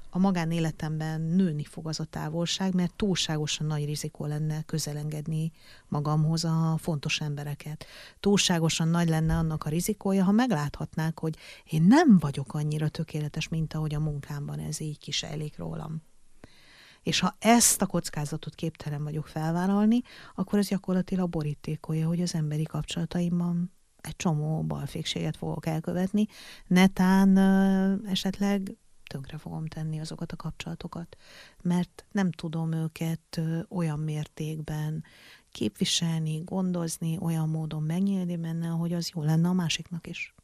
a 0.10 0.18
magánéletemben 0.18 1.22
nőni 1.22 1.64
fog 1.64 1.88
az 1.88 2.00
a 2.00 2.04
távolság, 2.04 2.74
mert 2.74 2.96
túlságosan 2.96 3.68
nagy 3.68 3.86
rizikó 3.86 4.26
lenne 4.26 4.62
közelengedni 4.62 5.52
magamhoz 5.88 6.44
a 6.44 6.76
fontos 6.78 7.22
embereket. 7.22 7.86
Túlságosan 8.20 8.88
nagy 8.88 9.10
lenne 9.10 9.36
annak 9.36 9.64
a 9.64 9.70
rizikója, 9.70 10.24
ha 10.24 10.32
megláthatnák, 10.32 11.20
hogy 11.20 11.38
én 11.64 11.84
nem 11.84 12.18
vagyok 12.20 12.54
annyira 12.54 12.90
tökéletes, 12.90 13.48
mint 13.48 13.74
ahogy 13.74 13.94
a 13.94 14.00
munkámban 14.00 14.60
ez 14.60 14.80
így 14.80 15.00
kisejlik 15.00 15.58
rólam. 15.58 16.02
És 17.04 17.20
ha 17.20 17.36
ezt 17.40 17.82
a 17.82 17.86
kockázatot 17.86 18.56
képtelen 18.56 19.04
vagyok 19.04 19.28
felvállalni, 19.28 20.02
akkor 20.36 20.60
ez 20.60 20.68
gyakorlatilag 20.68 21.30
borítékolja, 21.30 22.08
hogy 22.08 22.22
az 22.22 22.36
emberi 22.36 22.64
kapcsolataimban 22.64 23.72
egy 24.02 24.16
csomó 24.16 24.64
balfékséget 24.64 25.38
fogok 25.38 25.66
elkövetni, 25.66 26.26
netán 26.68 27.38
esetleg 28.06 28.78
tönkre 29.08 29.38
fogom 29.38 29.66
tenni 29.66 30.00
azokat 30.00 30.32
a 30.32 30.36
kapcsolatokat, 30.36 31.18
mert 31.62 32.06
nem 32.12 32.32
tudom 32.32 32.72
őket 32.72 33.42
olyan 33.70 34.00
mértékben 34.00 35.04
képviselni, 35.52 36.42
gondozni, 36.46 37.18
olyan 37.22 37.50
módon 37.50 37.84
megnyílni 37.84 38.38
benne, 38.38 38.68
hogy 38.68 38.94
az 38.94 39.12
jó 39.16 39.24
lenne 39.24 39.48
a 39.48 39.54
másiknak 39.54 40.08
is. 40.08 40.36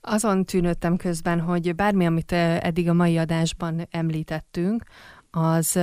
Azon 0.00 0.44
tűnődtem 0.44 0.96
közben, 0.96 1.40
hogy 1.40 1.74
bármi, 1.74 2.06
amit 2.06 2.32
eddig 2.32 2.88
a 2.88 2.92
mai 2.92 3.18
adásban 3.18 3.86
említettünk, 3.90 4.84
az 5.30 5.78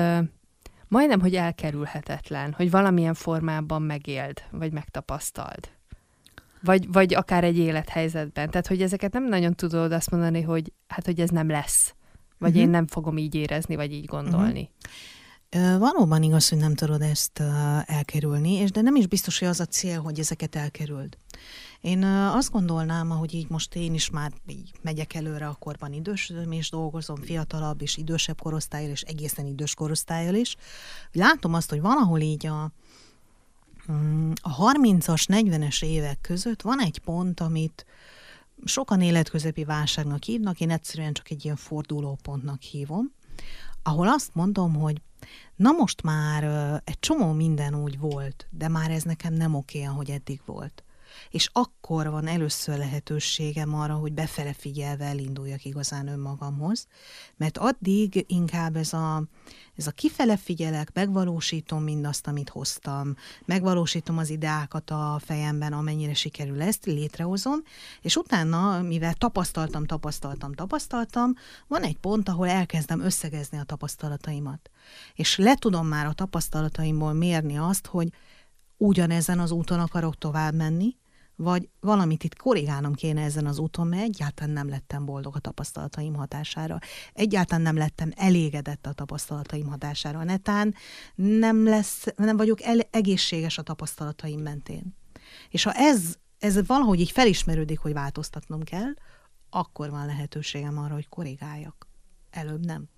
majdnem, 0.88 1.20
hogy 1.20 1.36
elkerülhetetlen, 1.36 2.53
hogy 2.53 2.72
valamilyen 2.72 3.14
formában 3.14 3.82
megéld, 3.82 4.43
vagy 4.51 4.72
megtapasztald. 4.72 5.70
Vagy, 6.62 6.91
vagy 6.91 7.14
akár 7.14 7.43
egy 7.43 7.57
élethelyzetben. 7.57 8.49
Tehát, 8.49 8.68
hogy 8.68 8.82
ezeket 8.82 9.14
nem 9.14 9.28
nagyon 9.28 9.55
tudod 9.55 9.91
azt 9.91 10.12
mondani, 10.12 10.41
hogy 10.41 10.74
hát, 10.88 11.05
hogy 11.05 11.20
ez 11.20 11.30
nem 11.30 11.49
lesz. 11.49 11.93
Vagy 12.38 12.49
uh-huh. 12.49 12.64
én 12.64 12.70
nem 12.70 12.88
fogom 12.88 13.18
így 13.18 13.36
érezni, 13.36 13.76
vagy 13.76 13.93
így 13.93 14.05
gondolni. 14.05 14.70
Uh-huh. 15.51 15.80
Valóban 15.80 16.24
igaz, 16.24 16.49
hogy 16.49 16.57
nem 16.57 16.76
tudod 16.76 17.01
ezt 17.01 17.43
elkerülni, 17.86 18.53
és 18.53 18.72
de 18.72 18.82
nem 18.82 18.95
is 18.95 19.07
biztos, 19.07 19.39
hogy 19.39 19.47
az 19.47 19.60
a 19.60 19.66
cél, 19.66 20.01
hogy 20.01 20.20
ezeket 20.20 20.55
elkerüld. 20.55 21.18
Én 21.82 22.03
azt 22.03 22.51
gondolnám, 22.51 23.10
hogy 23.10 23.34
így 23.34 23.49
most 23.49 23.76
én 23.76 23.93
is 23.93 24.10
már 24.10 24.32
így 24.47 24.72
megyek 24.82 25.14
előre 25.14 25.47
a 25.47 25.55
korban 25.60 25.93
idősödöm, 25.93 26.51
és 26.51 26.70
dolgozom 26.70 27.16
fiatalabb 27.16 27.82
és 27.82 27.97
idősebb 27.97 28.41
korosztályjal, 28.41 28.91
és 28.91 29.01
egészen 29.01 29.45
idős 29.45 29.74
korosztályjal 29.74 30.36
is. 30.36 30.55
Látom 31.12 31.53
azt, 31.53 31.70
hogy 31.70 31.82
valahol 31.82 32.20
így 32.20 32.45
a, 32.45 32.72
a 34.42 34.72
30-as, 34.72 35.26
40-es 35.28 35.84
évek 35.84 36.22
között 36.22 36.62
van 36.62 36.82
egy 36.82 37.00
pont, 37.00 37.40
amit 37.40 37.86
sokan 38.66 39.02
életközepi 39.02 39.64
válságnak 39.64 40.24
hívnak, 40.24 40.60
én 40.60 40.72
egyszerűen 40.72 41.14
csak 41.14 41.30
egy 41.30 41.44
ilyen 41.44 41.56
fordulópontnak 41.56 42.62
hívom, 42.62 43.12
ahol 43.84 44.08
azt 44.08 44.30
mondom, 44.34 44.76
hogy 44.76 45.02
na 45.56 45.72
most 45.72 46.02
már 46.02 46.44
egy 46.84 47.00
csomó 47.00 47.32
minden 47.32 47.76
úgy 47.76 48.00
volt, 48.00 48.48
de 48.50 48.68
már 48.68 48.92
ez 48.92 49.04
nekem 49.04 49.34
nem 49.34 49.56
oké, 49.56 49.84
ahogy 49.84 50.10
eddig 50.10 50.42
volt 50.46 50.84
és 51.30 51.49
akkor 51.53 52.09
van 52.09 52.28
először 52.28 52.78
lehetőségem 52.78 53.74
arra, 53.74 53.93
hogy 53.93 54.13
befele 54.13 54.53
figyelve 54.53 55.05
elinduljak 55.05 55.65
igazán 55.65 56.07
önmagamhoz, 56.07 56.88
mert 57.38 57.57
addig 57.57 58.26
inkább 58.28 58.76
ez 58.76 58.93
a, 58.93 59.24
ez 59.76 59.88
a 59.88 59.91
kifele 59.91 60.38
figyelek, 60.38 60.93
megvalósítom 60.93 61.84
mindazt, 61.84 62.28
amit 62.28 62.49
hoztam, 62.49 63.15
megvalósítom 63.45 64.17
az 64.17 64.30
ideákat 64.30 64.89
a 64.89 65.20
fejemben, 65.24 65.74
amennyire 65.74 66.13
sikerül 66.13 66.61
ezt, 66.61 66.86
létrehozom, 66.86 67.59
és 68.01 68.15
utána, 68.15 68.82
mivel 68.82 69.13
tapasztaltam, 69.13 69.86
tapasztaltam, 69.86 70.53
tapasztaltam, 70.53 71.34
van 71.67 71.84
egy 71.84 71.97
pont, 71.97 72.30
ahol 72.30 72.47
elkezdem 72.47 72.99
összegezni 72.99 73.57
a 73.57 73.63
tapasztalataimat. 73.63 74.70
És 75.13 75.38
le 75.38 75.55
tudom 75.55 75.88
már 75.88 76.05
a 76.05 76.13
tapasztalataimból 76.13 77.13
mérni 77.13 77.57
azt, 77.57 77.88
hogy 77.88 78.09
ugyanezen 78.78 79.39
az 79.39 79.51
úton 79.51 79.80
akarok 79.80 80.17
tovább 80.17 80.53
menni, 80.53 80.95
vagy 81.42 81.70
valamit 81.80 82.24
itt 82.24 82.38
korrigálnom 82.38 82.94
kéne 82.94 83.22
ezen 83.22 83.46
az 83.46 83.60
úton, 83.60 83.88
mert 83.88 84.04
egyáltalán 84.04 84.54
nem 84.54 84.70
lettem 84.70 85.06
boldog 85.06 85.36
a 85.36 85.40
tapasztalataim 85.40 86.14
hatására. 86.14 86.80
Egyáltalán 87.14 87.62
nem 87.62 87.78
lettem 87.78 88.12
elégedett 88.16 88.86
a 88.86 88.94
tapasztalataim 88.94 89.68
hatására. 89.68 90.24
Netán 90.24 90.76
nem, 91.16 91.64
lesz, 91.64 92.06
nem 92.16 92.38
vagyok 92.38 92.62
el, 92.62 92.80
egészséges 92.92 93.58
a 93.58 93.62
tapasztalataim 93.62 94.40
mentén. 94.40 94.96
És 95.50 95.64
ha 95.64 95.72
ez, 95.72 96.16
ez 96.40 96.68
valahogy 96.68 97.00
így 97.00 97.12
felismerődik, 97.12 97.80
hogy 97.80 97.94
változtatnom 97.94 98.64
kell, 98.64 98.94
akkor 99.50 99.90
van 99.90 100.06
lehetőségem 100.06 100.78
arra, 100.78 100.94
hogy 100.94 101.10
korrigáljak. 101.10 101.88
Előbb 102.30 102.66
nem. 102.66 102.90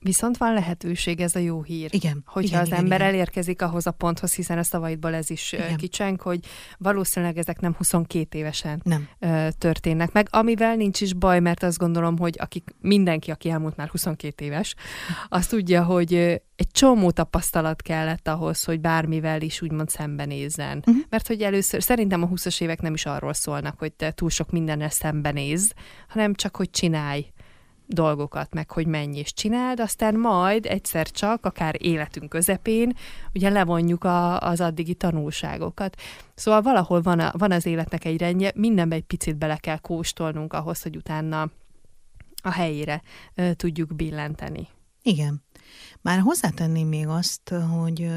Viszont 0.00 0.36
van 0.36 0.52
lehetőség, 0.52 1.20
ez 1.20 1.34
a 1.34 1.38
jó 1.38 1.62
hír. 1.62 1.94
Igen. 1.94 2.22
Hogyha 2.26 2.48
igen, 2.48 2.60
az 2.60 2.66
igen, 2.66 2.78
ember 2.78 3.00
igen. 3.00 3.12
elérkezik 3.12 3.62
ahhoz 3.62 3.86
a 3.86 3.90
ponthoz, 3.90 4.34
hiszen 4.34 4.58
a 4.58 4.62
szavaidból 4.62 5.14
ez 5.14 5.30
is 5.30 5.52
igen. 5.52 5.76
kicseng, 5.76 6.20
hogy 6.20 6.40
valószínűleg 6.78 7.38
ezek 7.38 7.60
nem 7.60 7.74
22 7.74 8.38
évesen 8.38 8.82
nem. 8.84 9.08
történnek 9.58 10.12
meg, 10.12 10.26
amivel 10.30 10.74
nincs 10.76 11.00
is 11.00 11.14
baj, 11.14 11.40
mert 11.40 11.62
azt 11.62 11.78
gondolom, 11.78 12.18
hogy 12.18 12.36
akik, 12.38 12.74
mindenki, 12.80 13.30
aki 13.30 13.50
elmúlt 13.50 13.76
már 13.76 13.88
22 13.88 14.44
éves, 14.44 14.74
azt 15.28 15.50
tudja, 15.50 15.84
hogy 15.84 16.14
egy 16.56 16.70
csomó 16.70 17.10
tapasztalat 17.10 17.82
kellett 17.82 18.28
ahhoz, 18.28 18.64
hogy 18.64 18.80
bármivel 18.80 19.40
is 19.40 19.62
úgymond 19.62 19.88
szembenézzen. 19.88 20.78
Uh-huh. 20.78 21.04
Mert 21.08 21.26
hogy 21.26 21.42
először, 21.42 21.82
szerintem 21.82 22.22
a 22.22 22.28
20-as 22.28 22.60
évek 22.60 22.80
nem 22.80 22.94
is 22.94 23.06
arról 23.06 23.32
szólnak, 23.32 23.78
hogy 23.78 23.92
te 23.92 24.10
túl 24.10 24.30
sok 24.30 24.50
mindennel 24.50 24.90
szembenéz, 24.90 25.72
hanem 26.08 26.34
csak, 26.34 26.56
hogy 26.56 26.70
csinálj 26.70 27.26
dolgokat, 27.88 28.54
meg 28.54 28.70
hogy 28.70 28.86
mennyi 28.86 29.18
is 29.18 29.32
csináld, 29.32 29.80
aztán 29.80 30.14
majd 30.14 30.66
egyszer 30.66 31.10
csak, 31.10 31.46
akár 31.46 31.74
életünk 31.78 32.28
közepén, 32.28 32.96
ugye 33.34 33.48
levonjuk 33.48 34.04
a, 34.04 34.40
az 34.40 34.60
addigi 34.60 34.94
tanulságokat. 34.94 35.96
Szóval 36.34 36.62
valahol 36.62 37.02
van, 37.02 37.20
a, 37.20 37.32
van 37.38 37.52
az 37.52 37.66
életnek 37.66 38.04
egy 38.04 38.18
rendje, 38.18 38.52
mindenbe 38.54 38.94
egy 38.94 39.04
picit 39.04 39.36
bele 39.36 39.56
kell 39.56 39.78
kóstolnunk 39.78 40.52
ahhoz, 40.52 40.82
hogy 40.82 40.96
utána 40.96 41.50
a 42.42 42.50
helyére 42.50 43.02
ö, 43.34 43.54
tudjuk 43.54 43.94
billenteni. 43.94 44.68
Igen. 45.02 45.42
Már 46.00 46.18
hozzátenném 46.18 46.88
még 46.88 47.06
azt, 47.06 47.48
hogy 47.48 48.10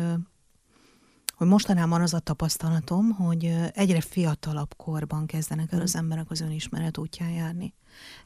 hogy 1.36 1.50
mostanában 1.50 2.02
az 2.02 2.14
a 2.14 2.20
tapasztalatom, 2.20 3.10
hogy 3.10 3.56
egyre 3.74 4.02
fiatalabb 4.02 4.76
korban 4.76 5.26
kezdenek 5.26 5.72
el 5.72 5.82
az 5.82 5.96
emberek 5.96 6.30
az 6.30 6.42
önismeret 6.42 6.98
útján 6.98 7.30
járni 7.30 7.74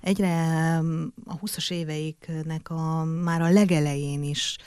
egyre 0.01 0.77
a 1.25 1.39
20-as 1.39 1.71
éveiknek 1.71 2.69
a, 2.69 3.03
már 3.03 3.41
a 3.41 3.49
legelején 3.49 4.23
is 4.23 4.57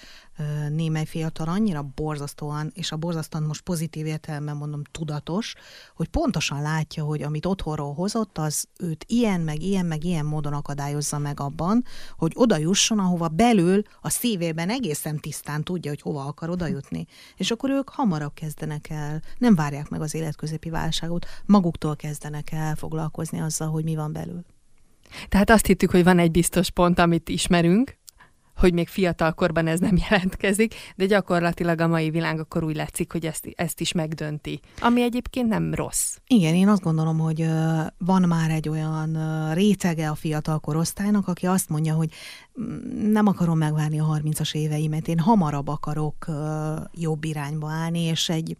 némely 0.70 1.04
fiatal 1.04 1.48
annyira 1.48 1.82
borzasztóan, 1.94 2.70
és 2.74 2.92
a 2.92 2.96
borzasztóan 2.96 3.44
most 3.44 3.60
pozitív 3.60 4.06
értelemben 4.06 4.56
mondom 4.56 4.82
tudatos, 4.90 5.54
hogy 5.94 6.08
pontosan 6.08 6.62
látja, 6.62 7.04
hogy 7.04 7.22
amit 7.22 7.46
otthonról 7.46 7.94
hozott, 7.94 8.38
az 8.38 8.68
őt 8.78 9.04
ilyen, 9.08 9.40
meg 9.40 9.62
ilyen, 9.62 9.86
meg 9.86 10.04
ilyen 10.04 10.24
módon 10.24 10.52
akadályozza 10.52 11.18
meg 11.18 11.40
abban, 11.40 11.84
hogy 12.16 12.32
oda 12.34 12.56
jusson, 12.56 12.98
ahova 12.98 13.28
belül 13.28 13.82
a 14.00 14.10
szívében 14.10 14.70
egészen 14.70 15.20
tisztán 15.20 15.64
tudja, 15.64 15.90
hogy 15.90 16.00
hova 16.00 16.24
akar 16.24 16.50
oda 16.50 16.66
jutni. 16.66 17.06
És 17.36 17.50
akkor 17.50 17.70
ők 17.70 17.88
hamarabb 17.88 18.34
kezdenek 18.34 18.90
el, 18.90 19.22
nem 19.38 19.54
várják 19.54 19.88
meg 19.88 20.00
az 20.00 20.14
életközepi 20.14 20.70
válságot, 20.70 21.26
maguktól 21.46 21.96
kezdenek 21.96 22.52
el 22.52 22.74
foglalkozni 22.74 23.40
azzal, 23.40 23.68
hogy 23.68 23.84
mi 23.84 23.94
van 23.94 24.12
belül. 24.12 24.44
Tehát 25.28 25.50
azt 25.50 25.66
hittük, 25.66 25.90
hogy 25.90 26.04
van 26.04 26.18
egy 26.18 26.30
biztos 26.30 26.70
pont, 26.70 26.98
amit 26.98 27.28
ismerünk, 27.28 27.98
hogy 28.58 28.72
még 28.72 28.88
fiatal 28.88 29.32
korban 29.32 29.66
ez 29.66 29.80
nem 29.80 29.98
jelentkezik, 30.10 30.74
de 30.96 31.06
gyakorlatilag 31.06 31.80
a 31.80 31.86
mai 31.86 32.10
világ 32.10 32.40
akkor 32.40 32.64
úgy 32.64 32.76
látszik, 32.76 33.12
hogy 33.12 33.26
ezt, 33.26 33.48
ezt 33.54 33.80
is 33.80 33.92
megdönti. 33.92 34.60
Ami 34.80 35.02
egyébként 35.02 35.48
nem 35.48 35.74
rossz. 35.74 36.16
Igen, 36.26 36.54
én 36.54 36.68
azt 36.68 36.82
gondolom, 36.82 37.18
hogy 37.18 37.46
van 37.98 38.22
már 38.22 38.50
egy 38.50 38.68
olyan 38.68 39.18
rétege 39.54 40.08
a 40.08 40.14
fiatal 40.14 40.58
korosztálynak, 40.58 41.28
aki 41.28 41.46
azt 41.46 41.68
mondja, 41.68 41.94
hogy 41.94 42.12
mm, 42.60 43.10
nem 43.12 43.26
akarom 43.26 43.58
megvárni 43.58 44.00
a 44.00 44.20
30-as 44.22 44.54
éveimet, 44.54 45.08
én 45.08 45.18
hamarabb 45.18 45.68
akarok 45.68 46.26
jobb 46.92 47.24
irányba 47.24 47.70
állni, 47.70 48.00
és 48.00 48.28
egy, 48.28 48.56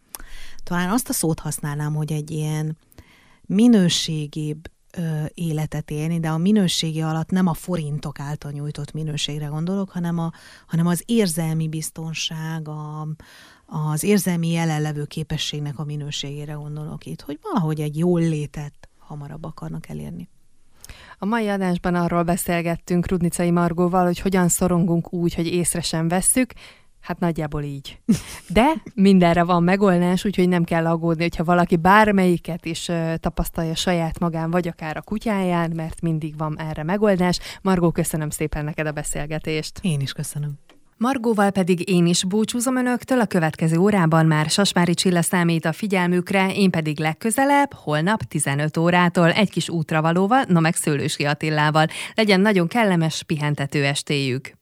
talán 0.62 0.90
azt 0.90 1.08
a 1.08 1.12
szót 1.12 1.40
használnám, 1.40 1.94
hogy 1.94 2.12
egy 2.12 2.30
ilyen 2.30 2.76
minőségibb 3.46 4.58
ö, 4.96 5.24
életet 5.34 5.90
élni, 5.90 6.20
de 6.20 6.28
a 6.28 6.38
minőségi 6.38 7.00
alatt 7.02 7.30
nem 7.30 7.46
a 7.46 7.54
forintok 7.54 8.20
által 8.20 8.50
nyújtott 8.50 8.92
minőségre 8.92 9.46
gondolok, 9.46 9.90
hanem, 9.90 10.18
a, 10.18 10.32
hanem 10.66 10.86
az 10.86 11.02
érzelmi 11.06 11.68
biztonság, 11.68 12.68
a, 12.68 13.08
az 13.66 14.02
érzelmi 14.02 14.50
jelenlevő 14.50 15.04
képességnek 15.04 15.78
a 15.78 15.84
minőségére 15.84 16.52
gondolok 16.52 17.06
itt, 17.06 17.20
hogy 17.20 17.38
valahogy 17.42 17.80
egy 17.80 17.98
jól 17.98 18.20
létet 18.20 18.88
hamarabb 18.98 19.44
akarnak 19.44 19.88
elérni. 19.88 20.28
A 21.18 21.24
mai 21.24 21.48
adásban 21.48 21.94
arról 21.94 22.22
beszélgettünk 22.22 23.08
Rudnicai 23.08 23.50
Margóval, 23.50 24.04
hogy 24.04 24.18
hogyan 24.18 24.48
szorongunk 24.48 25.12
úgy, 25.12 25.34
hogy 25.34 25.46
észre 25.46 25.80
sem 25.80 26.08
vesszük, 26.08 26.52
Hát 27.00 27.18
nagyjából 27.18 27.62
így. 27.62 28.00
De 28.48 28.72
mindenre 28.94 29.42
van 29.42 29.62
megoldás, 29.62 30.24
úgyhogy 30.24 30.48
nem 30.48 30.64
kell 30.64 30.86
aggódni, 30.86 31.22
hogyha 31.22 31.44
valaki 31.44 31.76
bármelyiket 31.76 32.64
is 32.64 32.90
tapasztalja 33.16 33.74
saját 33.74 34.18
magán, 34.18 34.50
vagy 34.50 34.68
akár 34.68 34.96
a 34.96 35.02
kutyáján, 35.02 35.72
mert 35.74 36.00
mindig 36.00 36.36
van 36.36 36.58
erre 36.58 36.82
megoldás. 36.82 37.38
Margó, 37.62 37.90
köszönöm 37.90 38.30
szépen 38.30 38.64
neked 38.64 38.86
a 38.86 38.92
beszélgetést. 38.92 39.78
Én 39.82 40.00
is 40.00 40.12
köszönöm. 40.12 40.50
Margóval 40.96 41.50
pedig 41.50 41.88
én 41.88 42.06
is 42.06 42.24
búcsúzom 42.24 42.76
önöktől, 42.76 43.20
a 43.20 43.26
következő 43.26 43.76
órában 43.76 44.26
már 44.26 44.50
Sasmári 44.50 44.94
Csilla 44.94 45.22
számít 45.22 45.64
a 45.64 45.72
figyelmükre, 45.72 46.54
én 46.54 46.70
pedig 46.70 46.98
legközelebb, 46.98 47.72
holnap 47.72 48.22
15 48.22 48.76
órától 48.76 49.32
egy 49.32 49.50
kis 49.50 49.68
útravalóval, 49.68 50.44
no 50.48 50.60
meg 50.60 50.74
Szőlősi 50.74 51.24
Attillával. 51.24 51.86
Legyen 52.14 52.40
nagyon 52.40 52.68
kellemes, 52.68 53.22
pihentető 53.22 53.84
estéjük. 53.84 54.58